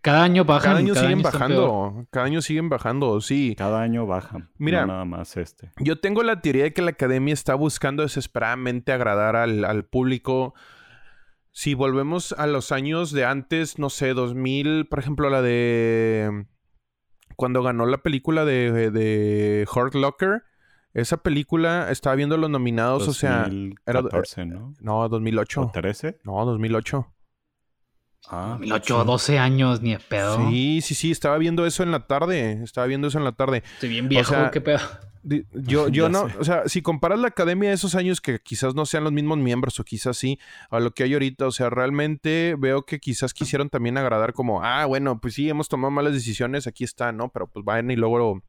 Cada 0.00 0.24
año 0.24 0.44
bajan. 0.44 0.72
Cada 0.72 0.78
año 0.80 0.94
siguen 0.94 1.22
bajando. 1.22 2.06
Cada 2.10 2.26
año 2.26 2.42
siguen 2.42 2.68
bajando, 2.68 3.20
sí. 3.22 3.54
Cada 3.56 3.80
año 3.80 4.04
bajan. 4.04 4.50
Mira, 4.58 4.84
nada 4.84 5.06
más 5.06 5.36
este. 5.38 5.70
Yo 5.78 5.98
tengo 5.98 6.22
la 6.22 6.42
teoría 6.42 6.64
de 6.64 6.72
que 6.74 6.82
la 6.82 6.90
academia 6.90 7.32
está 7.32 7.54
buscando 7.54 8.02
desesperadamente 8.02 8.92
agradar 8.92 9.36
al, 9.36 9.64
al 9.64 9.84
público 9.86 10.54
si 11.54 11.74
volvemos 11.74 12.32
a 12.32 12.48
los 12.48 12.72
años 12.72 13.12
de 13.12 13.24
antes, 13.24 13.78
no 13.78 13.88
sé, 13.88 14.12
2000, 14.12 14.86
por 14.88 14.98
ejemplo, 14.98 15.30
la 15.30 15.40
de... 15.40 16.46
Cuando 17.36 17.62
ganó 17.62 17.86
la 17.86 17.98
película 17.98 18.44
de, 18.44 18.90
de 18.90 19.66
Hurt 19.74 19.94
Locker, 19.94 20.42
esa 20.94 21.16
película, 21.16 21.90
estaba 21.90 22.14
viendo 22.14 22.36
los 22.36 22.48
nominados, 22.48 23.08
o 23.08 23.12
sea... 23.12 23.44
2014, 23.44 24.46
¿no? 24.46 24.74
No, 24.80 25.08
2008. 25.08 25.60
¿O 25.60 25.70
13? 25.72 26.18
No, 26.22 26.44
2008. 26.44 27.13
Ah, 28.28 28.56
2008, 28.58 29.04
12 29.04 29.38
años, 29.38 29.82
ni 29.82 29.92
de 29.92 29.98
pedo. 29.98 30.48
Sí, 30.48 30.80
sí, 30.82 30.94
sí, 30.94 31.10
estaba 31.10 31.38
viendo 31.38 31.66
eso 31.66 31.82
en 31.82 31.90
la 31.90 32.06
tarde. 32.06 32.62
Estaba 32.62 32.86
viendo 32.86 33.08
eso 33.08 33.18
en 33.18 33.24
la 33.24 33.32
tarde. 33.32 33.62
Estoy 33.74 33.88
bien 33.88 34.08
viejo, 34.08 34.34
qué 34.52 34.60
pedo. 34.60 34.80
Yo, 35.22 35.88
yo 35.88 36.08
no, 36.08 36.28
o 36.38 36.44
sea, 36.44 36.68
si 36.68 36.82
comparas 36.82 37.18
la 37.18 37.28
academia 37.28 37.70
de 37.70 37.74
esos 37.74 37.94
años 37.94 38.20
que 38.20 38.38
quizás 38.38 38.74
no 38.74 38.86
sean 38.86 39.04
los 39.04 39.12
mismos 39.12 39.38
miembros 39.38 39.80
o 39.80 39.84
quizás 39.84 40.16
sí, 40.16 40.38
a 40.70 40.80
lo 40.80 40.92
que 40.92 41.04
hay 41.04 41.14
ahorita, 41.14 41.46
o 41.46 41.50
sea, 41.50 41.70
realmente 41.70 42.56
veo 42.58 42.84
que 42.84 42.98
quizás 42.98 43.32
quisieron 43.32 43.70
también 43.70 43.96
agradar 43.96 44.32
como, 44.32 44.62
ah, 44.62 44.84
bueno, 44.84 45.20
pues 45.20 45.34
sí, 45.34 45.48
hemos 45.48 45.68
tomado 45.68 45.90
malas 45.90 46.12
decisiones, 46.12 46.66
aquí 46.66 46.84
está, 46.84 47.12
¿no? 47.12 47.30
Pero 47.30 47.46
pues 47.46 47.64
vayan 47.64 47.90
y 47.90 47.96
luego 47.96 48.42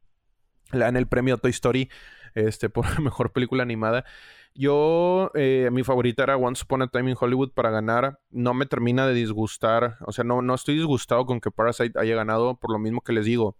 le 0.72 0.80
dan 0.80 0.96
el 0.96 1.06
premio 1.06 1.34
a 1.34 1.38
Toy 1.38 1.50
Story 1.50 1.88
este, 2.34 2.68
por 2.70 3.00
mejor 3.00 3.32
película 3.32 3.62
animada. 3.62 4.04
Yo, 4.58 5.30
eh, 5.34 5.68
mi 5.70 5.84
favorita 5.84 6.22
era 6.22 6.36
Once 6.38 6.62
Upon 6.64 6.82
a 6.82 6.88
Time 6.88 7.10
in 7.10 7.16
Hollywood 7.20 7.52
para 7.52 7.70
ganar. 7.70 8.20
No 8.30 8.54
me 8.54 8.64
termina 8.64 9.06
de 9.06 9.12
disgustar. 9.12 9.98
O 10.06 10.12
sea, 10.12 10.24
no, 10.24 10.40
no 10.40 10.54
estoy 10.54 10.76
disgustado 10.76 11.26
con 11.26 11.40
que 11.40 11.50
Parasite 11.50 11.98
haya 11.98 12.16
ganado 12.16 12.58
por 12.58 12.72
lo 12.72 12.78
mismo 12.78 13.02
que 13.02 13.12
les 13.12 13.26
digo. 13.26 13.58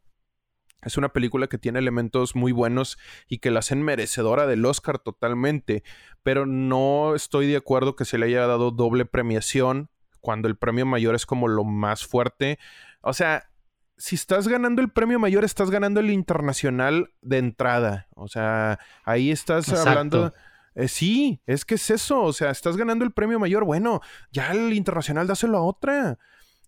Es 0.82 0.96
una 0.96 1.10
película 1.10 1.48
que 1.48 1.58
tiene 1.58 1.80
elementos 1.80 2.34
muy 2.34 2.52
buenos 2.52 2.96
y 3.28 3.38
que 3.38 3.50
la 3.50 3.58
hacen 3.58 3.82
merecedora 3.82 4.46
del 4.46 4.64
Oscar 4.64 4.98
totalmente, 4.98 5.82
pero 6.22 6.46
no 6.46 7.14
estoy 7.14 7.46
de 7.46 7.56
acuerdo 7.56 7.96
que 7.96 8.04
se 8.04 8.18
le 8.18 8.26
haya 8.26 8.46
dado 8.46 8.70
doble 8.70 9.04
premiación 9.04 9.90
cuando 10.20 10.48
el 10.48 10.56
premio 10.56 10.86
mayor 10.86 11.14
es 11.14 11.26
como 11.26 11.48
lo 11.48 11.64
más 11.64 12.06
fuerte. 12.06 12.58
O 13.00 13.12
sea, 13.12 13.50
si 13.98 14.14
estás 14.14 14.48
ganando 14.48 14.80
el 14.80 14.90
premio 14.90 15.18
mayor, 15.18 15.44
estás 15.44 15.70
ganando 15.70 16.00
el 16.00 16.10
internacional 16.10 17.10
de 17.20 17.38
entrada. 17.38 18.06
O 18.14 18.28
sea, 18.28 18.78
ahí 19.04 19.30
estás 19.30 19.70
hablando... 19.72 20.32
Eh, 20.76 20.88
sí, 20.88 21.40
es 21.46 21.64
que 21.64 21.74
es 21.76 21.90
eso. 21.90 22.22
O 22.22 22.32
sea, 22.32 22.50
estás 22.50 22.76
ganando 22.76 23.04
el 23.04 23.12
premio 23.12 23.40
mayor. 23.40 23.64
Bueno, 23.64 24.00
ya 24.30 24.52
el 24.52 24.74
internacional 24.74 25.26
dáselo 25.26 25.58
a 25.58 25.62
otra. 25.62 26.18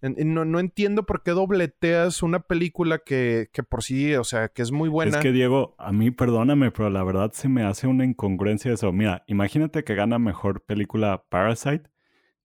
No, 0.00 0.44
no, 0.44 0.60
entiendo 0.60 1.04
por 1.04 1.24
qué 1.24 1.32
dobleteas 1.32 2.22
una 2.22 2.40
película 2.40 2.98
que, 2.98 3.48
que, 3.52 3.64
por 3.64 3.82
sí, 3.82 4.14
o 4.14 4.22
sea, 4.22 4.48
que 4.48 4.62
es 4.62 4.70
muy 4.70 4.88
buena. 4.88 5.16
Es 5.16 5.22
que, 5.22 5.32
Diego, 5.32 5.74
a 5.76 5.92
mí 5.92 6.12
perdóname, 6.12 6.70
pero 6.70 6.88
la 6.88 7.02
verdad 7.02 7.32
se 7.32 7.48
me 7.48 7.64
hace 7.64 7.88
una 7.88 8.04
incongruencia 8.04 8.72
eso. 8.72 8.92
Mira, 8.92 9.24
imagínate 9.26 9.82
que 9.82 9.96
gana 9.96 10.20
mejor 10.20 10.64
película 10.64 11.24
Parasite, 11.28 11.90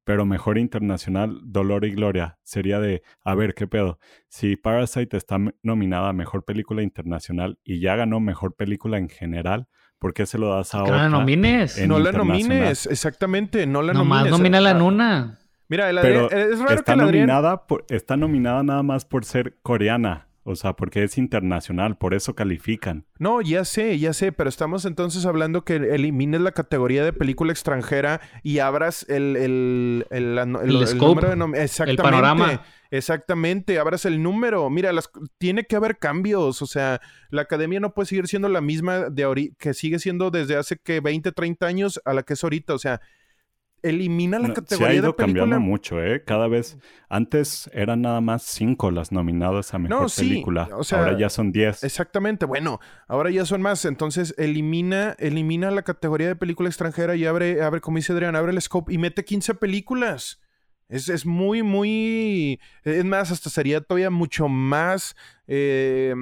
pero 0.03 0.25
mejor 0.25 0.57
internacional 0.57 1.41
Dolor 1.43 1.85
y 1.85 1.91
Gloria. 1.91 2.39
Sería 2.41 2.79
de, 2.79 3.03
a 3.23 3.35
ver, 3.35 3.53
¿qué 3.53 3.67
pedo? 3.67 3.99
Si 4.29 4.55
Parasite 4.55 5.15
está 5.15 5.37
nominada 5.61 6.09
a 6.09 6.13
mejor 6.13 6.45
película 6.45 6.81
internacional 6.81 7.59
y 7.63 7.79
ya 7.79 7.95
ganó 7.95 8.19
mejor 8.19 8.55
película 8.55 8.97
en 8.97 9.09
general, 9.09 9.67
¿por 10.03 10.13
qué 10.13 10.25
se 10.25 10.37
lo 10.37 10.53
das 10.53 10.75
a 10.75 10.83
otra? 10.83 10.97
No 10.97 11.03
la 11.03 11.09
nomines. 11.09 11.87
No 11.87 11.97
la 11.97 12.11
nomines, 12.11 12.87
exactamente, 12.87 13.65
no 13.65 13.81
la 13.81 13.93
nomines. 13.93 14.23
Nomás 14.25 14.29
nomina 14.31 14.59
la 14.59 14.73
Nuna. 14.73 15.39
Mira, 15.69 15.89
el 15.89 15.97
Pero 16.01 16.29
es 16.29 16.59
raro 16.59 16.73
está 16.73 16.91
que 16.91 16.97
nominada 16.97 17.63
está 17.87 18.17
nominada 18.17 18.63
nada 18.63 18.83
más 18.83 19.05
por 19.05 19.23
ser 19.23 19.55
coreana. 19.63 20.27
O 20.45 20.55
sea, 20.55 20.73
porque 20.73 21.03
es 21.03 21.17
internacional, 21.17 21.97
por 21.97 22.13
eso 22.13 22.35
califican. 22.35 23.05
No, 23.17 23.41
ya 23.41 23.63
sé, 23.63 23.97
ya 23.97 24.11
sé, 24.11 24.33
pero 24.33 24.49
estamos 24.49 24.83
entonces 24.83 25.25
hablando 25.25 25.63
que 25.63 25.75
elimines 25.75 26.41
la 26.41 26.51
categoría 26.51 27.05
de 27.05 27.13
película 27.13 27.53
extranjera 27.53 28.19
y 28.43 28.59
abras 28.59 29.05
el, 29.07 29.37
el, 29.37 30.05
el, 30.09 30.37
el, 30.37 30.97
número 30.97 31.33
de 31.33 31.63
Exactamente. 31.63 31.91
El 31.91 31.97
panorama. 31.97 32.61
Exactamente, 32.91 33.79
abras 33.79 34.05
el 34.05 34.21
número. 34.21 34.69
Mira, 34.69 34.93
las, 34.93 35.09
tiene 35.39 35.63
que 35.63 35.75
haber 35.75 35.97
cambios. 35.97 36.61
O 36.61 36.67
sea, 36.67 37.01
la 37.31 37.41
academia 37.41 37.79
no 37.79 37.93
puede 37.93 38.05
seguir 38.05 38.27
siendo 38.27 38.49
la 38.49 38.61
misma 38.61 39.09
de 39.09 39.53
que 39.57 39.73
sigue 39.73 39.97
siendo 39.97 40.29
desde 40.29 40.57
hace 40.57 40.77
que 40.77 40.99
20, 40.99 41.31
30 41.31 41.65
años 41.65 42.01
a 42.05 42.13
la 42.13 42.21
que 42.21 42.33
es 42.33 42.43
ahorita. 42.43 42.75
O 42.75 42.77
sea, 42.77 43.01
elimina 43.83 44.39
la 44.39 44.53
categoría 44.53 44.87
se 44.87 44.93
ha 44.93 44.95
ido 44.95 45.15
cambiando 45.15 45.59
mucho, 45.59 46.01
¿eh? 46.01 46.23
Cada 46.23 46.47
vez, 46.47 46.77
antes 47.09 47.69
eran 47.73 48.01
nada 48.01 48.21
más 48.21 48.43
cinco 48.43 48.89
las 48.89 49.11
nominadas 49.11 49.73
a 49.73 49.79
mejor 49.79 50.07
película. 50.15 50.69
ahora 50.71 51.17
ya 51.17 51.29
son 51.29 51.51
diez. 51.51 51.83
Exactamente, 51.83 52.45
bueno, 52.45 52.79
ahora 53.07 53.29
ya 53.29 53.45
son 53.45 53.61
más. 53.61 53.85
Entonces, 53.85 54.33
elimina, 54.37 55.15
elimina 55.19 55.69
la 55.69 55.83
categoría 55.83 56.27
de 56.27 56.35
película 56.35 56.69
extranjera 56.69 57.15
y 57.15 57.25
abre, 57.25 57.61
abre, 57.61 57.81
como 57.81 57.97
dice 57.97 58.13
Adrián, 58.13 58.35
abre 58.35 58.53
el 58.53 58.61
scope 58.61 58.91
y 58.93 58.97
mete 58.97 59.25
15 59.25 59.55
películas. 59.55 60.39
Es, 60.87 61.09
es 61.09 61.25
muy, 61.25 61.61
muy. 61.61 62.59
Es 62.83 63.05
más, 63.05 63.31
hasta 63.31 63.49
sería 63.49 63.81
todavía 63.81 64.09
mucho 64.09 64.47
más 64.47 65.15
eh, 65.47 66.13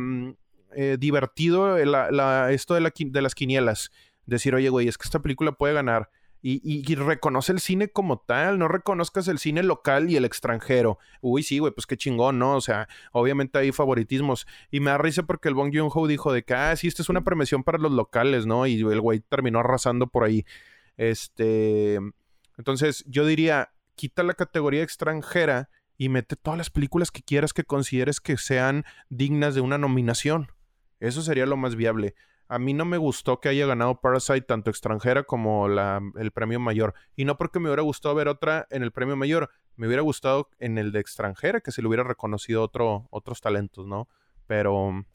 eh, 0.75 0.97
divertido 0.99 1.77
esto 1.77 2.73
de, 2.73 2.81
la, 2.81 2.91
de 2.95 3.21
las 3.21 3.35
quinielas. 3.35 3.91
Decir, 4.25 4.55
oye, 4.55 4.69
güey, 4.69 4.87
es 4.87 4.97
que 4.97 5.05
esta 5.05 5.21
película 5.21 5.51
puede 5.51 5.73
ganar 5.73 6.09
y, 6.43 6.95
reconoce 6.95 7.51
el 7.51 7.59
cine 7.59 7.89
como 7.89 8.19
tal, 8.19 8.57
no 8.57 8.67
reconozcas 8.67 9.27
el 9.27 9.37
cine 9.37 9.61
local 9.61 10.09
y 10.09 10.15
el 10.15 10.25
extranjero. 10.25 10.97
Uy, 11.21 11.43
sí, 11.43 11.59
güey, 11.59 11.71
pues 11.71 11.85
qué 11.85 11.97
chingón, 11.97 12.39
¿no? 12.39 12.55
O 12.55 12.61
sea, 12.61 12.87
obviamente 13.11 13.59
hay 13.59 13.71
favoritismos. 13.71 14.47
Y 14.71 14.79
me 14.79 14.89
da 14.89 14.97
risa 14.97 15.23
porque 15.23 15.49
el 15.49 15.55
Bong 15.55 15.71
Joon-ho 15.73 16.07
dijo 16.07 16.33
de 16.33 16.43
que, 16.43 16.55
ah, 16.55 16.75
sí, 16.75 16.87
esta 16.87 17.03
es 17.03 17.09
una 17.09 17.23
premiación 17.23 17.63
para 17.63 17.77
los 17.77 17.91
locales, 17.91 18.47
¿no? 18.47 18.65
Y 18.65 18.79
el 18.79 19.01
güey 19.01 19.19
terminó 19.19 19.59
arrasando 19.59 20.07
por 20.07 20.23
ahí. 20.23 20.45
Este, 20.97 21.99
entonces 22.57 23.03
yo 23.07 23.25
diría, 23.25 23.71
quita 23.95 24.23
la 24.23 24.33
categoría 24.33 24.81
extranjera 24.81 25.69
y 25.97 26.09
mete 26.09 26.35
todas 26.35 26.57
las 26.57 26.71
películas 26.71 27.11
que 27.11 27.21
quieras 27.21 27.53
que 27.53 27.63
consideres 27.63 28.19
que 28.19 28.37
sean 28.37 28.83
dignas 29.09 29.53
de 29.53 29.61
una 29.61 29.77
nominación. 29.77 30.51
Eso 30.99 31.21
sería 31.21 31.45
lo 31.45 31.57
más 31.57 31.75
viable. 31.75 32.15
A 32.51 32.59
mí 32.59 32.73
no 32.73 32.83
me 32.83 32.97
gustó 32.97 33.39
que 33.39 33.47
haya 33.47 33.65
ganado 33.65 34.01
Parasite 34.01 34.41
tanto 34.41 34.69
extranjera 34.69 35.23
como 35.23 35.69
la, 35.69 36.01
el 36.19 36.31
premio 36.31 36.59
mayor. 36.59 36.93
Y 37.15 37.23
no 37.23 37.37
porque 37.37 37.61
me 37.61 37.69
hubiera 37.69 37.81
gustado 37.81 38.13
ver 38.13 38.27
otra 38.27 38.67
en 38.71 38.83
el 38.83 38.91
premio 38.91 39.15
mayor, 39.15 39.49
me 39.77 39.87
hubiera 39.87 40.01
gustado 40.01 40.49
en 40.59 40.77
el 40.77 40.91
de 40.91 40.99
extranjera 40.99 41.61
que 41.61 41.71
se 41.71 41.81
le 41.81 41.87
hubiera 41.87 42.03
reconocido 42.03 42.61
otro, 42.61 43.07
otros 43.09 43.39
talentos, 43.39 43.87
¿no? 43.87 44.09
Pero, 44.47 45.05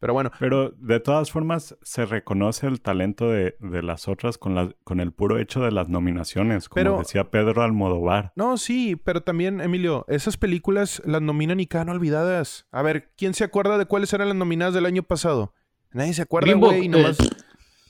pero 0.00 0.14
bueno. 0.14 0.32
Pero 0.40 0.70
de 0.70 0.98
todas 0.98 1.30
formas 1.30 1.76
se 1.80 2.06
reconoce 2.06 2.66
el 2.66 2.80
talento 2.80 3.30
de, 3.30 3.54
de 3.60 3.84
las 3.84 4.08
otras 4.08 4.36
con, 4.36 4.56
la, 4.56 4.74
con 4.82 4.98
el 4.98 5.12
puro 5.12 5.38
hecho 5.38 5.60
de 5.60 5.70
las 5.70 5.88
nominaciones, 5.88 6.68
como 6.68 6.98
decía 6.98 7.30
Pedro 7.30 7.62
Almodóvar. 7.62 8.32
No, 8.34 8.56
sí, 8.56 8.96
pero 8.96 9.22
también, 9.22 9.60
Emilio, 9.60 10.04
esas 10.08 10.36
películas 10.36 11.00
las 11.04 11.22
nominan 11.22 11.60
y 11.60 11.68
quedan 11.68 11.88
olvidadas. 11.88 12.66
A 12.72 12.82
ver, 12.82 13.12
¿quién 13.16 13.32
se 13.34 13.44
acuerda 13.44 13.78
de 13.78 13.86
cuáles 13.86 14.12
eran 14.12 14.26
las 14.26 14.36
nominadas 14.36 14.74
del 14.74 14.86
año 14.86 15.04
pasado? 15.04 15.54
Nadie 15.92 16.14
se 16.14 16.22
acuerda, 16.22 16.52
güey. 16.54 16.88
Nomás... 16.88 17.18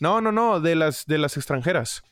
No, 0.01 0.21
no, 0.21 0.33
no, 0.33 0.61
de 0.61 0.75
las, 0.75 1.07
de 1.07 1.19
las 1.19 1.37
extranjeras. 1.37 2.03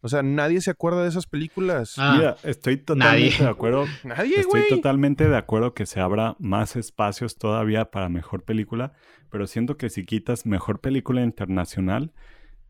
O 0.00 0.08
sea, 0.08 0.22
nadie 0.22 0.60
se 0.60 0.70
acuerda 0.70 1.02
de 1.02 1.08
esas 1.08 1.26
películas. 1.26 1.94
Ah, 1.96 2.14
Mira, 2.16 2.36
estoy 2.44 2.76
totalmente 2.76 3.42
de 3.42 3.48
acuerdo. 3.48 3.86
Nadie, 4.04 4.40
Estoy 4.40 4.68
totalmente 4.68 5.28
de 5.28 5.36
acuerdo 5.36 5.74
que 5.74 5.86
se 5.86 5.98
abra 5.98 6.36
más 6.38 6.76
espacios 6.76 7.36
todavía 7.36 7.90
para 7.90 8.08
mejor 8.08 8.44
película, 8.44 8.92
pero 9.28 9.48
siento 9.48 9.76
que 9.76 9.90
si 9.90 10.04
quitas 10.04 10.46
mejor 10.46 10.80
película 10.80 11.22
internacional, 11.22 12.12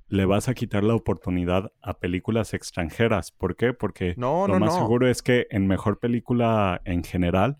le 0.08 0.24
vas 0.24 0.48
a 0.48 0.54
quitar 0.54 0.84
la 0.84 0.94
oportunidad 0.94 1.70
a 1.82 1.98
películas 1.98 2.54
extranjeras. 2.54 3.30
¿Por 3.30 3.56
qué? 3.56 3.74
Porque 3.74 4.14
lo 4.16 4.58
más 4.58 4.74
seguro 4.74 5.06
es 5.06 5.20
que 5.20 5.46
en 5.50 5.66
mejor 5.66 5.98
película 5.98 6.80
en 6.86 7.04
general 7.04 7.58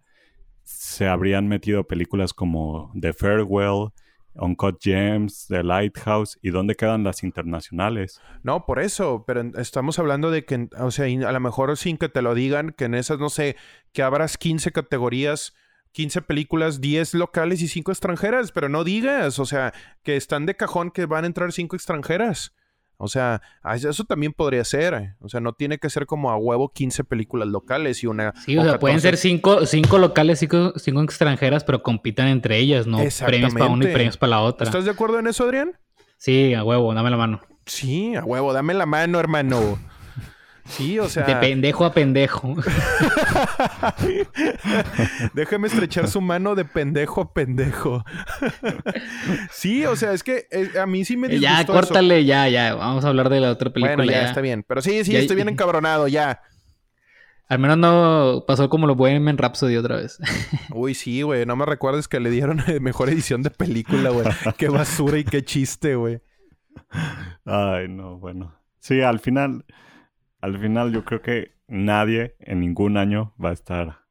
se 0.62 1.09
habrían 1.09 1.47
metido 1.47 1.87
películas 1.87 2.33
como 2.33 2.91
The 2.99 3.12
Farewell, 3.12 3.91
Uncut 4.35 4.79
Gems, 4.81 5.47
The 5.49 5.62
Lighthouse, 5.62 6.39
¿y 6.43 6.51
dónde 6.51 6.74
quedan 6.74 7.05
las 7.05 7.22
internacionales? 7.22 8.20
No, 8.43 8.66
por 8.66 8.79
eso, 8.79 9.24
pero 9.26 9.43
estamos 9.59 9.99
hablando 9.99 10.31
de 10.31 10.45
que, 10.45 10.68
o 10.79 10.91
sea, 10.91 11.07
a 11.07 11.33
lo 11.33 11.41
mejor 11.41 11.76
sin 11.76 11.97
que 11.97 12.09
te 12.09 12.22
lo 12.22 12.35
digan, 12.35 12.70
que 12.70 12.85
en 12.85 12.95
esas, 12.95 13.18
no 13.18 13.31
sé, 13.31 13.57
que 13.93 14.03
abras 14.03 14.39
15 14.39 14.72
categorías, 14.72 15.55
15 15.93 16.22
películas, 16.22 16.81
10 16.81 17.14
locales 17.14 17.62
y 17.62 17.68
5 17.68 17.91
extranjeras, 17.91 18.53
pero 18.53 18.68
no 18.68 18.85
digas, 18.85 19.39
o 19.39 19.47
sea, 19.47 19.72
que 20.03 20.16
están 20.16 20.47
de 20.47 20.55
cajón 20.55 20.91
que 20.91 21.07
van 21.07 21.24
a 21.24 21.26
entrar 21.26 21.53
5 21.53 21.74
extranjeras. 21.74 22.55
O 23.01 23.07
sea, 23.07 23.40
eso 23.74 24.05
también 24.05 24.32
podría 24.32 24.64
ser. 24.64 25.14
O 25.20 25.28
sea, 25.28 25.40
no 25.40 25.53
tiene 25.53 25.78
que 25.78 25.88
ser 25.88 26.05
como 26.05 26.32
a 26.32 26.36
huevo 26.36 26.72
15 26.72 27.05
películas 27.05 27.46
locales 27.46 28.03
y 28.03 28.09
una. 28.09 28.34
Sí, 28.44 28.59
o, 28.59 28.64
sea, 28.64 28.80
pueden 28.80 29.01
ser 29.01 29.16
5 29.16 29.66
cinco, 29.66 29.99
locales, 29.99 30.40
5 30.40 30.74
cinco, 30.76 31.03
extranjeras, 31.03 31.62
pero 31.62 31.82
compitan 31.82 32.26
entre 32.26 32.59
ellas, 32.59 32.88
¿no? 32.88 32.99
Premios 33.24 33.55
para 33.55 33.70
uno 33.70 33.88
y 33.88 33.92
premios 33.92 34.16
para 34.16 34.30
la 34.30 34.40
otra. 34.40 34.66
¿Estás 34.66 34.84
de 34.84 34.90
acuerdo 34.90 35.20
en 35.20 35.28
eso, 35.28 35.44
Adrián? 35.44 35.78
Sí, 36.16 36.55
a 36.55 36.64
huevo, 36.64 36.92
dame 36.92 37.11
la 37.11 37.16
mano. 37.16 37.40
Sí, 37.66 38.16
a 38.16 38.24
huevo, 38.24 38.53
dame 38.53 38.74
la 38.74 38.86
mano, 38.86 39.20
hermano. 39.20 39.78
Sí, 40.69 40.99
o 40.99 41.09
sea. 41.09 41.25
De 41.25 41.37
pendejo 41.37 41.85
a 41.85 41.93
pendejo. 41.93 42.55
Déjeme 45.35 45.69
estrechar 45.69 46.09
su 46.09 46.21
mano 46.21 46.55
de 46.55 46.64
pendejo 46.64 47.23
a 47.23 47.33
pendejo. 47.33 48.05
sí, 49.51 49.85
o 49.87 49.97
sea, 49.97 50.12
es 50.12 50.23
que 50.23 50.47
eh, 50.51 50.79
a 50.81 50.87
mí 50.87 51.05
sí 51.05 51.16
me 51.16 51.29
disgustó 51.29 51.57
Ya, 51.57 51.66
córtale, 51.66 52.25
ya, 52.25 52.49
ya. 52.49 52.75
Vamos 52.75 53.05
a 53.05 53.09
hablar 53.09 53.31
de 53.31 53.41
la 53.41 53.51
otra 53.51 53.71
película. 53.71 53.97
Bueno, 53.97 54.12
ya, 54.12 54.27
está 54.29 54.41
bien. 54.41 54.64
Pero 54.66 54.83
sí, 54.83 55.05
sí, 55.05 55.16
estoy 55.16 55.37
bien 55.37 55.49
encabronado, 55.49 56.07
ya. 56.07 56.43
Al 57.49 57.59
menos 57.59 57.79
no 57.79 58.45
pasó 58.47 58.69
como 58.69 58.87
lo 58.87 59.07
en 59.07 59.39
Rhapsody 59.39 59.77
otra 59.77 59.97
vez. 59.97 60.19
Uy, 60.75 60.95
sí, 60.95 61.23
güey. 61.23 61.47
No 61.47 61.57
me 61.57 61.64
recuerdes 61.64 62.07
que 62.07 62.21
le 62.21 62.31
dieron 62.31 62.62
mejor 62.83 63.09
edición 63.09 63.43
de 63.43 63.51
película, 63.51 64.11
güey. 64.11 64.27
qué 64.59 64.69
basura 64.69 65.19
y 65.19 65.25
qué 65.25 65.43
chiste, 65.43 65.95
güey. 65.95 66.21
Ay, 67.47 67.89
no, 67.89 68.19
bueno. 68.19 68.55
Sí, 68.81 69.01
al 69.01 69.19
final 69.19 69.64
al 70.41 70.59
final 70.59 70.93
yo 70.93 71.05
creo 71.05 71.22
que 71.22 71.53
nadie 71.66 72.34
en 72.41 72.61
ningún 72.61 72.97
año 72.97 73.34
va 73.43 73.51
a 73.51 73.53
estar 73.53 74.09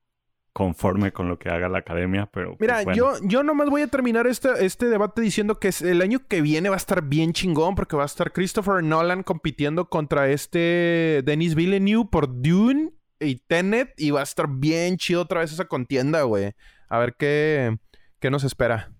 conforme 0.57 1.11
con 1.11 1.30
lo 1.30 1.38
que 1.38 1.49
haga 1.49 1.69
la 1.69 1.78
academia, 1.78 2.28
pero... 2.32 2.57
Pues, 2.57 2.59
Mira, 2.59 2.95
yo, 2.95 3.13
yo 3.21 3.43
nomás 3.43 3.69
voy 3.69 3.84
a 3.84 3.88
terminar 3.88 4.25
este, 4.25 4.65
este 4.65 4.88
debate 4.88 5.21
diciendo 5.21 5.59
que 5.59 5.69
el 5.82 6.01
año 6.01 6.25
que 6.28 6.41
viene 6.41 6.69
va 6.69 6.75
a 6.75 6.78
estar 6.78 7.03
bien 7.03 7.32
chingón 7.32 7.75
porque 7.75 7.95
va 7.95 8.01
a 8.01 8.07
estar 8.07 8.32
Christopher 8.32 8.84
Nolan 8.84 9.21
compitiendo 9.21 9.88
contra 9.88 10.30
este 10.30 11.21
Denis 11.23 11.53
Villeneuve 11.53 12.09
por 12.09 12.41
Dune 12.41 12.91
y 13.19 13.36
Tenet 13.36 13.93
y 13.97 14.09
va 14.09 14.21
a 14.21 14.23
estar 14.23 14.47
bien 14.49 14.97
chido 14.97 15.21
otra 15.21 15.41
vez 15.41 15.51
esa 15.51 15.65
contienda, 15.65 16.23
güey. 16.23 16.53
A 16.89 16.97
ver 16.97 17.13
qué, 17.15 17.78
qué 18.19 18.32
nos 18.32 18.43
espera. 18.43 18.91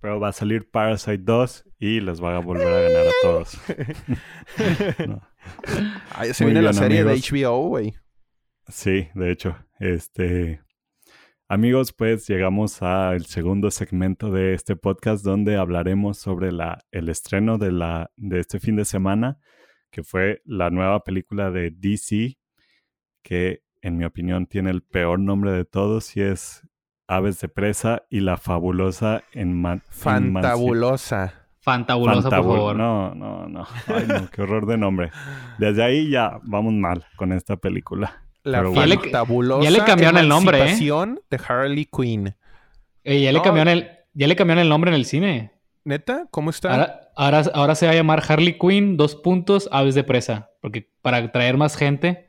Pero 0.00 0.20
va 0.20 0.28
a 0.28 0.32
salir 0.32 0.70
Parasite 0.70 1.18
2 1.18 1.64
y 1.80 2.00
les 2.00 2.22
va 2.22 2.36
a 2.36 2.38
volver 2.38 2.68
a 2.68 2.80
ganar 2.82 3.06
a 3.08 3.12
todos. 3.22 3.58
Ahí 6.14 6.32
se 6.32 6.44
viene 6.44 6.62
la 6.62 6.72
serie 6.72 7.04
de 7.04 7.14
HBO, 7.14 7.68
güey. 7.68 7.94
Sí, 8.68 9.08
de 9.14 9.30
hecho. 9.30 9.56
Este. 9.78 10.60
Amigos, 11.48 11.92
pues 11.92 12.26
llegamos 12.26 12.82
al 12.82 13.24
segundo 13.26 13.70
segmento 13.70 14.32
de 14.32 14.54
este 14.54 14.74
podcast 14.74 15.24
donde 15.24 15.56
hablaremos 15.56 16.18
sobre 16.18 16.50
la, 16.50 16.84
el 16.90 17.08
estreno 17.08 17.56
de, 17.56 17.70
la, 17.70 18.10
de 18.16 18.40
este 18.40 18.58
fin 18.58 18.74
de 18.74 18.84
semana, 18.84 19.38
que 19.92 20.02
fue 20.02 20.42
la 20.44 20.70
nueva 20.70 21.04
película 21.04 21.52
de 21.52 21.70
DC, 21.70 22.36
que 23.22 23.62
en 23.80 23.96
mi 23.96 24.04
opinión 24.04 24.46
tiene 24.46 24.70
el 24.70 24.82
peor 24.82 25.20
nombre 25.20 25.52
de 25.52 25.64
todos 25.64 26.16
y 26.16 26.22
es 26.22 26.66
Aves 27.06 27.38
de 27.40 27.48
Presa 27.48 28.02
y 28.10 28.20
la 28.20 28.38
fabulosa 28.38 29.22
en... 29.30 29.62
Fantabulosa. 29.88 31.45
Fantabulosa, 31.66 32.30
por 32.30 32.30
favor. 32.30 32.76
No, 32.76 33.12
no, 33.12 33.48
no. 33.48 33.66
Ay, 33.88 34.04
no, 34.06 34.30
qué 34.30 34.42
horror 34.42 34.66
de 34.66 34.78
nombre. 34.78 35.10
Desde 35.58 35.82
ahí 35.82 36.08
ya 36.08 36.38
vamos 36.44 36.72
mal 36.72 37.04
con 37.16 37.32
esta 37.32 37.56
película. 37.56 38.22
La 38.44 38.62
fantabulosa 38.62 39.64
ya 39.64 39.70
le 39.72 39.84
cambiaron 39.84 40.20
el 40.20 40.28
nombre, 40.28 40.62
¿eh? 40.62 40.76
de 40.78 41.40
Harley 41.48 41.86
Quinn. 41.86 42.36
ya, 43.04 43.32
le 43.32 43.42
cambiaron 43.42 43.72
el, 43.72 43.90
ya 44.14 44.28
le 44.28 44.36
cambiaron 44.36 44.62
el 44.62 44.68
nombre 44.68 44.92
en 44.92 44.94
el 44.94 45.06
cine. 45.06 45.54
¿Neta? 45.82 46.28
¿Cómo 46.30 46.50
está? 46.50 47.02
Ahora, 47.16 47.50
ahora, 47.52 47.74
se 47.74 47.86
va 47.86 47.92
a 47.92 47.96
llamar 47.96 48.22
Harley 48.28 48.56
Quinn, 48.56 48.96
dos 48.96 49.16
puntos, 49.16 49.68
aves 49.72 49.96
de 49.96 50.04
presa. 50.04 50.50
Porque 50.60 50.88
para 51.02 51.16
atraer 51.16 51.56
más 51.56 51.76
gente 51.76 52.25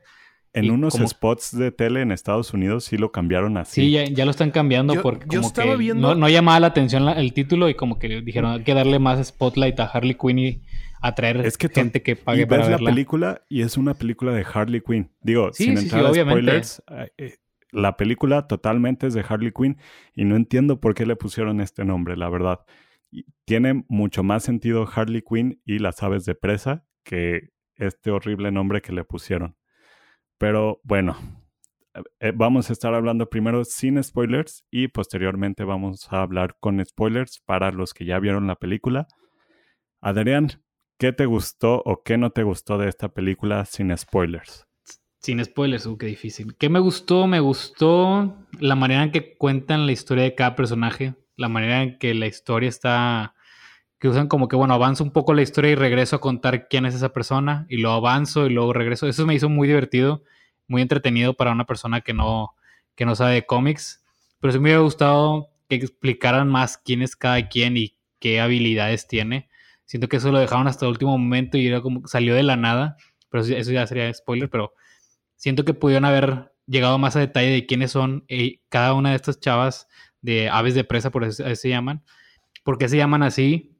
en 0.58 0.70
unos 0.70 0.94
spots 0.94 1.56
de 1.56 1.70
tele 1.70 2.02
en 2.02 2.12
Estados 2.12 2.52
Unidos 2.52 2.84
sí 2.84 2.96
lo 2.96 3.12
cambiaron 3.12 3.56
así. 3.56 3.82
Sí, 3.82 4.14
ya, 4.14 4.24
lo 4.24 4.30
están 4.30 4.50
cambiando 4.50 5.00
porque 5.02 5.26
como 5.26 5.52
que 5.52 5.94
no, 5.94 6.14
no, 6.14 6.28
llamaba 6.28 6.60
la 6.60 6.66
atención 6.68 7.08
el 7.08 7.32
título 7.32 7.68
y 7.68 7.74
como 7.74 7.98
que 7.98 8.20
dijeron 8.20 8.52
hay 8.52 8.62
que 8.62 8.74
darle 8.74 8.98
más 8.98 9.24
spotlight 9.26 9.78
a 9.80 9.84
Harley 9.84 10.14
Quinn 10.14 10.38
y 10.38 10.62
atraer 11.00 11.38
es 11.38 11.56
que 11.56 11.68
gente 11.68 12.02
que 12.02 12.16
pague 12.16 12.46
para 12.46 12.68
ves 12.68 12.70
la 12.70 12.78
película 12.78 13.42
y 13.48 13.62
es 13.62 13.76
una 13.76 13.94
película 13.94 14.32
de 14.32 14.44
Harley 14.52 14.80
Quinn. 14.80 15.10
Digo, 15.20 15.52
sin 15.52 15.78
entrar 15.78 16.06
a 16.06 16.12
spoilers, 16.12 16.82
eh, 17.16 17.36
la 17.70 17.96
película 17.96 18.46
totalmente 18.46 19.06
es 19.06 19.14
de 19.14 19.24
Harley 19.26 19.52
Quinn 19.52 19.76
y 20.14 20.24
no 20.24 20.36
entiendo 20.36 20.80
por 20.80 20.94
qué 20.94 21.06
le 21.06 21.16
pusieron 21.16 21.60
este 21.60 21.84
nombre, 21.84 22.16
la 22.16 22.28
verdad. 22.28 22.60
Tiene 23.44 23.84
mucho 23.88 24.22
más 24.22 24.42
sentido 24.42 24.88
Harley 24.92 25.22
Quinn 25.22 25.60
y 25.64 25.78
las 25.78 26.02
aves 26.02 26.24
de 26.24 26.34
presa 26.34 26.84
que 27.04 27.50
este 27.76 28.10
horrible 28.10 28.50
nombre 28.50 28.82
que 28.82 28.92
le 28.92 29.04
pusieron. 29.04 29.56
Pero 30.38 30.80
bueno, 30.84 31.16
eh, 32.20 32.32
vamos 32.34 32.70
a 32.70 32.72
estar 32.72 32.94
hablando 32.94 33.28
primero 33.28 33.64
sin 33.64 34.02
spoilers 34.02 34.64
y 34.70 34.88
posteriormente 34.88 35.64
vamos 35.64 36.06
a 36.12 36.22
hablar 36.22 36.56
con 36.60 36.84
spoilers 36.84 37.40
para 37.44 37.72
los 37.72 37.92
que 37.92 38.04
ya 38.04 38.18
vieron 38.18 38.46
la 38.46 38.56
película. 38.56 39.08
Adrián, 40.00 40.62
¿qué 40.98 41.12
te 41.12 41.26
gustó 41.26 41.82
o 41.84 42.02
qué 42.04 42.18
no 42.18 42.30
te 42.30 42.44
gustó 42.44 42.78
de 42.78 42.88
esta 42.88 43.08
película 43.08 43.64
sin 43.64 43.96
spoilers? 43.96 44.66
Sin 45.20 45.44
spoilers, 45.44 45.86
uh, 45.86 45.98
qué 45.98 46.06
difícil. 46.06 46.56
¿Qué 46.56 46.68
me 46.68 46.78
gustó? 46.78 47.26
Me 47.26 47.40
gustó 47.40 48.46
la 48.60 48.76
manera 48.76 49.02
en 49.02 49.10
que 49.10 49.36
cuentan 49.36 49.86
la 49.86 49.92
historia 49.92 50.22
de 50.22 50.36
cada 50.36 50.54
personaje, 50.54 51.16
la 51.36 51.48
manera 51.48 51.82
en 51.82 51.98
que 51.98 52.14
la 52.14 52.26
historia 52.26 52.68
está 52.68 53.34
que 53.98 54.08
usan 54.08 54.28
como 54.28 54.48
que, 54.48 54.56
bueno, 54.56 54.74
avanzo 54.74 55.02
un 55.02 55.10
poco 55.10 55.34
la 55.34 55.42
historia 55.42 55.72
y 55.72 55.74
regreso 55.74 56.16
a 56.16 56.20
contar 56.20 56.68
quién 56.68 56.86
es 56.86 56.94
esa 56.94 57.12
persona 57.12 57.66
y 57.68 57.78
lo 57.78 57.90
avanzo 57.92 58.46
y 58.46 58.50
luego 58.50 58.72
regreso. 58.72 59.08
Eso 59.08 59.26
me 59.26 59.34
hizo 59.34 59.48
muy 59.48 59.66
divertido, 59.66 60.22
muy 60.68 60.82
entretenido 60.82 61.34
para 61.34 61.52
una 61.52 61.66
persona 61.66 62.00
que 62.00 62.14
no, 62.14 62.54
que 62.94 63.04
no 63.04 63.16
sabe 63.16 63.34
de 63.34 63.46
cómics. 63.46 64.04
Pero 64.40 64.52
sí 64.52 64.58
me 64.58 64.64
hubiera 64.64 64.80
gustado 64.80 65.50
que 65.68 65.76
explicaran 65.76 66.48
más 66.48 66.78
quién 66.78 67.02
es 67.02 67.16
cada 67.16 67.48
quien 67.48 67.76
y 67.76 67.96
qué 68.20 68.40
habilidades 68.40 69.08
tiene. 69.08 69.48
Siento 69.84 70.08
que 70.08 70.18
eso 70.18 70.30
lo 70.30 70.38
dejaron 70.38 70.68
hasta 70.68 70.84
el 70.86 70.92
último 70.92 71.18
momento 71.18 71.58
y 71.58 71.66
era 71.66 71.80
como 71.80 72.06
salió 72.06 72.34
de 72.34 72.42
la 72.44 72.56
nada. 72.56 72.96
pero 73.30 73.42
eso 73.42 73.72
ya 73.72 73.86
sería 73.86 74.12
spoiler, 74.14 74.48
pero 74.48 74.74
siento 75.36 75.64
que 75.64 75.74
pudieron 75.74 76.04
haber 76.04 76.52
llegado 76.66 76.98
más 76.98 77.16
a 77.16 77.20
detalle 77.20 77.50
de 77.50 77.66
quiénes 77.66 77.90
son 77.90 78.24
eh, 78.28 78.60
cada 78.68 78.94
una 78.94 79.10
de 79.10 79.16
estas 79.16 79.40
chavas 79.40 79.88
de 80.20 80.48
aves 80.50 80.74
de 80.74 80.84
presa, 80.84 81.10
por 81.10 81.24
eso 81.24 81.42
se 81.54 81.68
llaman, 81.68 82.04
por 82.64 82.78
qué 82.78 82.88
se 82.88 82.96
llaman 82.96 83.22
así 83.22 83.77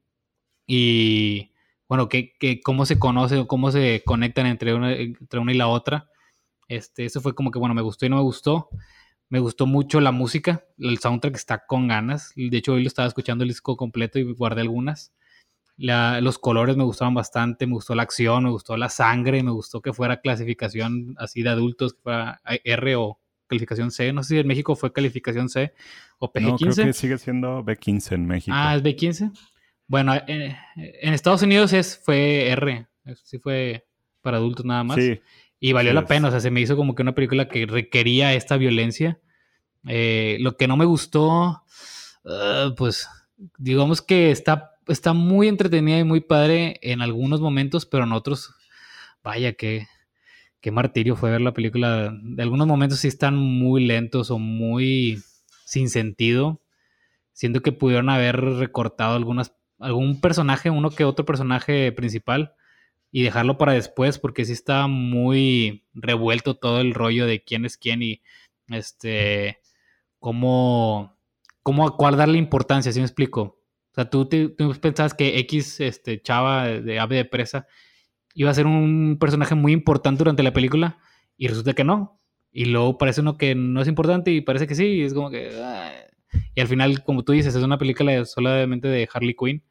y 0.71 1.51
bueno, 1.89 2.11
que, 2.11 2.61
cómo 2.63 2.85
se 2.85 2.99
conocen 2.99 3.39
o 3.39 3.49
cómo 3.49 3.73
se 3.73 4.03
conectan 4.05 4.47
entre 4.47 4.75
una, 4.75 4.93
entre 4.93 5.41
una 5.41 5.53
y 5.53 5.57
la 5.57 5.69
otra. 5.69 6.11
Este, 6.69 7.07
eso 7.07 7.23
fue 7.23 7.35
como 7.35 7.51
que, 7.51 7.59
bueno, 7.59 7.75
me 7.75 7.81
gustó 7.81 8.05
y 8.05 8.11
no 8.11 8.17
me 8.17 8.23
gustó. 8.23 8.69
Me 9.31 9.41
gustó 9.41 9.67
mucho 9.67 10.01
la 10.01 10.13
música, 10.13 10.65
el 10.79 10.99
soundtrack 10.99 11.35
está 11.35 11.67
con 11.67 11.89
ganas. 11.89 12.33
De 12.35 12.57
hecho, 12.57 12.75
hoy 12.75 12.83
lo 12.83 12.89
estaba 12.89 13.09
escuchando 13.09 13.45
el 13.45 13.49
disco 13.49 13.77
completo 13.77 14.19
y 14.19 14.33
guardé 14.35 14.61
algunas. 14.61 15.13
los 15.77 16.39
colores 16.39 16.77
me 16.77 16.85
gustaban 16.85 17.15
bastante, 17.15 17.67
me 17.67 17.75
gustó 17.75 17.95
la 17.95 18.03
acción, 18.03 18.45
me 18.45 18.51
gustó 18.51 18.77
la 18.77 18.91
sangre, 18.91 19.43
me 19.43 19.51
gustó 19.51 19.81
que 19.81 19.95
fuera 19.95 20.21
clasificación 20.21 21.15
así 21.19 21.43
de 21.43 21.51
adultos, 21.51 21.95
que 21.95 22.01
fuera 22.03 22.41
R 22.45 22.97
o 22.97 23.19
calificación 23.47 23.91
C. 23.91 24.13
No 24.13 24.23
sé 24.23 24.35
si 24.35 24.39
en 24.41 24.47
México 24.47 24.77
fue 24.77 24.93
calificación 24.93 25.49
C 25.49 25.73
o 26.19 26.31
PG-15. 26.31 26.43
No, 26.43 26.57
creo 26.57 26.87
que 26.87 26.93
sigue 26.93 27.19
siendo 27.19 27.65
B15 27.65 28.13
en 28.13 28.27
México. 28.27 28.57
Ah, 28.59 28.77
es 28.77 28.83
B15. 28.83 29.33
Bueno, 29.89 30.15
en, 30.27 30.55
Estados 31.03 31.43
Unidos 31.43 31.73
es, 31.73 32.01
fue 32.05 32.49
R. 32.51 32.87
Sí 33.25 33.39
fue 33.39 33.87
para 34.21 34.37
adultos 34.37 34.65
nada 34.65 34.85
más. 34.85 34.99
Sí. 34.99 35.21
Y 35.59 35.73
valió 35.73 35.93
la 35.93 36.07
pena, 36.07 36.29
o 36.29 36.31
sea, 36.31 36.41
se 36.41 36.53
me 36.53 36.61
hizo 36.61 36.77
como 36.77 36.95
que 36.95 37.03
una 37.03 37.15
película 37.15 37.49
que 37.49 37.67
requería 37.67 38.35
esta 38.35 38.57
violencia. 38.57 39.19
Eh, 39.87 40.37
lo 40.41 40.57
que 40.57 40.69
no 40.69 40.77
me 40.77 40.85
gustó, 40.85 41.65
ah, 42.25 42.73
pues 42.77 43.09
digamos 43.57 44.03
que 44.03 44.31
está, 44.31 44.73
está 44.87 45.15
muy 45.15 45.49
entretenida 45.49 45.99
y 45.99 46.05
muy 46.05 46.21
padre 46.21 46.79
en 46.83 47.01
algunos 47.01 47.41
momentos, 47.41 47.87
pero 47.87 48.05
en 48.05 48.13
otros, 48.13 48.55
vaya, 49.25 49.55
que 49.55 49.89
qué 50.61 50.71
martirio 50.71 51.17
fue 51.17 51.31
ver 51.31 51.41
la 51.41 51.55
película. 51.55 52.13
De 52.23 52.43
algunos 52.43 52.67
momentos 52.67 53.01
sí 53.01 53.09
están 53.09 53.37
muy 53.37 53.85
lentos 53.85 54.31
o 54.31 54.39
muy 54.39 55.23
sin 55.65 55.89
sentido. 55.91 56.61
Siento 57.33 57.63
que 57.63 57.73
pudieron 57.73 58.11
haber 58.11 58.41
recortado 58.41 59.17
algunas, 59.17 59.55
algún 59.79 60.21
personaje, 60.21 60.71
uno 60.71 60.91
que 60.91 61.05
otro 61.05 61.25
personaje 61.25 61.93
principal 61.93 62.55
y 63.11 63.23
dejarlo 63.23 63.59
para 63.59 63.73
después 63.73 64.19
porque 64.19 64.45
sí 64.45 64.53
está 64.53 64.87
muy 64.87 65.85
revuelto 65.95 66.57
todo 66.57 66.81
el 66.81 66.95
rollo 66.95 67.27
de 67.27 67.43
quién 67.43 67.65
es 67.65 67.77
quién 67.77 68.03
y 68.03 68.23
este 68.69 69.61
cómo 70.19 71.17
cómo 71.63 71.97
cuál 71.97 72.17
darle 72.17 72.39
importancia, 72.39 72.93
¿sí 72.93 73.01
me 73.01 73.07
explico? 73.07 73.59
O 73.93 73.95
sea, 73.95 74.11
tú, 74.11 74.29
pensabas 74.81 75.15
que 75.15 75.39
X 75.41 75.81
este 75.81 76.23
chava 76.23 76.67
de 76.67 76.99
ave 77.01 77.17
de 77.17 77.25
presa 77.25 77.67
iba 78.35 78.51
a 78.51 78.55
ser 78.55 78.67
un 78.67 79.19
personaje 79.19 79.55
muy 79.55 79.73
importante 79.73 80.19
durante 80.19 80.43
la 80.43 80.53
película 80.53 80.99
y 81.37 81.49
resulta 81.49 81.75
que 81.75 81.85
no. 81.85 82.21
Y 82.53 82.67
luego 82.67 82.99
parece 82.99 83.21
uno 83.21 83.37
que 83.37 83.55
no 83.55 83.83
es 83.83 83.89
importante 83.89 84.31
y 84.31 84.41
parece 84.41 84.67
que 84.67 84.75
sí, 84.75 84.85
y 84.85 85.03
es 85.03 85.15
como 85.15 85.31
que 85.31 85.51
ah. 85.63 85.93
y 86.55 86.61
al 86.61 86.69
final, 86.69 87.03
como 87.05 87.25
tú 87.25 87.33
dices, 87.33 87.55
es 87.55 87.63
una 87.63 87.79
película 87.79 88.25
solamente 88.25 88.89
de 88.89 89.09
Harley 89.13 89.35
Quinn. 89.35 89.63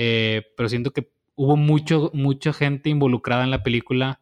Eh, 0.00 0.52
pero 0.56 0.68
siento 0.68 0.92
que 0.92 1.10
hubo 1.34 1.56
mucho, 1.56 2.12
mucha 2.14 2.52
gente 2.52 2.88
involucrada 2.88 3.42
en 3.42 3.50
la 3.50 3.64
película 3.64 4.20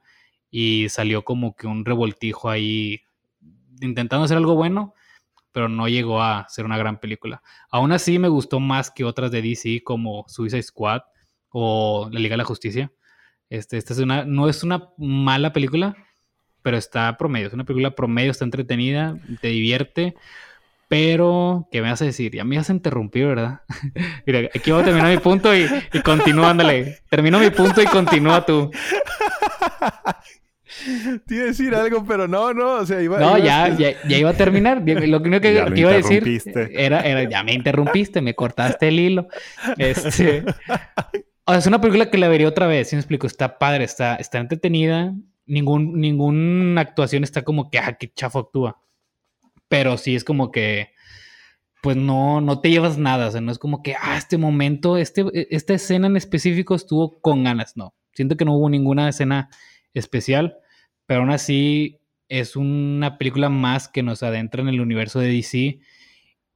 y 0.51 0.89
salió 0.89 1.23
como 1.23 1.55
que 1.55 1.67
un 1.67 1.85
revoltijo 1.85 2.49
ahí 2.49 3.03
intentando 3.83 4.25
hacer 4.25 4.39
algo 4.39 4.55
bueno, 4.55 4.95
pero 5.53 5.69
no 5.69 5.87
llegó 5.87 6.23
a 6.23 6.47
ser 6.49 6.65
una 6.65 6.79
gran 6.79 6.99
película. 6.99 7.43
Aún 7.71 7.93
así 7.93 8.19
me 8.19 8.29
gustó 8.29 8.59
más 8.59 8.91
que 8.91 9.05
otras 9.05 9.31
de 9.31 9.43
DC 9.43 9.83
como 9.85 10.25
Suicide 10.29 10.63
Squad 10.63 11.03
o 11.51 12.09
La 12.11 12.21
Liga 12.21 12.33
de 12.33 12.39
la 12.39 12.45
Justicia. 12.45 12.91
Este, 13.51 13.77
esta 13.77 13.93
es 13.93 13.99
una, 13.99 14.25
no 14.25 14.49
es 14.49 14.63
una 14.63 14.89
mala 14.97 15.53
película, 15.53 15.95
pero 16.63 16.79
está 16.79 17.19
promedio. 17.19 17.49
Es 17.49 17.53
una 17.53 17.65
película 17.65 17.95
promedio, 17.95 18.31
está 18.31 18.47
entretenida, 18.47 19.19
te 19.43 19.49
divierte. 19.49 20.15
Pero, 20.89 21.69
¿qué 21.73 21.83
me 21.83 21.91
vas 21.91 22.01
a 22.01 22.05
decir? 22.05 22.33
Ya 22.33 22.45
me 22.45 22.57
vas 22.57 22.71
a 22.71 22.73
interrumpir, 22.73 23.27
¿verdad? 23.27 23.63
Mira, 24.27 24.49
aquí 24.55 24.71
voy 24.71 24.83
a 24.83 24.85
terminar 24.85 25.11
mi 25.11 25.19
punto 25.19 25.55
y, 25.55 25.69
y 25.93 26.01
continúa, 26.01 26.51
ándale. 26.51 26.99
Termino 27.11 27.41
mi 27.41 27.51
punto 27.51 27.83
y 27.83 27.87
continúa 27.87 28.47
tú. 28.47 28.71
Te 31.27 31.35
iba 31.35 31.45
a 31.45 31.47
decir 31.47 31.75
algo, 31.75 32.05
pero 32.05 32.29
no, 32.29 32.55
no, 32.55 32.75
o 32.75 32.87
sea, 32.87 33.03
iba, 33.03 33.19
No, 33.19 33.37
ya, 33.39 33.69
ya, 33.77 34.01
ya, 34.07 34.19
iba 34.19 34.31
a 34.31 34.35
terminar. 34.35 34.83
Lo 34.87 35.19
único 35.19 35.41
que, 35.41 35.53
iba 35.75 35.91
a 35.91 35.95
decir 35.95 36.25
era, 36.73 37.01
era, 37.01 37.29
ya 37.29 37.43
me 37.43 37.53
interrumpiste, 37.55 38.21
me 38.21 38.35
cortaste 38.35 38.89
el 38.89 39.01
hilo. 39.01 39.29
Este, 39.79 40.45
o 41.45 41.51
sea, 41.51 41.59
es 41.59 41.67
una 41.67 41.81
película 41.81 42.11
que 42.11 42.19
la 42.19 42.29
vería 42.29 42.47
otra 42.47 42.69
vez, 42.69 42.91
si 42.91 42.97
me 42.97 43.01
explico, 43.01 43.27
está 43.27 43.59
padre, 43.59 43.85
está, 43.85 44.17
está 44.17 44.39
entretenida, 44.39 45.15
ningún, 45.47 45.99
ninguna 46.01 46.83
actuación 46.83 47.25
está 47.25 47.43
como 47.43 47.71
que, 47.71 47.79
ah, 47.79 47.97
qué 47.99 48.13
chafo 48.13 48.39
actúa 48.39 48.81
pero 49.69 49.99
sí 49.99 50.15
es 50.15 50.25
como 50.25 50.51
que, 50.51 50.91
pues 51.83 51.97
no, 51.97 52.41
no 52.41 52.61
te 52.61 52.71
llevas 52.71 52.99
nada, 52.99 53.29
o 53.29 53.31
sea, 53.31 53.41
no 53.41 53.53
es 53.53 53.59
como 53.59 53.83
que, 53.83 53.95
ah, 54.01 54.17
este 54.17 54.39
momento, 54.39 54.97
este, 54.97 55.23
e, 55.33 55.49
esta 55.51 55.75
escena 55.75 56.07
en 56.07 56.17
específico 56.17 56.75
estuvo 56.75 57.21
con 57.21 57.45
ganas, 57.45 57.77
no, 57.77 57.95
siento 58.13 58.37
que 58.37 58.45
no 58.45 58.55
hubo 58.57 58.69
ninguna 58.71 59.09
escena 59.09 59.51
especial, 59.95 60.59
pero 61.07 61.21
aún 61.21 61.31
así 61.31 62.01
es 62.29 62.57
una 62.57 63.19
película 63.19 63.49
más 63.49 63.89
que 63.89 64.03
nos 64.03 64.23
adentra 64.23 64.63
en 64.63 64.69
el 64.69 64.81
universo 64.81 65.21
de 65.21 65.29
DC. 65.29 65.81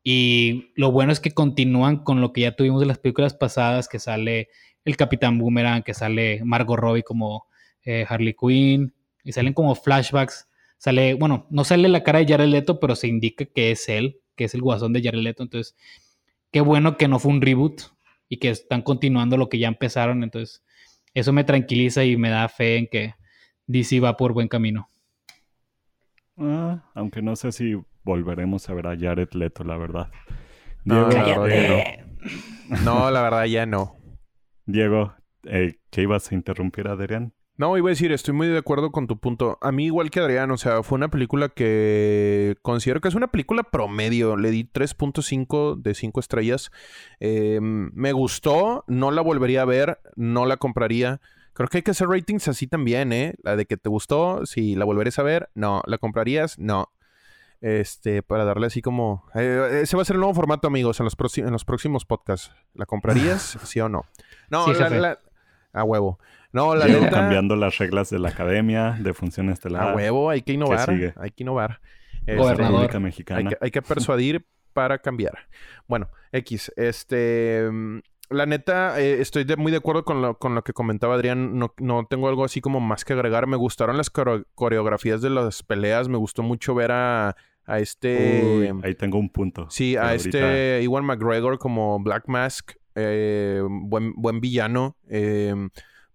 Y 0.03 0.73
lo 0.75 0.91
bueno 0.93 1.13
es 1.13 1.21
que 1.21 1.33
continúan 1.33 2.03
con 2.03 2.21
lo 2.21 2.33
que 2.33 2.43
ya 2.43 2.57
tuvimos 2.57 2.81
de 2.81 2.87
las 2.87 2.99
películas 2.99 3.35
pasadas, 3.35 3.89
que 3.89 3.99
sale 3.99 4.49
el 4.85 4.97
Capitán 4.97 5.39
Boomerang, 5.39 5.83
que 5.83 5.95
sale 5.95 6.41
Margot 6.45 6.79
Robbie 6.79 7.03
como 7.03 7.47
eh, 7.85 8.07
Harley 8.09 8.35
Quinn, 8.35 8.95
y 9.23 9.33
salen 9.33 9.53
como 9.53 9.75
flashbacks 9.75 10.49
sale, 10.81 11.13
bueno, 11.13 11.47
no 11.51 11.63
sale 11.65 11.89
la 11.91 12.03
cara 12.03 12.21
de 12.21 12.27
Jared 12.27 12.49
Leto, 12.49 12.81
pero 12.81 12.97
se 12.97 13.07
indica 13.07 13.45
que 13.45 13.71
es 13.71 13.89
él, 13.91 14.19
que 14.35 14.45
es 14.45 14.55
el 14.55 14.63
guasón 14.63 14.95
de 14.95 15.03
Jared 15.03 15.21
Leto. 15.21 15.43
Entonces, 15.43 15.77
qué 16.51 16.63
bueno 16.63 16.97
que 16.97 17.07
no 17.07 17.19
fue 17.19 17.33
un 17.33 17.43
reboot 17.43 17.83
y 18.31 18.39
que 18.39 18.49
están 18.49 18.81
continuando 18.81 19.37
lo 19.37 19.51
que 19.51 19.59
ya 19.59 19.69
empezaron. 19.69 20.25
Entonces, 20.25 20.65
eso 21.13 21.35
me 21.35 21.45
tranquiliza 21.45 22.03
y 22.05 22.17
me 22.17 22.31
da 22.31 22.49
fe 22.49 22.79
en 22.79 22.87
que 22.87 23.15
DC 23.67 24.01
va 24.01 24.17
por 24.17 24.33
buen 24.33 24.49
camino. 24.49 24.89
Ah, 26.39 26.91
aunque 26.95 27.21
no 27.21 27.37
sé 27.37 27.53
si 27.53 27.77
volveremos 28.03 28.71
a 28.71 28.73
ver 28.73 28.87
a 28.87 28.97
Jared 28.99 29.33
Leto, 29.33 29.65
la 29.65 29.77
verdad. 29.77 30.11
no, 32.85 33.11
la 33.11 33.21
verdad 33.21 33.45
ya 33.45 33.67
no. 33.67 33.99
Diego, 34.65 35.13
eh, 35.45 35.75
¿qué 35.91 36.03
ibas 36.03 36.33
a 36.33 36.35
interrumpir, 36.35 36.89
Adrián? 36.89 37.35
No, 37.61 37.77
iba 37.77 37.89
a 37.89 37.91
decir, 37.91 38.11
estoy 38.11 38.33
muy 38.33 38.49
de 38.49 38.57
acuerdo 38.57 38.91
con 38.91 39.07
tu 39.07 39.19
punto. 39.19 39.59
A 39.61 39.71
mí, 39.71 39.85
igual 39.85 40.11
que 40.11 40.19
Adrián, 40.19 40.51
o 40.51 40.57
sea, 40.57 40.83
fue 40.83 40.97
una 40.97 41.11
película 41.11 41.51
que 41.51 42.57
considero 42.63 43.03
que 43.03 43.09
es 43.09 43.15
una 43.15 43.27
película 43.27 43.65
promedio. 43.65 44.39
Le 44.39 44.51
di 44.51 44.65
3.5 44.65 45.77
de 45.77 45.93
5 45.93 46.21
estrellas. 46.21 46.71
Em, 47.19 47.91
me 47.93 48.13
gustó, 48.13 48.83
no 48.87 49.11
la 49.11 49.21
volvería 49.21 49.61
a 49.61 49.67
ver, 49.67 50.01
no 50.17 50.47
la 50.47 50.57
compraría. 50.57 51.21
Creo 51.53 51.69
que 51.69 51.77
hay 51.77 51.83
que 51.83 51.91
hacer 51.91 52.09
ratings 52.09 52.49
así 52.49 52.67
también, 52.67 53.13
¿eh? 53.13 53.35
La 53.43 53.57
de 53.57 53.67
que 53.67 53.77
te 53.77 53.91
gustó, 53.91 54.47
si 54.47 54.75
la 54.75 54.87
volverías 54.87 55.19
a 55.19 55.23
ver, 55.23 55.51
no. 55.53 55.83
¿La 55.85 55.99
comprarías? 55.99 56.59
No. 56.59 56.91
Este, 57.61 58.23
para 58.23 58.47
darle 58.47 58.69
así 58.69 58.81
como... 58.81 59.27
Eh, 59.35 59.81
ese 59.83 59.97
va 59.97 60.03
a 60.03 60.07
ser 60.07 60.17
el 60.17 60.21
nuevo 60.21 60.33
formato, 60.33 60.67
amigos, 60.67 60.99
en 61.01 61.05
los, 61.05 61.15
en 61.37 61.53
los 61.53 61.67
próximos 61.67 62.07
podcasts. 62.07 62.55
¿La 62.73 62.87
comprarías? 62.87 63.59
¿Sí 63.65 63.81
o 63.81 63.91
no? 63.91 64.07
No, 64.49 64.65
a 65.73 65.85
huevo. 65.85 66.19
No, 66.53 66.75
la 66.75 66.87
neta... 66.87 67.11
cambiando 67.11 67.57
las 67.57 67.79
reglas 67.79 68.11
de 68.11 68.19
la 68.19 68.31
academia, 68.31 68.97
de 68.99 69.15
función 69.15 69.51
estelar. 69.51 69.91
A 69.91 69.95
huevo, 69.95 70.31
hay 70.31 70.43
que 70.43 70.53
innovar. 70.53 70.91
Hay 71.17 71.31
que 71.31 71.43
innovar. 71.45 71.81
Este, 72.27 72.99
Mexicana. 72.99 73.51
Hay 73.61 73.71
que, 73.71 73.83
persuadir 73.83 74.47
para 74.73 74.99
cambiar. 74.99 75.39
Bueno, 75.87 76.09
X, 76.33 76.73
este... 76.77 77.69
La 78.31 78.47
neta, 78.47 79.01
eh, 79.01 79.21
estoy 79.21 79.45
muy 79.57 79.73
de 79.73 79.79
acuerdo 79.79 80.05
con 80.05 80.23
lo, 80.23 80.39
con 80.39 80.55
lo 80.55 80.63
que 80.63 80.73
comentaba 80.73 81.17
Adrián. 81.17 81.59
No, 81.59 81.75
no, 81.79 82.07
tengo 82.09 82.29
algo 82.29 82.45
así 82.45 82.61
como 82.61 82.79
más 82.79 83.05
que 83.05 83.13
agregar. 83.13 83.49
Me 83.49 83.57
gustaron 83.57 83.97
las 83.97 84.09
coreografías 84.09 85.21
de 85.21 85.31
las 85.31 85.65
peleas. 85.65 86.09
Me 86.09 86.17
gustó 86.17 86.45
mucho 86.45 86.73
ver 86.77 86.93
a, 86.93 87.35
a 87.65 87.79
este... 87.81 88.73
ahí 88.85 88.95
tengo 88.95 89.19
un 89.19 89.31
punto. 89.31 89.69
Sí, 89.69 89.97
a 89.97 90.15
este 90.15 90.81
Iwan 90.83 91.05
McGregor 91.05 91.59
como 91.59 91.99
Black 91.99 92.29
Mask. 92.29 92.75
Eh, 92.95 93.63
buen, 93.69 94.13
buen 94.15 94.41
villano. 94.41 94.97
Eh, 95.09 95.53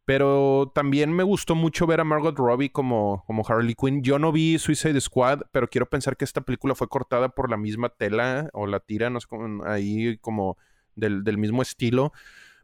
pero 0.05 0.71
también 0.75 1.11
me 1.11 1.23
gustó 1.23 1.55
mucho 1.55 1.87
ver 1.87 1.99
a 1.99 2.03
Margot 2.03 2.37
Robbie 2.37 2.69
como, 2.69 3.23
como 3.25 3.43
Harley 3.45 3.73
Quinn. 3.73 4.03
Yo 4.03 4.19
no 4.19 4.31
vi 4.31 4.59
Suicide 4.59 5.01
Squad, 5.01 5.41
pero 5.51 5.67
quiero 5.67 5.89
pensar 5.89 6.15
que 6.15 6.25
esta 6.25 6.41
película 6.41 6.75
fue 6.75 6.87
cortada 6.87 7.29
por 7.29 7.49
la 7.49 7.57
misma 7.57 7.89
tela 7.89 8.49
o 8.53 8.67
la 8.67 8.79
tira, 8.79 9.09
no 9.09 9.19
sé, 9.19 9.27
ahí 9.65 10.17
como 10.19 10.57
del, 10.95 11.37
mismo 11.39 11.63
estilo. 11.63 12.13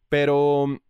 Pero 0.08 0.82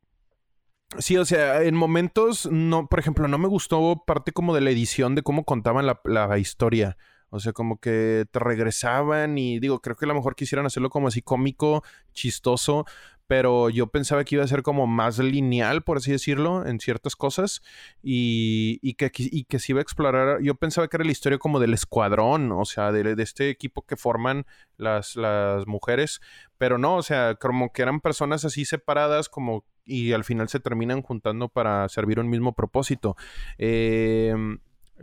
sí, 1.00 1.18
o 1.18 1.24
sea, 1.24 1.64
en 1.64 1.76
momentos, 1.76 2.50
no, 2.52 2.88
por 2.88 3.00
ejemplo, 3.00 3.30
no 3.30 3.38
me 3.38 3.48
gustó 3.48 4.04
parte 4.06 4.34
como 4.34 4.54
de 4.54 4.62
la 4.62 4.72
edición 4.72 5.16
de 5.16 5.24
cómo 5.24 5.46
contaban 5.46 5.86
la, 5.86 6.02
la 6.04 6.38
historia. 6.38 6.98
O 7.32 7.40
sea, 7.40 7.54
como 7.54 7.80
que 7.80 8.26
te 8.30 8.40
regresaban 8.40 9.38
y 9.38 9.60
digo, 9.60 9.80
creo 9.82 9.96
que 9.96 10.06
a 10.06 10.08
lo 10.08 10.14
mejor 10.16 10.36
quisieran 10.36 10.66
hacerlo 10.66 10.90
como 10.90 11.08
así 11.08 11.22
cómico, 11.22 11.84
chistoso, 12.14 12.86
pero 13.32 13.70
yo 13.70 13.88
pensaba 13.88 14.26
que 14.26 14.36
iba 14.36 14.44
a 14.44 14.48
ser 14.48 14.62
como 14.62 14.88
más 14.88 15.18
lineal, 15.18 15.84
por 15.84 15.96
así 15.96 16.12
decirlo, 16.12 16.66
en 16.66 16.82
ciertas 16.82 17.16
cosas, 17.16 17.62
y, 18.04 18.94
que, 18.96 19.10
y 19.16 19.46
que 19.46 19.58
se 19.58 19.72
iba 19.72 19.80
a 19.80 19.82
explorar, 19.82 20.42
yo 20.42 20.56
pensaba 20.56 20.90
que 20.90 20.98
era 20.98 21.06
la 21.06 21.14
historia 21.14 21.38
como 21.38 21.62
del 21.62 21.74
escuadrón, 21.74 22.52
o 22.52 22.66
sea, 22.66 22.92
de, 22.92 23.16
este 23.24 23.50
equipo 23.50 23.84
que 23.84 23.96
forman 23.96 24.46
las, 24.76 25.16
las 25.16 25.66
mujeres, 25.66 26.20
pero 26.58 26.78
no, 26.78 26.98
o 26.98 27.04
sea, 27.04 27.36
como 27.36 27.72
que 27.72 27.84
eran 27.84 28.02
personas 28.02 28.44
así 28.44 28.66
separadas, 28.66 29.30
como, 29.30 29.64
y 29.86 30.12
al 30.12 30.26
final 30.26 30.50
se 30.50 30.60
terminan 30.60 31.02
juntando 31.02 31.48
para 31.48 31.88
servir 31.88 32.20
un 32.20 32.30
mismo 32.30 32.54
propósito. 32.54 33.16
Eh, 33.58 34.36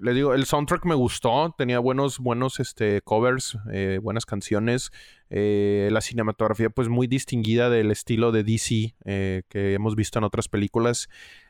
le 0.01 0.15
digo, 0.15 0.35
el 0.35 0.45
soundtrack 0.45 0.85
me 0.85 0.95
gustó, 0.95 1.55
tenía 1.57 1.79
buenos, 1.79 2.19
buenos 2.19 2.61
este, 2.61 3.01
covers, 3.03 3.59
eh, 3.73 3.99
buenas 4.03 4.27
canciones. 4.27 4.91
Eh, 5.31 5.89
la 5.93 6.01
cinematografía, 6.01 6.71
pues 6.71 6.89
muy 6.89 7.07
distinguida 7.07 7.71
del 7.71 7.91
estilo 7.91 8.33
de 8.33 8.45
DC 8.45 8.95
eh, 9.05 9.43
que 9.49 9.75
hemos 9.75 9.97
visto 9.97 10.19
en 10.19 10.25
otras 10.25 10.49
películas. 10.49 11.09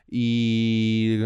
Y 0.09 1.19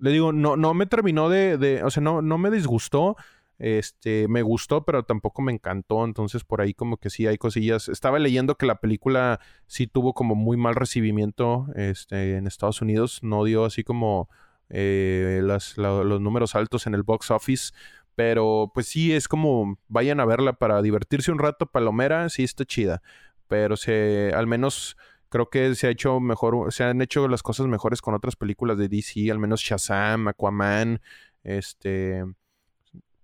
le 0.00 0.10
digo, 0.10 0.32
no, 0.32 0.56
no 0.56 0.74
me 0.74 0.86
terminó 0.86 1.28
de, 1.28 1.82
o 1.84 1.90
sea, 1.90 2.02
no, 2.02 2.22
no 2.22 2.38
me 2.38 2.50
disgustó. 2.50 3.16
Este, 3.58 4.26
me 4.26 4.42
gustó, 4.42 4.84
pero 4.84 5.04
tampoco 5.04 5.40
me 5.42 5.52
encantó. 5.52 6.04
Entonces, 6.04 6.42
por 6.42 6.60
ahí 6.60 6.74
como 6.74 6.96
que 6.96 7.10
sí 7.10 7.26
hay 7.26 7.38
cosillas. 7.38 7.88
Estaba 7.88 8.18
leyendo 8.18 8.56
que 8.56 8.66
la 8.66 8.80
película 8.80 9.38
sí 9.66 9.86
tuvo 9.86 10.14
como 10.14 10.34
muy 10.34 10.56
mal 10.56 10.74
recibimiento 10.74 11.66
este, 11.76 12.36
en 12.36 12.48
Estados 12.48 12.82
Unidos. 12.82 13.20
No 13.22 13.44
dio 13.44 13.64
así 13.64 13.84
como 13.84 14.28
eh, 14.72 15.40
los 15.42 16.20
números 16.20 16.56
altos 16.56 16.86
en 16.86 16.94
el 16.94 17.04
box 17.04 17.30
office. 17.30 17.72
Pero 18.14 18.70
pues 18.74 18.88
sí, 18.88 19.12
es 19.12 19.28
como 19.28 19.78
vayan 19.88 20.20
a 20.20 20.24
verla 20.24 20.54
para 20.54 20.82
divertirse 20.82 21.30
un 21.30 21.38
rato. 21.38 21.66
Palomera, 21.66 22.28
sí 22.28 22.42
está 22.42 22.64
chida. 22.64 23.02
Pero 23.48 23.76
se, 23.76 24.32
al 24.34 24.46
menos 24.46 24.96
creo 25.28 25.48
que 25.48 25.74
se 25.74 25.86
ha 25.86 25.90
hecho 25.90 26.20
mejor, 26.20 26.72
se 26.72 26.84
han 26.84 27.00
hecho 27.00 27.28
las 27.28 27.42
cosas 27.42 27.66
mejores 27.66 28.02
con 28.02 28.14
otras 28.14 28.36
películas 28.36 28.76
de 28.78 28.88
DC, 28.88 29.30
al 29.30 29.38
menos 29.38 29.60
Shazam, 29.60 30.28
Aquaman, 30.28 31.00
este 31.42 32.24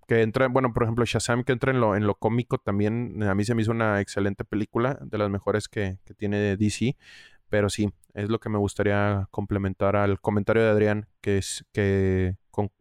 que 0.09 0.23
entra, 0.23 0.49
bueno, 0.49 0.73
por 0.73 0.85
ejemplo, 0.85 1.05
Shazam 1.05 1.45
que 1.45 1.53
entra 1.53 1.71
en 1.71 1.81
lo, 1.81 1.95
en 1.95 2.07
lo 2.07 2.15
cómico 2.15 2.57
también, 2.57 3.23
a 3.23 3.35
mí 3.35 3.45
se 3.45 3.55
me 3.55 3.61
hizo 3.61 3.73
una 3.73 4.01
excelente 4.01 4.43
película, 4.43 4.99
de 5.03 5.19
las 5.19 5.29
mejores 5.29 5.69
que, 5.69 5.99
que 6.07 6.15
tiene 6.15 6.57
DC, 6.57 6.97
pero 7.49 7.71
sí, 7.71 7.91
es 8.15 8.29
lo 8.29 8.41
que 8.41 8.49
me 8.49 8.59
gustaría 8.59 9.29
complementar 9.31 9.97
al 9.97 10.21
comentario 10.21 10.63
de 10.63 10.71
Adrián, 10.71 11.09
que 11.21 11.39
es 11.39 11.67
que 11.73 12.37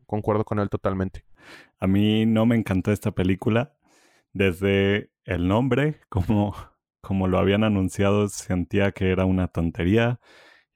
concuerdo 0.06 0.46
con 0.46 0.60
él 0.60 0.70
totalmente. 0.70 1.26
A 1.80 1.88
mí 1.88 2.26
no 2.26 2.46
me 2.46 2.56
encantó 2.56 2.92
esta 2.92 3.12
película. 3.12 3.74
Desde 4.34 5.12
el 5.26 5.48
nombre, 5.48 6.02
como, 6.10 6.56
como 7.02 7.28
lo 7.28 7.38
habían 7.38 7.64
anunciado, 7.64 8.28
sentía 8.30 8.92
que 8.92 9.12
era 9.12 9.26
una 9.26 9.48
tontería, 9.48 10.20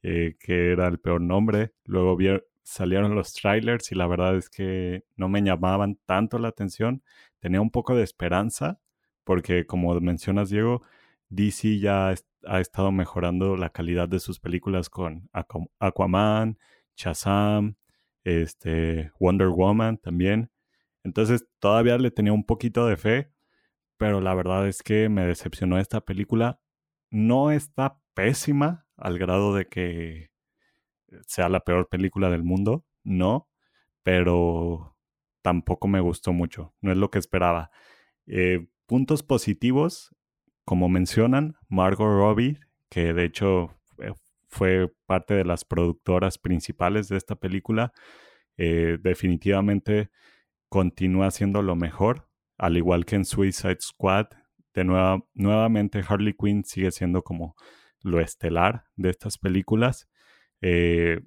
eh, 0.04 0.36
que 0.40 0.72
era 0.72 0.88
el 0.88 1.00
peor 1.00 1.22
nombre. 1.22 1.74
Luego 1.86 2.18
salieron 2.64 3.16
los 3.16 3.34
trailers 3.34 3.92
y 3.92 3.96
la 3.96 4.08
verdad 4.08 4.38
es 4.38 4.50
que 4.50 5.04
no 5.16 5.28
me 5.30 5.42
llamaban 5.42 5.98
tanto 6.06 6.38
la 6.38 6.50
atención. 6.50 7.04
Tenía 7.40 7.62
un 7.62 7.72
poco 7.72 7.96
de 7.96 8.04
esperanza, 8.04 8.80
porque 9.24 9.66
como 9.66 10.00
mencionas, 10.00 10.50
Diego, 10.50 10.82
DC 11.32 11.80
ya 11.80 12.14
ha 12.46 12.60
estado 12.60 12.92
mejorando 12.92 13.56
la 13.56 13.70
calidad 13.70 14.08
de 14.10 14.20
sus 14.20 14.40
películas 14.40 14.90
con 14.90 15.30
Aquaman, 15.80 16.60
Shazam, 16.96 17.76
este, 18.24 19.12
Wonder 19.20 19.48
Woman 19.48 19.98
también. 19.98 20.52
Entonces 21.04 21.48
todavía 21.60 21.98
le 21.98 22.12
tenía 22.12 22.34
un 22.34 22.46
poquito 22.46 22.86
de 22.86 22.98
fe, 22.98 23.32
pero 23.98 24.22
la 24.22 24.36
verdad 24.36 24.68
es 24.68 24.84
que 24.84 25.10
me 25.10 25.26
decepcionó 25.26 25.80
esta 25.80 26.02
película. 26.02 26.60
No 27.10 27.52
está 27.52 27.98
pésima 28.14 28.86
al 28.98 29.18
grado 29.18 29.56
de 29.56 29.68
que 29.68 30.32
sea 31.28 31.50
la 31.50 31.62
peor 31.62 31.90
película 31.90 32.30
del 32.30 32.44
mundo, 32.44 32.86
no, 33.04 33.50
pero 34.04 34.98
tampoco 35.42 35.88
me 35.88 36.02
gustó 36.02 36.34
mucho, 36.34 36.74
no 36.82 36.92
es 36.92 36.98
lo 36.98 37.10
que 37.10 37.20
esperaba. 37.20 37.72
Eh, 38.28 38.68
puntos 38.86 39.24
positivos, 39.24 40.16
como 40.72 40.88
mencionan, 40.88 41.58
Margot 41.68 42.08
Robbie, 42.08 42.58
que 42.88 43.12
de 43.12 43.26
hecho 43.26 43.78
eh, 43.98 44.14
fue 44.48 44.90
parte 45.06 45.34
de 45.34 45.44
las 45.44 45.66
productoras 45.66 46.38
principales 46.38 47.10
de 47.10 47.18
esta 47.18 47.36
película, 47.36 47.92
eh, 48.56 48.98
definitivamente 49.02 50.12
continúa 50.70 51.28
haciendo 51.28 51.62
lo 51.62 51.76
mejor, 51.76 52.30
al 52.58 52.78
igual 52.78 53.04
que 53.04 53.18
en 53.18 53.26
Suicide 53.26 53.80
Squad. 53.82 54.28
De 54.74 54.86
nueva, 54.86 55.20
nuevamente 55.34 56.06
Harley 56.08 56.38
Quinn 56.40 56.64
sigue 56.64 56.92
siendo 56.92 57.22
como 57.22 57.58
lo 58.00 58.22
estelar 58.22 58.86
de 58.96 59.10
estas 59.10 59.38
películas. 59.38 60.08
Eh, 60.62 61.20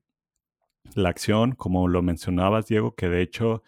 la 0.95 1.11
acción, 1.11 1.53
como 1.53 1.87
lo 1.87 2.01
mencionabas, 2.01 2.69
Diego, 2.69 2.95
que 2.95 3.11
de 3.11 3.21
hecho 3.21 3.63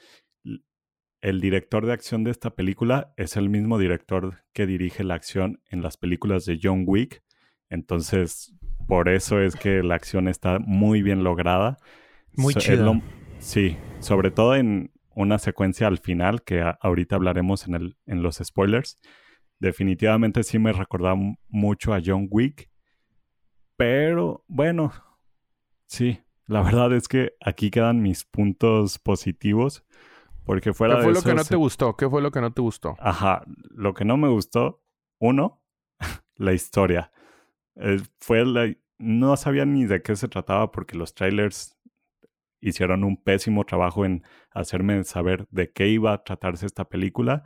el 1.27 1.41
director 1.41 1.85
de 1.85 1.93
acción 1.93 2.23
de 2.23 2.31
esta 2.31 2.51
película 2.51 3.13
es 3.17 3.37
el 3.37 3.49
mismo 3.49 3.81
director 3.81 4.45
que 4.53 4.65
dirige 4.65 5.03
la 5.03 5.15
acción 5.15 5.61
en 5.69 5.83
las 5.83 5.97
películas 5.97 6.45
de 6.45 6.61
John 6.63 6.85
Wick. 6.87 7.25
Entonces, 7.69 8.55
por 8.87 9.09
eso 9.09 9.41
es 9.41 9.57
que 9.57 9.83
la 9.83 9.97
acción 9.97 10.29
está 10.29 10.61
muy 10.61 11.03
bien 11.03 11.25
lograda. 11.25 11.79
Muy 12.35 12.55
chido. 12.55 13.03
Sí, 13.41 13.77
sobre 13.99 14.31
todo 14.31 14.55
en 14.55 14.93
una 15.17 15.41
secuencia 15.41 15.89
al 15.89 15.99
final 15.99 16.45
que 16.45 16.63
ahorita 16.81 17.17
hablaremos 17.17 17.67
en, 17.67 17.75
el, 17.75 17.97
en 18.07 18.23
los 18.23 18.37
spoilers. 18.37 18.97
Definitivamente 19.59 20.45
sí 20.45 20.61
me 20.61 20.73
recordaba 20.73 21.19
mucho 21.49 21.93
a 21.93 22.01
John 22.05 22.29
Wick. 22.31 22.71
Pero 23.77 24.45
bueno, 24.47 24.93
sí, 25.87 26.21
la 26.47 26.63
verdad 26.63 26.93
es 26.93 27.09
que 27.09 27.33
aquí 27.41 27.73
quedan 27.73 28.01
mis 28.01 28.25
puntos 28.25 29.01
positivos 29.01 29.83
porque 30.47 30.73
fuera 30.73 30.97
¿Qué 30.97 31.03
fue 31.03 31.13
lo 31.13 31.23
que 31.23 31.35
no 31.35 31.45
te 31.45 31.57
gustó? 31.57 31.97
¿Qué 31.97 32.09
fue 32.09 32.23
lo 32.23 32.31
que 32.31 32.41
no 32.41 32.53
te 32.53 32.63
gustó? 32.63 32.97
Ajá, 33.01 33.43
lo 33.71 33.93
que 33.93 34.05
no 34.05 34.17
me 34.17 34.29
gustó, 34.29 34.81
uno, 35.19 35.61
la 36.37 36.53
historia. 36.55 37.13
Eh, 37.75 38.01
fue 38.21 38.47
la... 38.47 38.73
No 38.99 39.37
sabía 39.37 39.67
ni 39.67 39.85
de 39.85 40.01
qué 40.03 40.17
se 40.17 40.29
trataba 40.29 40.71
porque 40.71 40.97
los 40.97 41.15
trailers 41.15 41.77
hicieron 42.61 43.05
un 43.05 43.23
pésimo 43.23 43.65
trabajo 43.65 44.07
en 44.07 44.23
hacerme 44.53 45.03
saber 45.05 45.47
de 45.51 45.71
qué 45.73 45.89
iba 45.89 46.13
a 46.13 46.23
tratarse 46.23 46.65
esta 46.65 46.89
película 46.89 47.43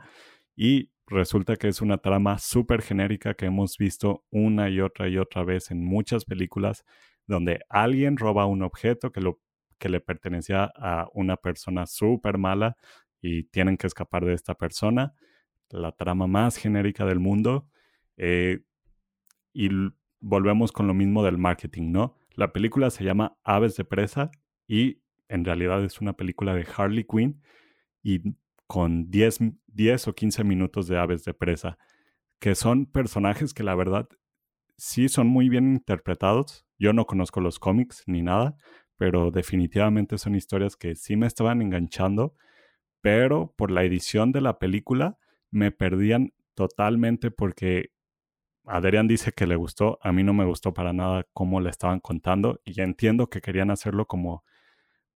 y 0.55 0.91
resulta 1.07 1.57
que 1.57 1.67
es 1.67 1.81
una 1.81 1.97
trama 1.97 2.37
súper 2.37 2.81
genérica 2.81 3.33
que 3.33 3.47
hemos 3.47 3.77
visto 3.77 4.23
una 4.29 4.69
y 4.69 4.79
otra 4.79 5.09
y 5.09 5.17
otra 5.17 5.43
vez 5.43 5.71
en 5.71 5.83
muchas 5.83 6.23
películas 6.23 6.85
donde 7.27 7.59
alguien 7.67 8.15
roba 8.15 8.45
un 8.45 8.61
objeto 8.61 9.11
que 9.11 9.21
lo 9.21 9.41
que 9.81 9.89
le 9.89 9.99
pertenecía 9.99 10.71
a 10.75 11.07
una 11.13 11.37
persona 11.37 11.87
súper 11.87 12.37
mala 12.37 12.77
y 13.19 13.45
tienen 13.45 13.77
que 13.77 13.87
escapar 13.87 14.23
de 14.23 14.33
esta 14.35 14.53
persona. 14.53 15.15
La 15.69 15.91
trama 15.91 16.27
más 16.27 16.55
genérica 16.57 17.03
del 17.03 17.19
mundo. 17.19 17.67
Eh, 18.15 18.59
y 19.53 19.69
volvemos 20.19 20.71
con 20.71 20.85
lo 20.85 20.93
mismo 20.93 21.23
del 21.23 21.39
marketing, 21.39 21.91
¿no? 21.91 22.15
La 22.35 22.53
película 22.53 22.91
se 22.91 23.03
llama 23.03 23.35
Aves 23.43 23.75
de 23.75 23.83
Presa 23.83 24.29
y 24.67 25.01
en 25.27 25.45
realidad 25.45 25.83
es 25.83 25.99
una 25.99 26.13
película 26.13 26.53
de 26.53 26.67
Harley 26.77 27.03
Quinn 27.03 27.41
y 28.03 28.35
con 28.67 29.09
10, 29.09 29.39
10 29.65 30.07
o 30.09 30.13
15 30.13 30.43
minutos 30.43 30.87
de 30.87 30.99
Aves 30.99 31.25
de 31.25 31.33
Presa, 31.33 31.79
que 32.39 32.53
son 32.53 32.85
personajes 32.85 33.55
que 33.55 33.63
la 33.63 33.73
verdad 33.73 34.07
sí 34.77 35.09
son 35.09 35.25
muy 35.27 35.49
bien 35.49 35.73
interpretados. 35.73 36.67
Yo 36.77 36.93
no 36.93 37.05
conozco 37.05 37.41
los 37.41 37.57
cómics 37.57 38.03
ni 38.05 38.21
nada, 38.21 38.55
pero 39.01 39.31
definitivamente 39.31 40.19
son 40.19 40.35
historias 40.35 40.75
que 40.75 40.93
sí 40.93 41.15
me 41.15 41.25
estaban 41.25 41.63
enganchando, 41.63 42.35
pero 43.01 43.51
por 43.57 43.71
la 43.71 43.83
edición 43.83 44.31
de 44.31 44.41
la 44.41 44.59
película 44.59 45.17
me 45.49 45.71
perdían 45.71 46.35
totalmente 46.53 47.31
porque 47.31 47.93
Adrián 48.63 49.07
dice 49.07 49.31
que 49.31 49.47
le 49.47 49.55
gustó, 49.55 49.97
a 50.03 50.11
mí 50.11 50.21
no 50.21 50.35
me 50.35 50.45
gustó 50.45 50.75
para 50.75 50.93
nada 50.93 51.25
cómo 51.33 51.61
le 51.61 51.71
estaban 51.71 51.99
contando 51.99 52.61
y 52.63 52.79
entiendo 52.79 53.27
que 53.27 53.41
querían 53.41 53.71
hacerlo 53.71 54.05
como 54.05 54.43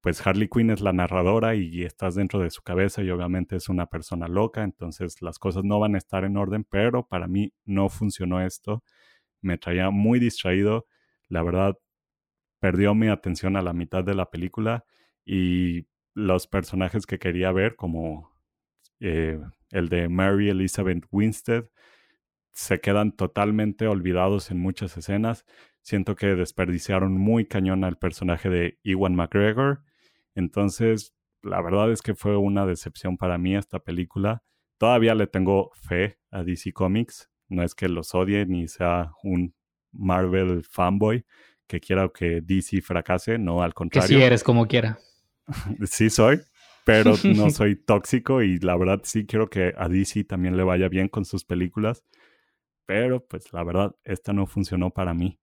pues 0.01 0.25
Harley 0.25 0.49
Quinn 0.49 0.71
es 0.71 0.81
la 0.81 0.91
narradora 0.91 1.53
y 1.53 1.83
estás 1.83 2.15
dentro 2.15 2.39
de 2.39 2.49
su 2.49 2.63
cabeza 2.63 3.03
y 3.03 3.11
obviamente 3.11 3.55
es 3.55 3.69
una 3.69 3.85
persona 3.85 4.27
loca, 4.27 4.63
entonces 4.63 5.21
las 5.21 5.37
cosas 5.37 5.63
no 5.63 5.79
van 5.79 5.93
a 5.93 5.99
estar 5.99 6.23
en 6.23 6.37
orden, 6.37 6.63
pero 6.63 7.07
para 7.07 7.27
mí 7.27 7.53
no 7.65 7.89
funcionó 7.89 8.41
esto, 8.41 8.83
me 9.41 9.59
traía 9.59 9.91
muy 9.91 10.19
distraído, 10.19 10.87
la 11.29 11.43
verdad 11.43 11.77
perdió 12.59 12.95
mi 12.95 13.07
atención 13.07 13.55
a 13.57 13.61
la 13.61 13.73
mitad 13.73 14.03
de 14.03 14.15
la 14.15 14.29
película 14.29 14.85
y 15.25 15.87
los 16.13 16.47
personajes 16.47 17.05
que 17.05 17.19
quería 17.19 17.51
ver, 17.51 17.75
como 17.75 18.31
eh, 18.99 19.39
el 19.71 19.89
de 19.89 20.07
Mary 20.07 20.49
Elizabeth 20.49 21.05
Winstead, 21.11 21.65
se 22.53 22.79
quedan 22.79 23.11
totalmente 23.11 23.87
olvidados 23.87 24.49
en 24.49 24.59
muchas 24.59 24.95
escenas. 24.97 25.45
Siento 25.81 26.15
que 26.15 26.27
desperdiciaron 26.27 27.17
muy 27.17 27.45
cañón 27.45 27.83
al 27.83 27.97
personaje 27.97 28.49
de 28.49 28.79
Ewan 28.83 29.13
McGregor. 29.13 29.83
Entonces, 30.35 31.13
la 31.41 31.61
verdad 31.61 31.91
es 31.91 32.01
que 32.01 32.15
fue 32.15 32.37
una 32.37 32.65
decepción 32.65 33.17
para 33.17 33.37
mí 33.37 33.55
esta 33.55 33.79
película. 33.79 34.41
todavía 34.77 35.15
le 35.15 35.27
tengo 35.27 35.71
fe 35.73 36.17
a 36.31 36.43
DC 36.43 36.73
Comics. 36.73 37.29
No 37.47 37.63
es 37.63 37.75
que 37.75 37.87
los 37.87 38.13
odie 38.15 38.45
ni 38.45 38.67
sea 38.67 39.11
un 39.23 39.53
Marvel 39.91 40.63
fanboy 40.63 41.25
que 41.67 41.79
quiera 41.79 42.09
que 42.13 42.41
DC 42.41 42.81
fracase, 42.81 43.37
no, 43.37 43.61
al 43.61 43.73
contrario. 43.73 44.07
Que 44.07 44.15
si 44.15 44.21
eres 44.21 44.43
como 44.43 44.67
quiera. 44.67 44.99
sí 45.85 46.09
soy, 46.09 46.41
pero 46.85 47.13
no 47.23 47.49
soy 47.51 47.75
tóxico 47.75 48.41
y 48.41 48.59
la 48.59 48.75
verdad 48.77 49.01
sí 49.03 49.25
quiero 49.25 49.49
que 49.49 49.73
a 49.77 49.87
DC 49.89 50.23
también 50.25 50.57
le 50.57 50.63
vaya 50.63 50.87
bien 50.87 51.07
con 51.07 51.25
sus 51.25 51.45
películas. 51.45 52.03
Pero 52.85 53.25
pues 53.25 53.51
la 53.51 53.63
verdad, 53.63 53.95
esta 54.03 54.31
no 54.33 54.45
funcionó 54.45 54.91
para 54.91 55.13
mí. 55.13 55.39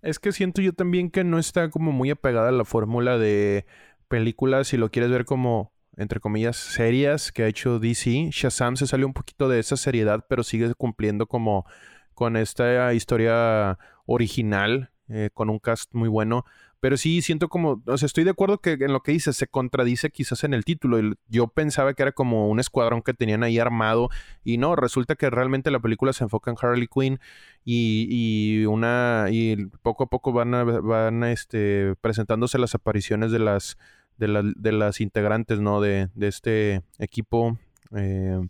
Es 0.00 0.18
que 0.18 0.32
siento 0.32 0.62
yo 0.62 0.72
también 0.72 1.10
que 1.10 1.24
no 1.24 1.38
está 1.38 1.70
como 1.70 1.92
muy 1.92 2.10
apegada 2.10 2.48
a 2.48 2.52
la 2.52 2.64
fórmula 2.64 3.18
de 3.18 3.66
películas, 4.08 4.68
si 4.68 4.76
lo 4.76 4.90
quieres 4.90 5.10
ver 5.10 5.24
como, 5.24 5.72
entre 5.96 6.20
comillas, 6.20 6.56
serias 6.56 7.32
que 7.32 7.44
ha 7.44 7.48
hecho 7.48 7.78
DC. 7.78 8.30
Shazam 8.30 8.76
se 8.76 8.86
salió 8.86 9.06
un 9.06 9.12
poquito 9.12 9.48
de 9.48 9.58
esa 9.58 9.76
seriedad, 9.76 10.24
pero 10.28 10.42
sigue 10.42 10.74
cumpliendo 10.74 11.26
como 11.26 11.66
con 12.14 12.36
esta 12.36 12.92
historia 12.94 13.78
original, 14.06 14.91
eh, 15.12 15.28
con 15.34 15.50
un 15.50 15.58
cast 15.58 15.92
muy 15.92 16.08
bueno. 16.08 16.44
Pero 16.80 16.96
sí 16.96 17.22
siento 17.22 17.48
como, 17.48 17.82
o 17.86 17.98
sea, 17.98 18.06
estoy 18.06 18.24
de 18.24 18.30
acuerdo 18.30 18.58
que 18.58 18.72
en 18.72 18.92
lo 18.92 19.02
que 19.02 19.12
dice 19.12 19.32
se 19.32 19.46
contradice 19.46 20.10
quizás 20.10 20.42
en 20.42 20.54
el 20.54 20.64
título. 20.64 20.98
Yo 21.28 21.46
pensaba 21.48 21.94
que 21.94 22.02
era 22.02 22.12
como 22.12 22.48
un 22.48 22.58
escuadrón 22.58 23.02
que 23.02 23.14
tenían 23.14 23.44
ahí 23.44 23.58
armado 23.58 24.08
y 24.42 24.58
no, 24.58 24.74
resulta 24.74 25.14
que 25.14 25.30
realmente 25.30 25.70
la 25.70 25.80
película 25.80 26.12
se 26.12 26.24
enfoca 26.24 26.50
en 26.50 26.56
Harley 26.60 26.88
Quinn 26.88 27.20
y, 27.64 28.08
y 28.10 28.64
una 28.64 29.26
y 29.30 29.66
poco 29.82 30.04
a 30.04 30.06
poco 30.08 30.32
van 30.32 30.54
a, 30.54 30.64
van 30.64 31.22
este 31.24 31.94
presentándose 32.00 32.58
las 32.58 32.74
apariciones 32.74 33.30
de 33.30 33.38
las 33.38 33.78
de, 34.16 34.52
de 34.56 34.72
las 34.72 35.00
integrantes, 35.00 35.60
¿no? 35.60 35.80
De, 35.80 36.08
de 36.14 36.28
este 36.28 36.82
equipo. 36.98 37.58
Eh, 37.94 38.40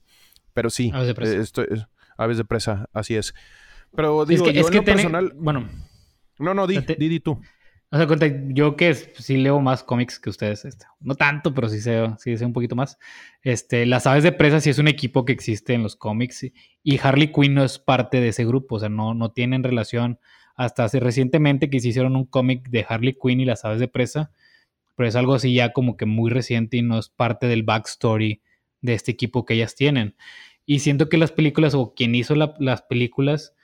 pero 0.54 0.70
sí, 0.70 0.90
aves 0.94 1.08
de 1.08 1.14
presa. 1.14 1.36
Esto, 1.36 1.64
aves 2.16 2.36
de 2.36 2.44
presa, 2.44 2.88
así 2.92 3.16
es. 3.16 3.34
Pero 3.94 4.24
digo, 4.24 4.46
es 4.46 4.52
que, 4.52 4.58
yo 4.58 4.68
en 4.68 4.74
lo 4.74 4.84
personal. 4.84 5.32
Bueno. 5.36 5.68
No, 6.42 6.54
no, 6.54 6.66
di, 6.66 6.78
di, 6.78 7.08
di 7.08 7.20
tú. 7.20 7.40
O 7.90 7.96
sea, 7.98 8.06
cuenta, 8.06 8.26
yo 8.48 8.74
que 8.74 8.94
sí 8.94 9.36
leo 9.36 9.60
más 9.60 9.84
cómics 9.84 10.18
que 10.18 10.30
ustedes, 10.30 10.64
este, 10.64 10.86
no 11.00 11.14
tanto, 11.14 11.52
pero 11.52 11.68
sí 11.68 11.78
sé, 11.78 12.06
sí 12.18 12.38
sé 12.38 12.46
un 12.46 12.54
poquito 12.54 12.74
más. 12.74 12.98
Este, 13.42 13.84
las 13.84 14.06
aves 14.06 14.24
de 14.24 14.32
presa 14.32 14.62
sí 14.62 14.70
es 14.70 14.78
un 14.78 14.88
equipo 14.88 15.26
que 15.26 15.32
existe 15.34 15.74
en 15.74 15.82
los 15.82 15.94
cómics 15.94 16.46
y 16.82 16.98
Harley 16.98 17.30
Quinn 17.30 17.52
no 17.52 17.62
es 17.62 17.78
parte 17.78 18.22
de 18.22 18.28
ese 18.28 18.46
grupo, 18.46 18.76
o 18.76 18.80
sea, 18.80 18.88
no, 18.88 19.12
no 19.12 19.32
tienen 19.32 19.62
relación 19.62 20.18
hasta 20.56 20.84
hace 20.84 21.00
recientemente 21.00 21.68
que 21.68 21.80
se 21.80 21.88
hicieron 21.88 22.16
un 22.16 22.24
cómic 22.24 22.68
de 22.70 22.86
Harley 22.88 23.14
Quinn 23.20 23.40
y 23.40 23.44
las 23.44 23.66
aves 23.66 23.78
de 23.78 23.88
presa, 23.88 24.30
pero 24.96 25.06
es 25.06 25.14
algo 25.14 25.34
así 25.34 25.52
ya 25.52 25.74
como 25.74 25.98
que 25.98 26.06
muy 26.06 26.30
reciente 26.30 26.78
y 26.78 26.82
no 26.82 26.98
es 26.98 27.10
parte 27.10 27.46
del 27.46 27.62
backstory 27.62 28.40
de 28.80 28.94
este 28.94 29.12
equipo 29.12 29.44
que 29.44 29.52
ellas 29.52 29.74
tienen. 29.74 30.16
Y 30.64 30.78
siento 30.78 31.10
que 31.10 31.18
las 31.18 31.32
películas 31.32 31.74
o 31.74 31.92
quien 31.94 32.14
hizo 32.14 32.34
las 32.34 32.82
películas, 32.82 33.54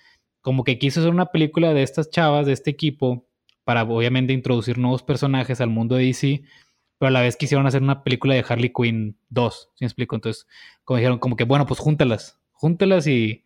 como 0.40 0.64
que 0.64 0.78
quiso 0.78 1.00
hacer 1.00 1.12
una 1.12 1.26
película 1.26 1.74
de 1.74 1.82
estas 1.82 2.10
chavas, 2.10 2.46
de 2.46 2.52
este 2.52 2.70
equipo, 2.70 3.28
para 3.64 3.82
obviamente 3.82 4.32
introducir 4.32 4.78
nuevos 4.78 5.02
personajes 5.02 5.60
al 5.60 5.68
mundo 5.68 5.96
de 5.96 6.04
DC, 6.04 6.42
pero 6.98 7.08
a 7.08 7.10
la 7.10 7.20
vez 7.20 7.36
quisieron 7.36 7.66
hacer 7.66 7.82
una 7.82 8.02
película 8.02 8.34
de 8.34 8.44
Harley 8.48 8.72
Quinn 8.72 9.18
2, 9.28 9.70
¿sí 9.74 9.84
me 9.84 9.86
explico? 9.86 10.16
Entonces, 10.16 10.46
como 10.84 10.96
dijeron, 10.96 11.18
como 11.18 11.36
que 11.36 11.44
bueno, 11.44 11.66
pues 11.66 11.78
júntalas, 11.78 12.40
júntalas 12.52 13.06
y, 13.06 13.44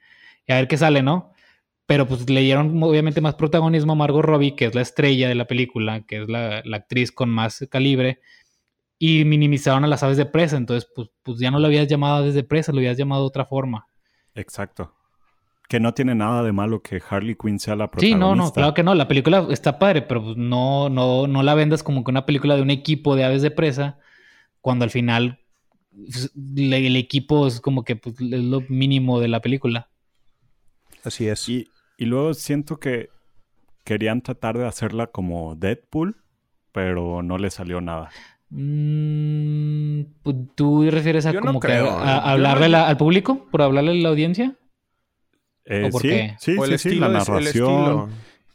a 0.48 0.54
ver 0.54 0.68
qué 0.68 0.76
sale, 0.76 1.02
¿no? 1.02 1.32
Pero 1.86 2.06
pues 2.06 2.30
le 2.30 2.40
dieron 2.40 2.80
obviamente 2.82 3.20
más 3.20 3.34
protagonismo 3.34 3.94
a 3.94 3.96
Margot 3.96 4.24
Robbie, 4.24 4.54
que 4.54 4.66
es 4.66 4.74
la 4.74 4.82
estrella 4.82 5.28
de 5.28 5.34
la 5.34 5.46
película, 5.46 6.02
que 6.06 6.22
es 6.22 6.28
la, 6.28 6.62
la 6.64 6.76
actriz 6.76 7.10
con 7.10 7.28
más 7.28 7.66
calibre, 7.68 8.20
y 8.98 9.24
minimizaron 9.24 9.84
a 9.84 9.88
las 9.88 10.04
aves 10.04 10.18
de 10.18 10.26
presa, 10.26 10.56
entonces 10.56 10.88
pues, 10.94 11.10
pues 11.24 11.40
ya 11.40 11.50
no 11.50 11.58
lo 11.58 11.66
habías 11.66 11.88
llamado 11.88 12.18
aves 12.18 12.34
de 12.34 12.44
presa, 12.44 12.70
lo 12.70 12.78
habías 12.78 12.96
llamado 12.96 13.22
de 13.22 13.26
otra 13.26 13.44
forma. 13.44 13.88
Exacto 14.36 14.94
que 15.68 15.80
no 15.80 15.94
tiene 15.94 16.14
nada 16.14 16.42
de 16.42 16.52
malo 16.52 16.82
que 16.82 17.00
Harley 17.08 17.34
Quinn 17.34 17.58
sea 17.58 17.76
la 17.76 17.90
protagonista. 17.90 18.16
Sí, 18.16 18.20
no, 18.20 18.34
no, 18.34 18.52
claro 18.52 18.74
que 18.74 18.82
no. 18.82 18.94
La 18.94 19.08
película 19.08 19.46
está 19.50 19.78
padre, 19.78 20.02
pero 20.02 20.22
pues 20.22 20.36
no, 20.36 20.88
no, 20.88 21.26
no 21.26 21.42
la 21.42 21.54
vendas 21.54 21.82
como 21.82 22.04
que 22.04 22.10
una 22.10 22.26
película 22.26 22.56
de 22.56 22.62
un 22.62 22.70
equipo 22.70 23.16
de 23.16 23.24
aves 23.24 23.42
de 23.42 23.50
presa, 23.50 23.98
cuando 24.60 24.84
al 24.84 24.90
final 24.90 25.40
pues, 25.90 26.30
el 26.56 26.96
equipo 26.96 27.46
es 27.46 27.60
como 27.60 27.84
que 27.84 27.96
pues, 27.96 28.20
es 28.20 28.44
lo 28.44 28.62
mínimo 28.68 29.20
de 29.20 29.28
la 29.28 29.40
película. 29.40 29.88
Así 31.04 31.28
es. 31.28 31.48
Y, 31.48 31.68
y 31.96 32.04
luego 32.04 32.34
siento 32.34 32.78
que 32.78 33.10
querían 33.84 34.22
tratar 34.22 34.58
de 34.58 34.66
hacerla 34.66 35.08
como 35.08 35.54
Deadpool, 35.56 36.16
pero 36.72 37.22
no 37.22 37.38
le 37.38 37.50
salió 37.50 37.80
nada. 37.80 38.10
Mm, 38.50 40.02
¿Tú 40.54 40.88
refieres 40.90 41.26
a 41.26 41.32
como 41.32 41.58
que 41.58 41.72
a, 41.72 42.18
hablarle 42.18 42.74
al 42.76 42.96
público? 42.96 43.46
¿Por 43.50 43.62
hablarle 43.62 43.92
a 43.92 43.94
la 43.94 44.08
audiencia? 44.10 44.56
Eh, 45.64 45.90
sí, 46.38 46.56
sí, 46.56 46.78
sí, 46.78 46.94
la 46.96 47.08
narración, 47.08 48.10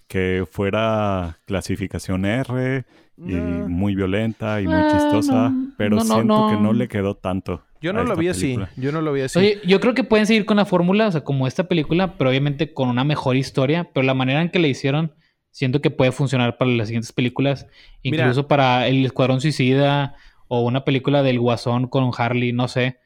que 0.07 0.45
fuera 0.49 1.39
clasificación 1.45 2.25
R 2.25 2.85
y 3.17 3.33
muy 3.33 3.95
violenta 3.95 4.61
y 4.61 4.65
muy 4.65 4.75
ah, 4.75 4.89
chistosa, 4.91 5.53
pero 5.77 5.99
siento 6.01 6.49
que 6.49 6.57
no 6.57 6.73
le 6.73 6.87
quedó 6.87 7.15
tanto. 7.15 7.63
Yo 7.81 7.93
no 7.93 8.03
lo 8.03 8.15
vi 8.15 8.27
así, 8.27 8.57
yo 8.75 8.91
no 8.91 9.01
lo 9.01 9.13
vi 9.13 9.21
así. 9.21 9.37
Oye, 9.37 9.59
yo 9.65 9.79
creo 9.79 9.93
que 9.93 10.03
pueden 10.03 10.25
seguir 10.25 10.45
con 10.45 10.57
la 10.57 10.65
fórmula, 10.65 11.07
o 11.07 11.11
sea, 11.11 11.23
como 11.23 11.47
esta 11.47 11.67
película, 11.67 12.17
pero 12.17 12.29
obviamente 12.29 12.73
con 12.73 12.89
una 12.89 13.03
mejor 13.03 13.35
historia, 13.35 13.89
pero 13.93 14.05
la 14.05 14.13
manera 14.13 14.41
en 14.41 14.49
que 14.49 14.59
la 14.59 14.67
hicieron, 14.67 15.13
siento 15.51 15.81
que 15.81 15.91
puede 15.91 16.11
funcionar 16.11 16.57
para 16.57 16.71
las 16.71 16.87
siguientes 16.87 17.11
películas, 17.11 17.67
incluso 18.01 18.47
para 18.47 18.87
El 18.87 19.05
Escuadrón 19.05 19.41
Suicida 19.41 20.15
o 20.47 20.61
una 20.61 20.85
película 20.85 21.23
del 21.23 21.39
Guasón 21.39 21.87
con 21.87 22.11
Harley, 22.17 22.53
no 22.53 22.67
sé. 22.67 22.99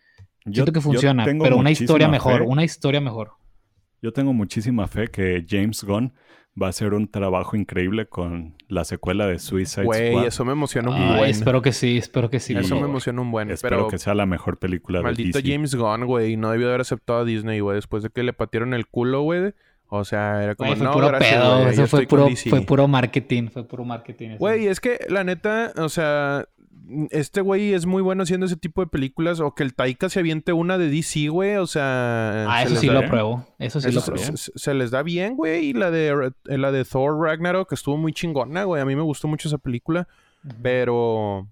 Siento 0.51 0.71
que 0.71 0.81
funciona, 0.81 1.25
pero 1.25 1.57
una 1.57 1.71
historia 1.71 2.07
mejor, 2.07 2.43
una 2.43 2.63
historia 2.63 3.01
mejor. 3.01 3.33
Yo 4.01 4.11
tengo 4.11 4.33
muchísima 4.33 4.87
fe 4.87 5.07
que 5.07 5.45
James 5.47 5.83
Gunn 5.83 6.13
va 6.61 6.67
a 6.67 6.69
hacer 6.71 6.93
un 6.93 7.07
trabajo 7.07 7.55
increíble 7.55 8.07
con 8.07 8.55
la 8.67 8.83
secuela 8.83 9.27
de 9.27 9.39
Suicide 9.39 9.83
Squad. 9.83 9.85
Güey, 9.85 10.25
eso 10.25 10.43
me 10.43 10.51
emociona 10.51 10.89
un 10.89 11.17
buen. 11.17 11.29
Espero 11.29 11.61
que 11.61 11.71
sí, 11.71 11.97
espero 11.97 12.29
que 12.29 12.39
sí. 12.39 12.55
Eso 12.55 12.75
me 12.75 12.87
emociona 12.87 13.21
un 13.21 13.31
buen. 13.31 13.51
Espero 13.51 13.87
que 13.87 13.99
sea 13.99 14.13
la 14.15 14.25
mejor 14.25 14.57
película 14.57 15.01
maldito 15.01 15.23
de 15.23 15.27
DC. 15.27 15.37
Maldito 15.37 15.53
James 15.53 15.75
Gunn, 15.75 16.07
güey. 16.07 16.35
No 16.35 16.51
debió 16.51 16.69
haber 16.69 16.81
aceptado 16.81 17.19
a 17.19 17.25
Disney, 17.25 17.59
güey. 17.59 17.75
Después 17.75 18.03
de 18.03 18.09
que 18.09 18.23
le 18.23 18.33
patieron 18.33 18.73
el 18.73 18.87
culo, 18.87 19.21
güey. 19.21 19.53
O 19.87 20.05
sea, 20.05 20.43
era 20.43 20.55
como, 20.55 20.73
fue 20.75 20.85
no, 20.85 20.93
puro 20.93 21.07
gracias, 21.07 21.33
pedo. 21.33 21.67
Eso 21.67 21.85
fue 21.85 22.07
puro, 22.07 22.29
fue 22.49 22.61
puro 22.61 22.87
marketing. 22.87 23.49
Fue 23.49 23.67
puro 23.67 23.83
marketing. 23.83 24.37
Güey, 24.37 24.67
es 24.67 24.79
que 24.79 24.99
la 25.09 25.23
neta, 25.23 25.73
o 25.77 25.89
sea, 25.89 26.45
este 27.11 27.41
güey 27.41 27.73
es 27.73 27.85
muy 27.85 28.01
bueno 28.01 28.23
haciendo 28.23 28.45
ese 28.45 28.57
tipo 28.57 28.81
de 28.81 28.87
películas. 28.87 29.39
O 29.39 29.53
que 29.55 29.63
el 29.63 29.73
Taika 29.73 30.09
se 30.09 30.19
aviente 30.19 30.53
una 30.53 30.77
de 30.77 30.89
DC, 30.89 31.29
güey. 31.29 31.55
O 31.55 31.67
sea. 31.67 32.45
Ah, 32.47 32.63
eso 32.63 32.75
sí 32.75 32.87
lo 32.87 33.05
pruebo. 33.07 33.47
Eso 33.59 33.81
sí 33.81 33.91
lo 33.91 34.01
pruebo. 34.01 34.35
Se, 34.35 34.73
les 34.73 34.91
da 34.91 35.03
bien, 35.03 35.35
güey. 35.35 35.67
Y 35.67 35.73
la 35.73 35.91
de, 35.91 36.31
la 36.45 36.71
de 36.71 36.85
Thor 36.85 37.19
Ragnarok 37.19 37.69
que 37.69 37.75
estuvo 37.75 37.97
muy 37.97 38.13
chingona, 38.13 38.63
güey. 38.63 38.81
A 38.81 38.85
mí 38.85 38.95
me 38.95 39.01
gustó 39.01 39.27
mucho 39.27 39.47
esa 39.47 39.57
película. 39.57 40.07
Pero. 40.61 41.47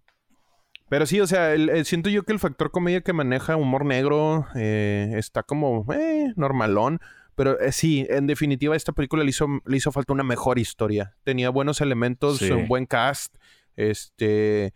Pero 0.89 1.05
sí, 1.05 1.21
o 1.21 1.27
sea, 1.27 1.53
siento 1.83 2.09
yo 2.09 2.23
que 2.23 2.33
el 2.33 2.39
factor 2.39 2.71
comedia 2.71 3.01
que 3.01 3.13
maneja 3.13 3.55
humor 3.55 3.85
negro 3.85 4.47
eh, 4.55 5.13
está 5.17 5.43
como 5.43 5.85
eh, 5.93 6.33
normalón. 6.35 6.99
Pero 7.35 7.59
eh, 7.59 7.71
sí, 7.71 8.07
en 8.09 8.25
definitiva, 8.25 8.75
esta 8.75 8.91
película 8.91 9.23
le 9.23 9.29
hizo, 9.29 9.47
le 9.65 9.77
hizo 9.77 9.91
falta 9.91 10.13
una 10.13 10.23
mejor 10.23 10.57
historia. 10.57 11.15
Tenía 11.23 11.51
buenos 11.51 11.79
elementos, 11.79 12.41
un 12.41 12.67
buen 12.67 12.85
cast. 12.85 13.35
Este 13.75 14.73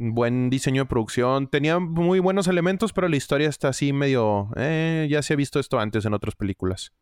buen 0.00 0.48
diseño 0.48 0.82
de 0.82 0.88
producción. 0.88 1.48
Tenía 1.48 1.78
muy 1.78 2.18
buenos 2.20 2.48
elementos, 2.48 2.92
pero 2.92 3.08
la 3.08 3.16
historia 3.16 3.48
está 3.48 3.68
así 3.68 3.92
medio... 3.92 4.48
Eh, 4.56 5.06
ya 5.10 5.20
se 5.22 5.34
ha 5.34 5.36
visto 5.36 5.60
esto 5.60 5.78
antes 5.78 6.06
en 6.06 6.14
otras 6.14 6.34
películas. 6.34 6.92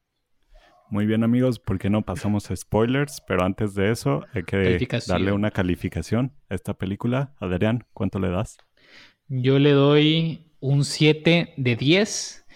Muy 0.91 1.07
bien 1.07 1.23
amigos, 1.23 1.59
¿por 1.59 1.79
qué 1.79 1.91
no 1.91 2.03
pasamos 2.03 2.51
a 2.51 2.57
spoilers? 2.57 3.23
Pero 3.27 3.45
antes 3.45 3.75
de 3.75 3.93
eso 3.93 4.25
hay 4.33 4.43
que 4.43 4.89
darle 5.07 5.33
una 5.33 5.51
calificación 5.51 6.33
a 6.49 6.55
esta 6.55 6.75
película. 6.75 7.35
Adrián, 7.39 7.85
¿cuánto 7.93 8.19
le 8.19 8.31
das? 8.31 8.57
Yo 9.29 9.59
le 9.59 9.73
doy 9.73 10.51
un 10.61 10.85
7 10.85 11.55
de 11.57 11.77
10 11.77 12.47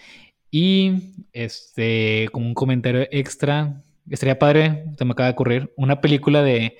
y 0.51 1.25
este, 1.31 2.27
como 2.31 2.47
un 2.47 2.53
comentario 2.53 3.07
extra, 3.11 3.83
estaría 4.09 4.39
padre, 4.39 4.85
se 4.97 5.05
me 5.05 5.11
acaba 5.11 5.27
de 5.27 5.33
ocurrir, 5.33 5.73
una 5.77 6.01
película 6.01 6.41
de 6.41 6.77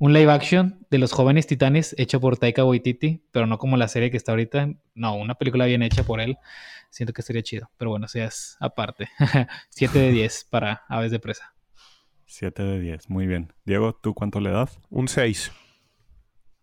un 0.00 0.14
live 0.14 0.32
action 0.32 0.86
de 0.90 0.96
los 0.96 1.12
jóvenes 1.12 1.46
titanes 1.46 1.94
hecho 1.98 2.20
por 2.22 2.38
Taika 2.38 2.64
Waititi, 2.64 3.22
pero 3.32 3.46
no 3.46 3.58
como 3.58 3.76
la 3.76 3.86
serie 3.86 4.10
que 4.10 4.16
está 4.16 4.32
ahorita. 4.32 4.72
No, 4.94 5.14
una 5.14 5.34
película 5.34 5.66
bien 5.66 5.82
hecha 5.82 6.04
por 6.04 6.22
él. 6.22 6.38
Siento 6.88 7.12
que 7.12 7.20
sería 7.20 7.42
chido. 7.42 7.70
Pero 7.76 7.90
bueno, 7.90 8.08
seas 8.08 8.56
aparte. 8.60 9.10
7 9.68 9.98
de 9.98 10.10
10 10.10 10.46
para 10.50 10.84
Aves 10.88 11.10
de 11.10 11.20
Presa. 11.20 11.54
7 12.24 12.62
de 12.62 12.80
10, 12.80 13.10
muy 13.10 13.26
bien. 13.26 13.52
Diego, 13.66 13.92
¿tú 13.92 14.14
cuánto 14.14 14.40
le 14.40 14.50
das? 14.50 14.80
Un 14.88 15.06
6. 15.06 15.52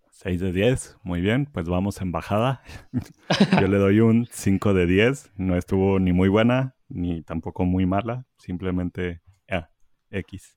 6 0.10 0.40
de 0.40 0.52
10, 0.52 0.98
muy 1.04 1.22
bien, 1.22 1.46
pues 1.46 1.70
vamos 1.70 2.02
en 2.02 2.12
bajada. 2.12 2.64
Yo 3.62 3.68
le 3.68 3.78
doy 3.78 4.00
un 4.00 4.28
5 4.32 4.74
de 4.74 4.88
10. 4.88 5.34
No 5.36 5.56
estuvo 5.56 6.00
ni 6.00 6.12
muy 6.12 6.28
buena, 6.28 6.76
ni 6.90 7.22
tampoco 7.22 7.66
muy 7.66 7.86
mala. 7.86 8.26
Simplemente 8.38 9.22
ah, 9.48 9.70
X. 10.10 10.57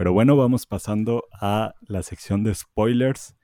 Pero 0.00 0.14
bueno, 0.14 0.34
vamos 0.34 0.64
pasando 0.64 1.24
a 1.42 1.74
la 1.86 2.02
sección 2.02 2.42
de 2.42 2.54
spoilers. 2.54 3.36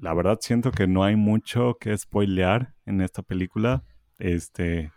La 0.00 0.14
verdad 0.14 0.38
siento 0.40 0.70
que 0.72 0.86
no 0.86 1.04
hay 1.04 1.16
mucho 1.16 1.76
que 1.78 1.94
spoilear 1.98 2.72
en 2.86 3.02
esta 3.02 3.20
película. 3.20 3.84
Este, 4.18 4.90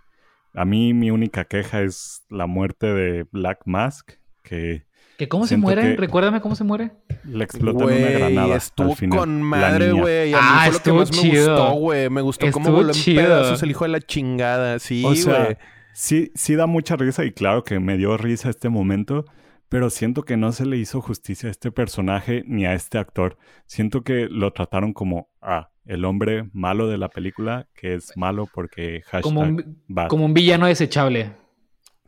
A 0.54 0.64
mí 0.64 0.94
mi 0.94 1.12
única 1.12 1.44
queja 1.44 1.82
es 1.82 2.24
la 2.30 2.48
muerte 2.48 2.88
de 2.94 3.26
Black 3.30 3.64
Mask, 3.66 4.12
que 4.42 4.86
¿Que 5.18 5.28
cómo 5.28 5.46
se 5.48 5.58
muere? 5.58 5.82
que- 5.82 5.98
Recuérdame 5.98 6.40
cómo 6.40 6.56
se 6.56 6.64
muere. 6.64 6.94
le 7.26 7.44
explotan 7.44 7.90
una 7.90 8.10
granada 8.12 8.56
estuvo 8.56 8.92
al 8.92 8.96
final. 8.96 9.20
con 9.20 9.38
la 9.40 9.44
madre, 9.46 9.92
güey. 9.92 10.34
A 10.34 10.38
mí 10.38 10.44
Ah, 10.50 10.60
fue 10.60 10.66
lo 10.66 10.72
que 10.72 10.78
estuvo 10.78 10.96
más 11.00 11.12
me 11.12 11.18
chido. 11.18 11.58
gustó, 11.58 11.72
güey. 11.74 12.10
Me 12.10 12.22
gustó 12.22 12.52
cómo 12.54 12.68
Estuvo 12.68 12.78
voló 12.78 12.90
en 12.94 12.96
chido. 12.96 13.22
pedazos 13.22 13.62
el 13.64 13.72
hijo 13.72 13.84
de 13.84 13.90
la 13.90 14.00
chingada. 14.00 14.80
Sí, 14.80 15.04
O 15.06 15.14
sea, 15.14 15.44
güey. 15.44 15.58
sí, 15.94 16.32
sí 16.36 16.56
da 16.56 16.68
mucha 16.68 16.96
risa 16.96 17.26
y 17.26 17.34
claro 17.34 17.66
que 17.66 17.82
me 17.82 17.98
dio 17.98 18.16
risa 18.16 18.50
este 18.50 18.70
momento, 18.70 19.26
pero 19.70 19.90
siento 19.90 20.24
que 20.24 20.38
no 20.38 20.52
se 20.52 20.66
le 20.66 20.78
hizo 20.78 21.02
justicia 21.02 21.50
a 21.50 21.52
este 21.52 21.72
personaje 21.72 22.44
ni 22.48 22.66
a 22.66 22.74
este 22.74 22.98
actor. 22.98 23.38
Siento 23.66 24.04
que 24.04 24.28
lo 24.30 24.54
trataron 24.54 24.94
como 24.94 25.30
ah, 25.42 25.70
el 25.86 26.06
hombre 26.06 26.50
malo 26.54 26.88
de 26.88 26.98
la 26.98 27.10
película, 27.10 27.68
que 27.74 27.96
es 27.96 28.16
malo 28.16 28.48
porque 28.54 29.02
hashtag 29.06 29.24
Como 29.24 29.42
un, 29.42 29.84
bad. 29.88 30.08
como 30.08 30.26
un 30.26 30.34
villano 30.34 30.68
desechable. 30.68 31.32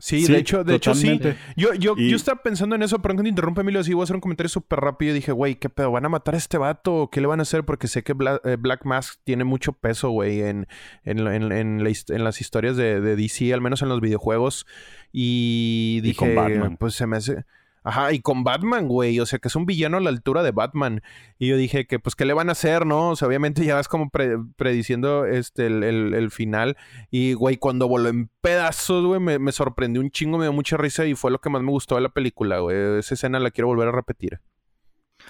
Sí, 0.00 0.24
Sí, 0.24 0.32
de 0.32 0.38
hecho, 0.38 0.62
de 0.62 0.76
hecho 0.76 0.94
sí. 0.94 1.20
Yo, 1.56 1.74
yo, 1.74 1.94
Y- 1.96 2.08
yo 2.08 2.16
estaba 2.16 2.40
pensando 2.40 2.76
en 2.76 2.82
eso, 2.84 3.02
pero 3.02 3.16
que 3.16 3.22
te 3.24 3.28
interrumpe, 3.28 3.62
Emilio, 3.62 3.82
sí 3.82 3.92
voy 3.94 4.02
a 4.02 4.04
hacer 4.04 4.14
un 4.16 4.20
comentario 4.20 4.48
súper 4.48 4.78
rápido. 4.78 5.12
Dije, 5.12 5.32
güey, 5.32 5.56
¿qué 5.56 5.68
pedo? 5.68 5.90
¿Van 5.90 6.04
a 6.04 6.08
matar 6.08 6.34
a 6.34 6.38
este 6.38 6.56
vato? 6.56 6.94
¿O 6.94 7.10
¿Qué 7.10 7.20
le 7.20 7.26
van 7.26 7.40
a 7.40 7.42
hacer? 7.42 7.64
Porque 7.64 7.88
sé 7.88 8.04
que 8.04 8.14
Bla- 8.14 8.40
eh, 8.44 8.56
Black 8.58 8.84
Mask 8.84 9.18
tiene 9.24 9.42
mucho 9.42 9.72
peso, 9.72 10.10
güey, 10.10 10.40
en, 10.42 10.68
en, 11.02 11.26
en- 11.26 11.50
en 11.50 11.82
la 11.82 11.90
his- 11.90 12.08
en 12.10 12.22
las 12.22 12.40
historias 12.40 12.76
de, 12.76 13.00
de 13.00 13.16
DC, 13.16 13.52
al 13.52 13.60
menos 13.60 13.82
en 13.82 13.88
los 13.88 14.00
videojuegos. 14.00 14.66
Y 15.12 15.96
Y 15.98 16.00
dije, 16.02 16.16
con 16.16 16.34
Batman. 16.34 16.76
pues 16.76 16.94
se 16.94 17.06
me 17.06 17.16
hace... 17.16 17.44
Ajá, 17.84 18.12
y 18.12 18.20
con 18.20 18.44
Batman, 18.44 18.88
güey. 18.88 19.18
O 19.20 19.26
sea, 19.26 19.38
que 19.38 19.48
es 19.48 19.56
un 19.56 19.64
villano 19.66 19.96
a 19.96 20.00
la 20.00 20.10
altura 20.10 20.42
de 20.42 20.50
Batman. 20.50 21.02
Y 21.38 21.48
yo 21.48 21.56
dije 21.56 21.86
que, 21.86 21.98
pues, 21.98 22.14
¿qué 22.16 22.24
le 22.24 22.34
van 22.34 22.48
a 22.48 22.52
hacer, 22.52 22.84
no? 22.84 23.10
O 23.10 23.16
sea, 23.16 23.28
obviamente 23.28 23.64
ya 23.64 23.76
vas 23.76 23.88
como 23.88 24.10
pre- 24.10 24.36
prediciendo 24.56 25.24
este, 25.24 25.66
el, 25.66 25.82
el- 25.84 26.30
final. 26.30 26.76
Y, 27.10 27.32
güey, 27.32 27.56
cuando 27.56 27.88
voló 27.88 28.08
en 28.08 28.28
pedazos, 28.40 29.06
güey, 29.06 29.20
me, 29.20 29.38
me 29.38 29.52
sorprendió 29.52 30.02
un 30.02 30.10
chingo, 30.10 30.36
me 30.38 30.44
dio 30.44 30.52
mucha 30.52 30.76
risa 30.76 31.06
y 31.06 31.14
fue 31.14 31.30
lo 31.30 31.40
que 31.40 31.48
más 31.50 31.62
me 31.62 31.70
gustó 31.70 31.94
de 31.94 32.02
la 32.02 32.10
película, 32.10 32.58
güey. 32.58 32.98
Esa 32.98 33.14
escena 33.14 33.38
la 33.40 33.50
quiero 33.50 33.68
volver 33.68 33.88
a 33.88 33.92
repetir. 33.92 34.40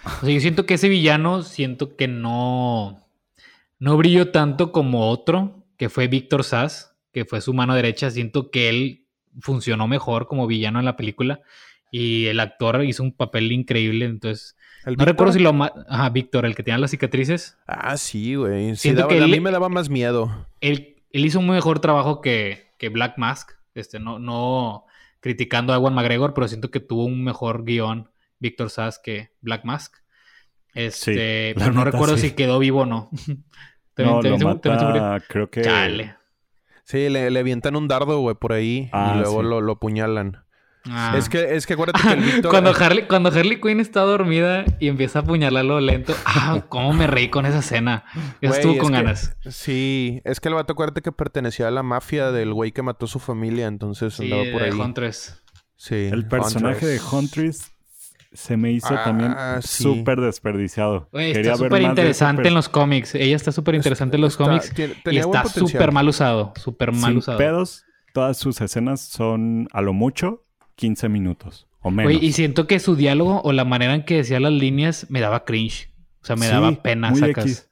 O 0.05 0.24
sea, 0.24 0.30
yo 0.34 0.40
siento 0.40 0.66
que 0.66 0.74
ese 0.74 0.88
villano, 0.88 1.42
siento 1.42 1.96
que 1.96 2.09
no, 2.09 3.07
no 3.78 3.96
brilló 3.96 4.30
tanto 4.30 4.72
como 4.72 5.09
otro, 5.11 5.64
que 5.76 5.88
fue 5.88 6.09
Víctor 6.09 6.44
Sass, 6.44 6.96
que 7.12 7.24
fue 7.24 7.40
su 7.40 7.55
mano 7.55 7.74
derecha. 7.74 8.11
Siento 8.11 8.51
que 8.51 8.68
él 8.68 9.07
funcionó 9.40 9.86
mejor 9.86 10.26
como 10.26 10.46
villano 10.46 10.78
en 10.80 10.84
la 10.84 10.96
película 10.96 11.40
y 11.91 12.26
el 12.26 12.41
actor 12.41 12.84
hizo 12.84 13.03
un 13.03 13.12
papel 13.12 13.51
increíble. 13.53 14.05
Entonces, 14.05 14.57
¿El 14.84 14.93
no 14.95 15.05
Víctor? 15.05 15.07
recuerdo 15.09 15.32
si 15.32 15.39
lo... 15.41 15.51
Ajá, 15.89 16.11
Víctor, 16.11 16.47
el 16.47 16.55
que 16.55 16.62
tenía 16.62 16.78
las 16.78 16.91
cicatrices. 16.91 17.59
Ah, 17.66 17.97
sí, 17.97 18.34
güey. 18.34 18.70
Sí, 18.70 18.82
Siento 18.82 19.03
daba- 19.03 19.12
que 19.14 19.22
a 19.22 19.26
mí 19.26 19.41
me 19.41 19.51
daba 19.51 19.68
más 19.68 19.89
miedo. 19.89 20.47
Él, 20.61 20.97
él 21.12 21.24
hizo 21.24 21.39
un 21.41 21.49
mejor 21.49 21.80
trabajo 21.80 22.20
que, 22.20 22.72
que 22.78 22.89
Black 22.89 23.18
Mask. 23.18 23.53
Este, 23.74 23.99
no, 24.01 24.18
no 24.18 24.84
criticando 25.20 25.72
a 25.72 25.76
Ewan 25.76 25.95
McGregor, 25.95 26.34
pero 26.34 26.49
siento 26.49 26.70
que 26.70 26.80
tuvo 26.80 27.05
un 27.05 27.22
mejor 27.24 27.64
guion 27.64 28.11
Víctor 28.41 28.70
Sass 28.70 28.99
que 28.99 29.30
Black 29.41 29.64
Mask. 29.64 29.95
Este, 30.74 31.55
la 31.57 31.61
pero 31.64 31.72
no 31.72 31.84
neta, 31.84 31.91
recuerdo 31.93 32.16
sí. 32.16 32.28
si 32.28 32.34
quedó 32.34 32.59
vivo 32.59 32.80
o 32.82 32.86
no. 32.86 33.11
No, 33.97 34.22
lo 34.22 34.39
mata, 34.39 35.20
creo 35.26 35.51
que... 35.51 35.62
Chale. 35.62 36.14
Sí, 36.84 37.09
le, 37.09 37.32
le 37.32 37.41
avientan 37.41 37.74
un 37.74 37.89
dardo, 37.89 38.20
güey, 38.20 38.36
por 38.36 38.53
ahí 38.53 38.89
Ah, 38.93 39.14
y 39.16 39.18
luego 39.18 39.43
sí. 39.43 39.49
lo, 39.49 39.61
lo 39.61 39.72
apuñalan. 39.72 40.45
Ah. 40.91 41.14
Es 41.18 41.29
que, 41.29 41.55
es 41.57 41.66
que 41.66 41.74
acuérdate 41.74 42.01
que 42.03 42.12
el 42.14 42.20
Víctor... 42.24 42.51
cuando, 42.51 42.70
Harley, 42.74 43.07
cuando 43.07 43.29
Harley 43.31 43.61
Quinn 43.61 43.81
está 43.81 44.01
dormida 44.03 44.64
y 44.81 44.89
empieza 44.89 45.18
a 45.18 45.22
apuñalarlo 45.22 45.81
lento. 45.81 46.14
Ah, 46.24 46.64
cómo 46.68 46.93
me 46.93 47.07
reí 47.07 47.29
con 47.29 47.45
esa 47.47 47.59
escena. 47.59 48.05
Yo 48.41 48.49
Güey, 48.49 48.53
estuve 48.61 48.72
es 48.74 48.81
con 48.81 48.93
que- 48.93 48.97
ganas. 48.99 49.37
Sí, 49.51 50.22
es 50.24 50.41
que 50.41 50.49
el 50.49 50.55
vato 50.55 50.72
acuérdate 50.72 51.03
que 51.03 51.12
pertenecía 51.12 51.68
a 51.68 51.70
la 51.70 51.83
mafia 51.83 52.31
del 52.31 52.53
güey 52.55 52.72
que 52.72 52.83
mató 52.83 53.05
a 53.07 53.09
su 53.09 53.18
familia, 53.18 53.66
entonces 53.66 54.14
Sí, 54.14 54.24
andaba 54.24 54.45
por 54.53 54.62
de 54.62 54.68
ahí. 54.70 54.81
Huntress. 54.81 55.43
Sí, 55.76 55.95
El 56.12 56.26
personaje 56.26 56.87
de 56.87 56.99
Huntress. 57.01 57.12
Huntress 57.12 57.72
se 58.33 58.57
me 58.57 58.72
hizo 58.72 58.89
Ah, 58.95 59.05
también 59.05 59.35
sí. 59.62 59.83
súper 59.83 60.20
desperdiciado. 60.20 61.09
Güey, 61.12 61.33
Quería 61.33 61.53
está 61.53 61.64
súper 61.64 61.83
interesante 61.83 62.49
en 62.49 62.55
los 62.55 62.68
cómics. 62.68 63.14
Ella 63.14 63.37
está 63.37 63.53
súper 63.53 63.74
interesante 63.74 64.16
en 64.16 64.20
los 64.22 64.35
Está- 64.35 64.45
cómics. 64.45 64.72
tiene- 64.74 64.95
Y 65.11 65.18
está 65.18 65.45
súper 65.47 65.93
mal 65.93 66.09
usado. 66.09 66.53
Súper 66.57 66.93
mal 66.93 67.11
Sin 67.12 67.18
usado. 67.18 67.39
pedos, 67.39 67.85
todas 68.14 68.37
sus 68.37 68.61
escenas 68.61 69.01
son 69.01 69.68
a 69.72 69.81
lo 69.83 69.93
mucho 69.93 70.45
15 70.79 71.09
minutos 71.09 71.66
o 71.81 71.91
menos. 71.91 72.12
Güey, 72.12 72.24
y 72.24 72.33
siento 72.33 72.66
que 72.66 72.79
su 72.79 72.95
diálogo 72.97 73.41
o 73.43 73.53
la 73.53 73.64
manera 73.64 73.95
en 73.95 74.05
que 74.05 74.16
decía 74.16 74.39
las 74.41 74.53
líneas 74.53 75.07
me 75.11 75.20
daba 75.20 75.45
cringe. 75.45 75.91
O 76.22 76.24
sea, 76.24 76.37
me 76.37 76.47
Sí, 76.47 76.53
daba 76.53 76.72
pena, 76.83 77.11
muy 77.11 77.20
sacas. 77.20 77.45
X. 77.45 77.70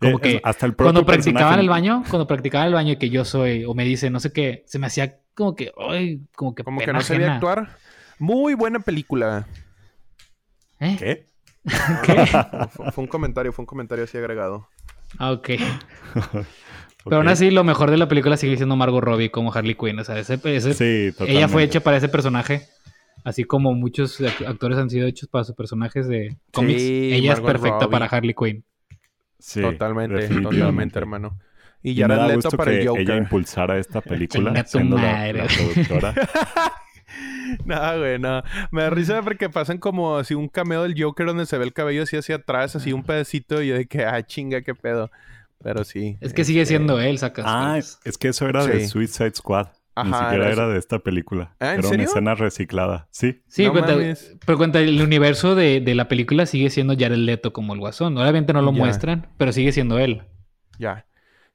Como 0.00 0.18
Eh, 0.18 0.20
que 0.20 0.40
hasta 0.44 0.66
el 0.66 0.74
cuando 0.76 1.04
practicaba 1.04 1.54
en 1.54 1.60
el 1.60 1.68
baño, 1.68 2.04
cuando 2.08 2.26
practicaba 2.26 2.64
en 2.64 2.68
el 2.68 2.74
baño 2.74 2.98
que 2.98 3.10
yo 3.10 3.24
soy, 3.24 3.64
o 3.64 3.74
me 3.74 3.84
dice 3.84 4.08
no 4.10 4.20
sé 4.20 4.32
qué, 4.32 4.62
se 4.66 4.78
me 4.78 4.86
hacía 4.86 5.18
como 5.34 5.56
que, 5.56 5.72
ay, 5.90 6.20
como 6.36 6.54
que 6.54 6.62
Como 6.64 6.78
que 6.80 6.86
pena 6.86 6.98
no 6.98 7.04
sabía 7.04 7.26
ajena. 7.26 7.34
actuar. 7.36 7.76
Muy 8.18 8.54
buena 8.54 8.78
película. 8.80 9.46
¿Eh? 10.80 10.96
¿Qué? 10.98 11.26
¿Qué? 12.04 12.26
fue, 12.70 12.92
fue 12.92 13.02
un 13.04 13.08
comentario, 13.08 13.52
fue 13.52 13.62
un 13.62 13.66
comentario 13.66 14.04
así 14.04 14.16
agregado. 14.18 14.68
Ah, 15.18 15.32
ok. 15.32 15.50
Pero 17.04 17.16
aún 17.18 17.28
así, 17.28 17.50
lo 17.50 17.64
mejor 17.64 17.90
de 17.90 17.96
la 17.98 18.08
película 18.08 18.36
sigue 18.36 18.56
siendo 18.56 18.76
Margot 18.76 19.02
Robbie 19.02 19.30
como 19.30 19.52
Harley 19.52 19.74
Quinn. 19.74 19.98
O 19.98 20.04
sea, 20.04 20.18
ese, 20.18 20.34
ese- 20.44 20.74
Sí, 20.74 21.12
totalmente. 21.12 21.38
ella 21.38 21.48
fue 21.48 21.62
hecha 21.62 21.80
para 21.80 21.96
ese 21.98 22.08
personaje. 22.08 22.62
Así 23.24 23.44
como 23.44 23.72
muchos 23.74 24.20
act- 24.20 24.46
actores 24.46 24.76
han 24.78 24.90
sido 24.90 25.06
hechos 25.06 25.28
para 25.28 25.44
sus 25.44 25.54
personajes 25.54 26.08
de 26.08 26.36
cómics. 26.52 26.80
Sí, 26.82 27.10
ella 27.12 27.32
es 27.34 27.40
perfecta 27.40 27.80
Robbie. 27.80 27.90
para 27.90 28.06
Harley 28.06 28.34
Quinn. 28.34 28.64
Sí, 29.38 29.60
totalmente, 29.60 30.28
totalmente, 30.28 30.98
hermano. 30.98 31.38
Y 31.82 31.90
Y 31.90 31.94
me 31.96 32.00
Jared 32.02 32.16
da 32.16 32.26
Leto 32.28 32.36
gusto 32.36 32.56
para 32.56 32.70
que 32.72 32.80
el 32.80 32.88
Joker. 32.88 33.02
ella 33.02 33.16
impulsara 33.16 33.78
esta 33.78 34.00
película 34.00 34.64
siendo 34.64 34.96
la, 34.96 35.02
madre. 35.02 35.32
la 35.34 35.46
productora. 35.46 36.14
No, 37.66 37.98
güey, 37.98 38.18
no. 38.18 38.42
Me 38.72 38.82
da 38.82 38.90
risa 38.90 39.22
porque 39.22 39.48
pasan 39.50 39.78
como 39.78 40.16
así 40.16 40.34
un 40.34 40.48
cameo 40.48 40.82
del 40.82 41.00
Joker 41.00 41.26
donde 41.26 41.46
se 41.46 41.56
ve 41.58 41.64
el 41.64 41.72
cabello 41.72 42.02
así 42.02 42.16
hacia 42.16 42.36
atrás, 42.36 42.74
así 42.76 42.92
un 42.92 43.04
pedacito, 43.04 43.62
y 43.62 43.68
yo 43.68 43.74
de 43.76 43.86
que, 43.86 44.04
ah, 44.04 44.22
chinga, 44.26 44.62
qué 44.62 44.74
pedo. 44.74 45.10
Pero 45.62 45.84
sí. 45.84 46.18
Es 46.20 46.34
que 46.34 46.44
sigue 46.44 46.62
este, 46.62 46.74
siendo 46.74 47.00
él, 47.00 47.18
sacas. 47.18 47.44
ah, 47.48 47.70
pues. 47.74 47.98
es 48.04 48.18
que 48.18 48.28
eso 48.28 48.46
era 48.48 48.66
de 48.66 48.80
Sí. 48.80 48.88
Suicide 48.88 49.32
Squad. 49.34 49.68
Ni 49.96 50.10
Ajá, 50.10 50.24
siquiera 50.30 50.50
era 50.50 50.68
de 50.68 50.76
esta 50.78 50.98
película. 50.98 51.54
Ah, 51.60 51.66
¿en 51.68 51.72
era 51.74 51.82
serio? 51.84 51.94
una 51.94 52.04
escena 52.04 52.34
reciclada. 52.34 53.06
Sí. 53.12 53.42
Sí, 53.46 53.64
No 53.64 53.72
cuenta- 53.72 53.94
pero 54.44 54.58
cuenta, 54.58 54.80
el 54.80 55.00
universo 55.00 55.54
de, 55.54 55.80
de 55.80 55.94
la 55.94 56.08
película 56.08 56.46
sigue 56.46 56.68
siendo 56.70 56.94
Jared 56.98 57.16
Leto 57.16 57.52
como 57.52 57.74
el 57.74 57.78
guasón. 57.80 58.18
Obviamente 58.18 58.52
no 58.52 58.60
lo 58.60 58.72
Ya. 58.72 58.78
muestran, 58.78 59.28
pero 59.38 59.52
sigue 59.52 59.70
siendo 59.70 59.98
él. 60.00 60.22
Ya. 60.80 61.06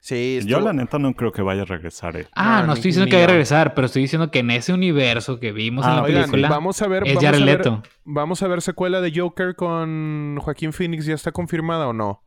Sí, 0.02 0.40
Yo 0.46 0.62
la 0.62 0.72
neta 0.72 0.98
no 0.98 1.14
creo 1.14 1.34
que 1.34 1.42
vaya 1.42 1.64
a 1.64 1.66
regresar 1.66 2.16
él. 2.16 2.28
Ah, 2.34 2.62
No, 2.62 2.68
no, 2.68 2.68
ni- 2.68 2.74
estoy 2.76 2.90
diciendo 2.92 3.06
ni 3.08 3.12
que 3.12 3.18
vaya 3.18 3.26
a 3.26 3.32
regresar, 3.32 3.74
pero 3.74 3.88
estoy 3.88 4.04
diciendo 4.04 4.32
que 4.32 4.40
en 4.40 4.52
ese 4.52 4.72
universo 4.72 5.42
que 5.42 5.52
vimos 5.52 5.86
en 5.86 5.92
Ah, 5.92 5.96
la 5.98 6.02
Oigan, 6.04 6.22
película 6.32 6.48
vamos 6.48 6.82
a 6.82 6.88
ver, 6.88 7.04
es 7.06 7.16
vamos 7.16 7.24
Jared 7.26 7.42
a 7.42 7.46
ver, 7.46 7.58
Leto. 7.58 7.84
vamos 8.06 8.42
a 8.42 8.48
ver 8.48 8.62
secuela 8.62 9.02
de 9.02 9.12
Joker 9.14 9.58
con 9.58 10.38
Joaquín 10.40 10.72
Phoenix, 10.72 11.06
¿ya 11.06 11.16
está 11.16 11.34
confirmada 11.34 11.90
o 11.90 11.92
no? 11.94 12.24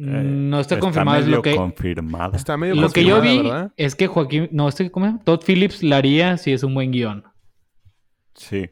Mm, 0.00 0.48
no 0.50 0.60
está, 0.60 0.78
confirmado. 0.78 1.18
Es 1.18 1.24
medio 1.24 1.36
lo 1.38 1.42
que, 1.42 1.56
confirmada. 1.56 2.36
Está 2.36 2.56
medio 2.56 2.74
lo 2.76 2.90
que 2.90 3.04
yo 3.04 3.20
vi 3.20 3.38
¿verdad? 3.42 3.72
es 3.76 3.94
que 3.96 4.06
Joaquín... 4.06 4.48
No, 4.52 4.68
este, 4.68 4.90
¿cómo? 4.92 5.20
Todd 5.24 5.40
Phillips 5.44 5.82
la 5.82 5.96
haría 5.96 6.36
si 6.36 6.52
es 6.52 6.62
un 6.62 6.74
buen 6.74 6.92
guion. 6.92 7.24
Sí. 8.34 8.70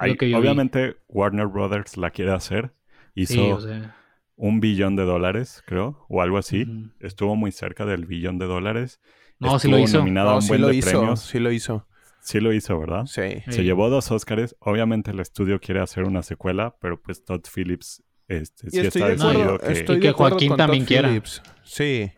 Vi. 0.00 0.32
obviamente 0.34 0.96
Warner 1.08 1.46
Brothers 1.48 1.96
la 1.96 2.10
quiere 2.10 2.32
hacer. 2.32 2.72
Hizo 3.14 3.34
Sí, 3.34 3.40
o 3.40 3.60
sea... 3.60 3.96
un 4.36 4.60
billón 4.60 4.96
de 4.96 5.02
dólares, 5.04 5.62
creo, 5.66 6.06
o 6.08 6.22
algo 6.22 6.38
así. 6.38 6.66
Estuvo 7.00 7.34
muy 7.36 7.50
cerca 7.52 7.84
del 7.84 8.06
billón 8.06 8.38
de 8.38 8.46
dólares. 8.46 9.00
No, 9.40 9.50
sí 9.58 9.66
Estuvo 9.68 9.72
lo 9.72 9.78
hizo. 9.84 9.98
nominado 9.98 10.28
a 10.28 10.32
No, 10.32 10.36
un 10.36 10.42
sí 10.42 10.48
buen 10.48 10.60
lo 10.62 10.68
de 10.68 10.76
hizo, 10.76 10.90
premios. 10.90 11.20
sí 11.20 11.38
lo 11.40 11.52
hizo. 11.52 11.86
Sí 12.20 12.40
lo 12.40 12.52
hizo, 12.52 12.78
¿verdad? 12.78 13.06
Sí. 13.06 13.42
Se 13.46 13.52
Sí. 13.52 13.62
llevó 13.64 13.90
dos 13.90 14.10
Oscars. 14.10 14.56
Obviamente 14.60 15.10
el 15.10 15.20
estudio 15.20 15.60
quiere 15.60 15.80
hacer 15.80 16.04
una 16.04 16.22
secuela, 16.22 16.76
pero 16.80 17.00
pues 17.00 17.24
Todd 17.24 17.42
Phillips 17.52 18.02
este, 18.28 18.70
sí 18.70 18.78
estoy 18.80 19.02
está 19.02 19.06
de 19.08 19.14
acuerdo, 19.14 19.58
decidido 19.58 19.58
que... 19.58 19.72
estoy 19.72 19.96
Y 19.96 19.98
de 19.98 20.02
que 20.02 20.08
acuerdo 20.08 20.30
Joaquín 20.36 20.48
con 20.50 20.56
también 20.58 20.82
Todd 20.84 20.88
quiera. 20.88 21.08
Phillips. 21.08 21.42
Sí. 21.64 22.12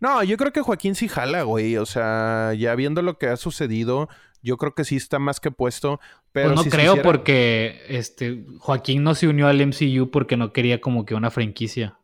No, 0.00 0.22
yo 0.24 0.36
creo 0.36 0.52
que 0.52 0.60
Joaquín 0.62 0.94
sí 0.96 1.06
jala, 1.08 1.42
güey. 1.42 1.76
O 1.76 1.86
sea, 1.86 2.52
ya 2.58 2.74
viendo 2.74 3.02
lo 3.02 3.18
que 3.18 3.28
ha 3.28 3.36
sucedido, 3.36 4.08
yo 4.42 4.56
creo 4.56 4.74
que 4.74 4.84
sí 4.84 4.96
está 4.96 5.18
más 5.20 5.38
que 5.38 5.50
puesto. 5.52 6.00
Pero 6.32 6.48
Pues 6.48 6.56
no 6.56 6.62
si 6.64 6.70
creo 6.70 6.92
hiciera- 6.94 7.02
porque 7.02 7.82
este 7.88 8.44
Joaquín 8.58 9.04
no 9.04 9.14
se 9.14 9.28
unió 9.28 9.46
al 9.48 9.60
MCU 9.64 10.10
porque 10.10 10.36
no 10.36 10.52
quería 10.52 10.80
como 10.80 11.04
que 11.04 11.14
una 11.14 11.30
franquicia. 11.30 11.94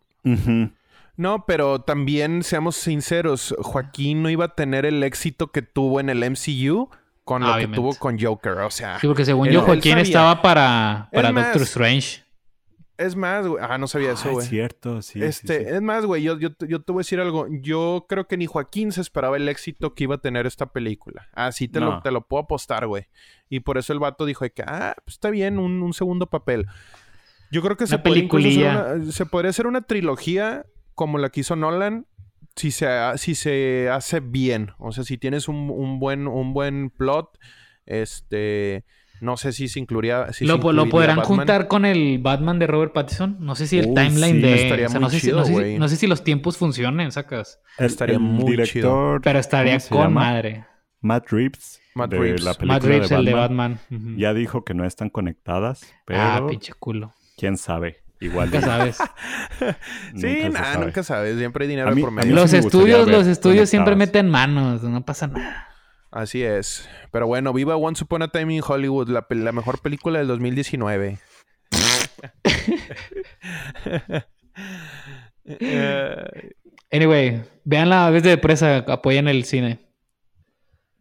No, 1.16 1.44
pero 1.46 1.80
también 1.80 2.42
seamos 2.44 2.76
sinceros, 2.76 3.55
Joaquín 3.59 4.22
no 4.22 4.30
iba 4.30 4.44
a 4.44 4.55
tener 4.55 4.86
el 4.86 5.03
éxito 5.03 5.51
que 5.51 5.62
tuvo 5.62 5.99
en 5.99 6.11
el 6.11 6.18
MCU 6.22 6.88
con 7.24 7.42
lo 7.42 7.49
Obviamente. 7.49 7.70
que 7.72 7.76
tuvo 7.76 7.94
con 7.96 8.18
Joker. 8.20 8.53
O 8.59 8.70
sea, 8.70 9.01
Sí, 9.01 9.07
porque 9.09 9.24
según 9.24 9.49
Él- 9.49 9.55
yo 9.55 9.62
Joaquín 9.62 9.99
estaba 9.99 10.40
para, 10.42 11.09
para 11.12 11.32
más, 11.32 11.46
Doctor 11.46 11.62
Strange. 11.62 12.22
Es 12.99 13.16
más, 13.16 13.46
güey. 13.46 13.64
Ah, 13.66 13.78
no 13.78 13.86
sabía 13.86 14.12
eso, 14.12 14.28
Ah, 14.28 14.32
güey. 14.32 14.44
es 14.44 14.51
cierto, 14.51 15.01
sí. 15.03 15.22
Este, 15.22 15.61
sí. 15.61 15.64
es 15.68 15.80
más, 15.80 16.05
güey, 16.05 16.22
yo, 16.22 16.38
yo, 16.38 16.51
yo 16.68 16.82
te 16.82 16.92
voy 16.92 17.01
a 17.01 17.03
decir 17.03 17.20
algo. 17.20 17.46
Yo 17.49 18.07
creo 18.09 18.26
que 18.28 18.36
ni 18.36 18.46
Joaquín 18.46 18.92
se 18.92 19.01
esperaba 19.01 19.36
el 19.36 19.49
éxito 19.49 19.94
que 19.94 20.05
iba 20.05 20.16
a 20.16 20.20
tener 20.20 20.46
esta 20.46 20.66
película. 20.72 21.28
Así 21.32 21.68
te, 21.68 21.80
lo, 21.80 22.03
te 22.03 22.11
lo 22.11 22.26
puedo 22.26 22.42
apostar, 22.42 22.86
güey. 22.86 23.07
Y 23.49 23.61
por 23.61 23.78
eso 23.78 23.92
el 23.92 23.99
vato 23.99 24.26
dijo 24.26 24.44
que, 24.55 24.62
ah, 24.66 24.94
pues 25.05 25.14
está 25.14 25.30
bien, 25.30 25.59
un, 25.59 25.82
un 25.82 25.94
segundo 25.94 26.26
papel. 26.26 26.66
Yo 27.51 27.62
creo 27.62 27.76
que 27.78 27.86
se, 27.86 27.99
podría 27.99 28.92
una, 28.96 29.11
se 29.12 29.24
podría 29.24 29.51
hacer 29.51 29.66
una 29.66 29.80
trilogía 29.82 30.66
como 30.94 31.16
la 31.18 31.30
que 31.30 31.40
hizo 31.40 31.57
Nolan. 31.57 32.07
si 32.57 32.70
se, 32.72 32.88
si 33.16 33.34
se 33.34 33.88
hace 33.90 34.20
bien. 34.20 34.72
O 34.78 34.92
sea, 34.92 35.05
si 35.05 35.16
tienes 35.16 35.49
un, 35.49 35.70
un 35.70 35.99
buen, 35.99 36.26
un 36.28 36.53
buen 36.53 36.90
plot, 36.90 37.38
este... 37.86 38.84
No 39.20 39.36
sé 39.36 39.52
si 39.52 39.68
se 39.68 39.78
incluiría. 39.80 40.32
Si 40.32 40.44
¿Lo, 40.44 40.54
se 40.56 40.58
¿lo 40.62 40.68
incluiría 40.70 40.90
podrán 40.90 41.16
Batman. 41.18 41.26
juntar 41.38 41.68
con 41.68 41.84
el 41.84 42.18
Batman 42.18 42.58
de 42.58 42.66
Robert 42.66 42.92
Pattinson? 42.92 43.36
No 43.40 43.54
sé 43.54 43.66
si 43.66 43.78
el 43.78 43.86
Uy, 43.88 43.94
timeline 43.94 44.36
sí, 44.36 44.40
de. 44.42 44.62
estaría 44.62 44.86
o 44.86 44.90
sea, 44.90 45.00
muy 45.00 45.06
no, 45.06 45.10
sé 45.10 45.20
si, 45.20 45.26
chido, 45.26 45.38
no, 45.38 45.44
sé 45.44 45.48
si- 45.52 45.54
güey. 45.58 45.78
no 45.78 45.88
sé 45.88 45.96
si 45.96 46.06
los 46.06 46.24
tiempos 46.24 46.56
funcionen, 46.56 47.10
sacas. 47.12 47.60
Estaría 47.78 48.14
el 48.16 48.20
muy 48.20 48.52
director, 48.52 49.20
Pero 49.22 49.38
estaría 49.38 49.72
¿cómo 49.72 49.80
se 49.80 49.88
con 49.90 49.98
llama? 50.04 50.20
madre. 50.20 50.64
Matt 51.00 51.30
Reeves, 51.30 51.80
Matt 51.94 52.10
de 52.10 52.18
Reeves. 52.18 52.42
la 52.42 52.54
película 52.54 52.74
Matt 52.74 52.84
Reeves, 52.84 53.08
de 53.08 53.14
el 53.16 53.24
de 53.24 53.34
Batman, 53.34 53.78
Batman. 53.90 54.16
Ya 54.18 54.34
dijo 54.34 54.64
que 54.64 54.74
no 54.74 54.84
están 54.84 55.10
conectadas, 55.10 55.86
pero 56.04 56.20
Ah, 56.20 56.46
pinche 56.48 56.72
culo. 56.78 57.14
quién 57.36 57.56
sabe. 57.56 57.98
Igual 58.20 58.50
Nunca 58.50 58.66
sabes. 58.66 58.98
Sí, 60.16 60.40
nunca 60.44 60.64
sabe. 60.72 60.84
nunca 60.86 61.02
sabes. 61.04 61.38
Siempre 61.38 61.64
hay 61.64 61.68
dinero 61.70 61.94
mí- 61.94 62.00
por 62.02 62.10
medio. 62.10 62.28
mí 62.30 62.34
los 62.34 62.50
sí 62.50 62.58
gustaría 62.60 62.96
estudios, 62.96 63.08
los 63.16 63.26
estudios 63.28 63.68
siempre 63.70 63.94
meten 63.96 64.28
manos. 64.28 64.82
No 64.82 65.04
pasa 65.04 65.28
nada. 65.28 65.68
Así 66.18 66.42
es. 66.42 66.88
Pero 67.12 67.28
bueno, 67.28 67.52
viva 67.52 67.76
Once 67.76 68.02
Upon 68.02 68.22
a 68.22 68.28
Time 68.28 68.52
in 68.56 68.62
Hollywood, 68.66 69.08
la, 69.08 69.24
la 69.30 69.52
mejor 69.52 69.80
película 69.80 70.18
del 70.18 70.26
2019. 70.28 71.18
Eh, 75.44 76.50
Anyway, 76.90 77.42
vean 77.64 77.90
la 77.90 78.08
vez 78.08 78.22
de 78.22 78.38
presa, 78.38 78.78
apoyen 78.88 79.28
el 79.28 79.44
cine. 79.44 79.78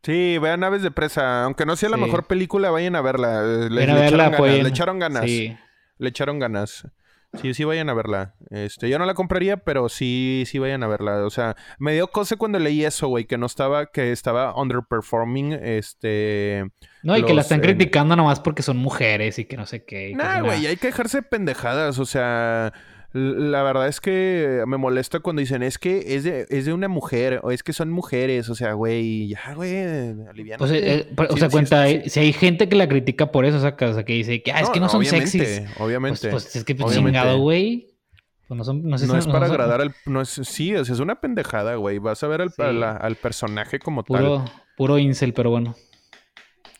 sí, 0.04 0.38
vean 0.38 0.64
Aves 0.66 0.82
de 0.82 0.92
Presa. 0.92 1.46
Aunque 1.46 1.66
no 1.66 1.78
sea 1.78 1.88
la 1.90 1.96
Sí. 1.96 2.04
mejor 2.04 2.28
película, 2.28 2.70
vayan 2.72 2.96
a 2.98 3.02
verla. 3.02 3.42
Le, 3.42 3.86
verla, 3.86 4.08
echaron 4.08 4.20
ganas, 4.30 4.42
le 4.64 4.70
echaron 4.70 5.00
ganas. 5.00 5.24
Sí. 5.24 5.58
Le 5.98 6.10
echaron 6.10 6.40
ganas. 6.40 6.88
Sí, 7.34 7.54
sí 7.54 7.64
vayan 7.64 7.90
a 7.90 7.94
verla. 7.94 8.36
Este, 8.50 8.90
yo 8.90 8.98
no 8.98 9.06
la 9.06 9.14
compraría, 9.14 9.58
pero 9.58 9.90
sí, 9.90 10.44
sí 10.48 10.60
vayan 10.60 10.84
a 10.84 10.88
verla. 10.88 11.26
O 11.26 11.30
sea, 11.30 11.56
me 11.78 11.94
dio 11.94 12.08
cosa 12.08 12.36
cuando 12.36 12.60
leí 12.60 12.84
eso, 12.84 13.08
güey, 13.08 13.26
que 13.26 13.38
no 13.38 13.46
estaba, 13.46 13.88
que 13.88 14.12
estaba 14.12 14.56
underperforming, 14.56 15.54
este... 15.54 16.66
No, 17.04 17.18
y 17.18 17.24
que 17.24 17.34
la 17.34 17.42
están 17.42 17.60
eh, 17.60 17.64
criticando 17.64 18.16
nomás 18.16 18.40
porque 18.40 18.64
son 18.64 18.78
mujeres 18.78 19.40
y 19.40 19.46
que 19.46 19.56
no 19.56 19.66
sé 19.66 19.86
qué. 19.86 20.14
Nah, 20.16 20.42
güey, 20.42 20.66
hay 20.68 20.78
que 20.78 20.88
dejarse 20.88 21.18
de 21.18 21.24
pendejadas. 21.24 22.00
O 22.00 22.06
sea, 22.06 22.74
la 23.14 23.64
verdad 23.64 23.88
es 23.88 24.02
que 24.02 24.64
me 24.68 24.78
molesta 24.78 25.20
cuando 25.20 25.40
dicen 25.40 25.64
es 25.64 25.78
que 25.78 26.16
es 26.16 26.24
de, 26.24 26.46
es 26.50 26.66
de 26.66 26.74
una 26.74 26.88
mujer 26.88 27.40
o 27.44 27.52
es 27.52 27.64
que 27.64 27.74
son 27.74 27.90
mujeres. 27.90 28.50
O 28.50 28.56
sea, 28.56 28.74
güey, 28.74 29.30
ya, 29.30 29.54
güey. 29.56 30.14
Pues, 30.58 30.72
eh, 30.72 31.08
eh, 31.08 31.16
o 31.30 31.34
Sí, 31.34 31.40
sea, 31.40 31.50
sí, 31.50 31.52
cuenta, 31.54 31.88
sí, 31.88 31.94
eh, 32.06 32.10
si 32.10 32.20
hay 32.20 32.34
gente 32.34 32.68
que 32.70 32.76
la 32.76 32.88
critica 32.88 33.32
por 33.32 33.46
eso, 33.46 33.58
o 33.58 33.62
sea, 33.62 33.76
que 33.76 34.14
dice 34.14 34.44
que, 34.44 34.52
ah, 34.52 34.60
es 34.62 34.70
que 34.70 34.80
no 34.80 34.90
son 34.90 35.00
obviamente, 35.02 35.28
sexys. 35.28 35.70
Obviamente. 35.80 36.30
Pues, 36.30 36.44
pues, 36.46 36.56
es 36.58 36.64
que 36.64 36.76
pues, 36.76 36.92
Obviamente. 36.92 37.20
chingado, 37.20 37.40
güey. 37.40 37.88
Pues 38.48 38.58
no 38.58 38.64
son, 38.64 38.84
no 38.84 38.98
sé 38.98 39.08
no 39.08 39.14
si- 39.14 39.20
es 39.20 39.28
para 39.28 39.48
son- 39.48 39.56
agradar 39.56 39.82
al... 39.82 39.94
No 40.06 40.22
es, 40.22 40.30
sí, 40.30 40.74
o 40.76 40.86
sea, 40.86 40.94
es 40.94 41.02
una 41.02 41.20
pendejada, 41.20 41.76
güey. 41.76 42.00
Vas 42.00 42.24
a 42.24 42.28
ver 42.28 42.42
al, 42.42 42.52
Sí. 42.52 42.62
a 42.62 42.72
la- 42.72 42.96
al 42.96 43.16
personaje 43.16 43.78
como 43.80 44.04
tal. 44.04 44.20
Puro, 44.22 44.46
puro 44.78 44.98
incel, 44.98 45.34
pero 45.34 45.50
bueno. 45.50 45.76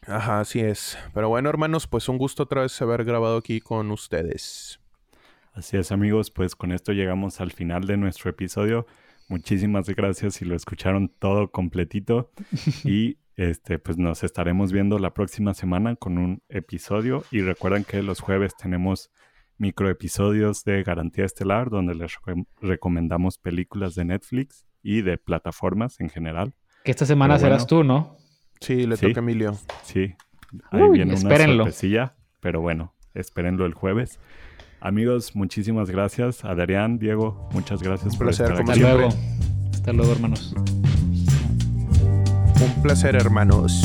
Ajá, 0.06 0.40
así 0.40 0.60
es. 0.62 0.98
Pero 1.14 1.28
bueno, 1.28 1.50
hermanos, 1.50 1.86
pues 1.88 2.08
un 2.08 2.18
gusto 2.18 2.44
otra 2.44 2.62
vez 2.62 2.82
haber 2.82 3.04
grabado 3.04 3.38
aquí 3.38 3.60
con 3.60 3.92
ustedes. 3.92 4.80
Así 5.58 5.76
es, 5.78 5.92
amigos, 5.92 6.30
pues 6.30 6.56
con 6.56 6.72
esto 6.72 6.92
llegamos 6.94 7.42
al 7.42 7.52
final 7.52 7.86
de 7.86 7.98
nuestro 7.98 8.30
episodio. 8.30 8.86
Muchísimas 9.28 9.90
gracias 9.90 10.36
si 10.36 10.46
lo 10.46 10.56
escucharon 10.56 11.10
todo 11.20 11.50
completito 11.52 12.30
y 12.86 13.18
este 13.36 13.80
pues 13.80 13.98
nos 13.98 14.24
estaremos 14.24 14.72
viendo 14.72 15.00
la 15.00 15.14
próxima 15.14 15.54
semana 15.56 15.96
con 15.96 16.18
un 16.20 16.42
episodio 16.50 17.24
y 17.32 17.42
recuerden 17.42 17.84
que 17.84 18.04
los 18.04 18.20
jueves 18.20 18.56
tenemos 18.56 19.10
microepisodios 19.58 20.64
de 20.64 20.84
Garantía 20.84 21.26
Estelar 21.26 21.70
donde 21.72 21.96
les 21.96 22.12
recom- 22.20 22.46
recomendamos 22.62 23.40
películas 23.40 23.96
de 23.96 24.06
Netflix 24.06 24.66
y 24.84 25.02
de 25.02 25.18
plataformas 25.18 26.00
en 26.00 26.10
general. 26.10 26.54
Que 26.84 26.92
esta 26.92 27.06
semana 27.08 27.34
Pero 27.36 27.48
bueno. 27.48 27.56
serás 27.58 27.68
tú, 27.68 27.84
¿no? 27.84 28.16
Sí, 28.62 28.86
le 28.86 28.96
Sí. 28.96 29.08
toca 29.08 29.20
a 29.22 29.24
Emilio. 29.24 29.54
Sí, 29.84 30.14
ahí 30.72 30.82
Uy, 30.84 30.98
viene 30.98 31.16
una 31.16 31.36
sorpresilla, 31.38 32.16
pero 32.40 32.62
bueno, 32.62 32.94
espérenlo 33.16 33.66
el 33.66 33.74
jueves. 33.74 34.20
Amigos, 34.80 35.36
muchísimas 35.36 35.90
gracias. 35.90 36.46
Adrián, 36.46 37.00
Diego, 37.00 37.50
muchas 37.52 37.82
gracias 37.82 38.16
por 38.16 38.28
placer, 38.28 38.52
estar 38.52 38.58
como 38.58 38.72
aquí. 38.72 38.82
Hasta 38.82 38.94
luego. 38.94 39.14
Hasta 39.74 39.94
luego, 39.94 40.12
hermanos. 40.12 40.54
Un 42.60 42.82
placer, 42.82 43.16
hermanos. 43.16 43.84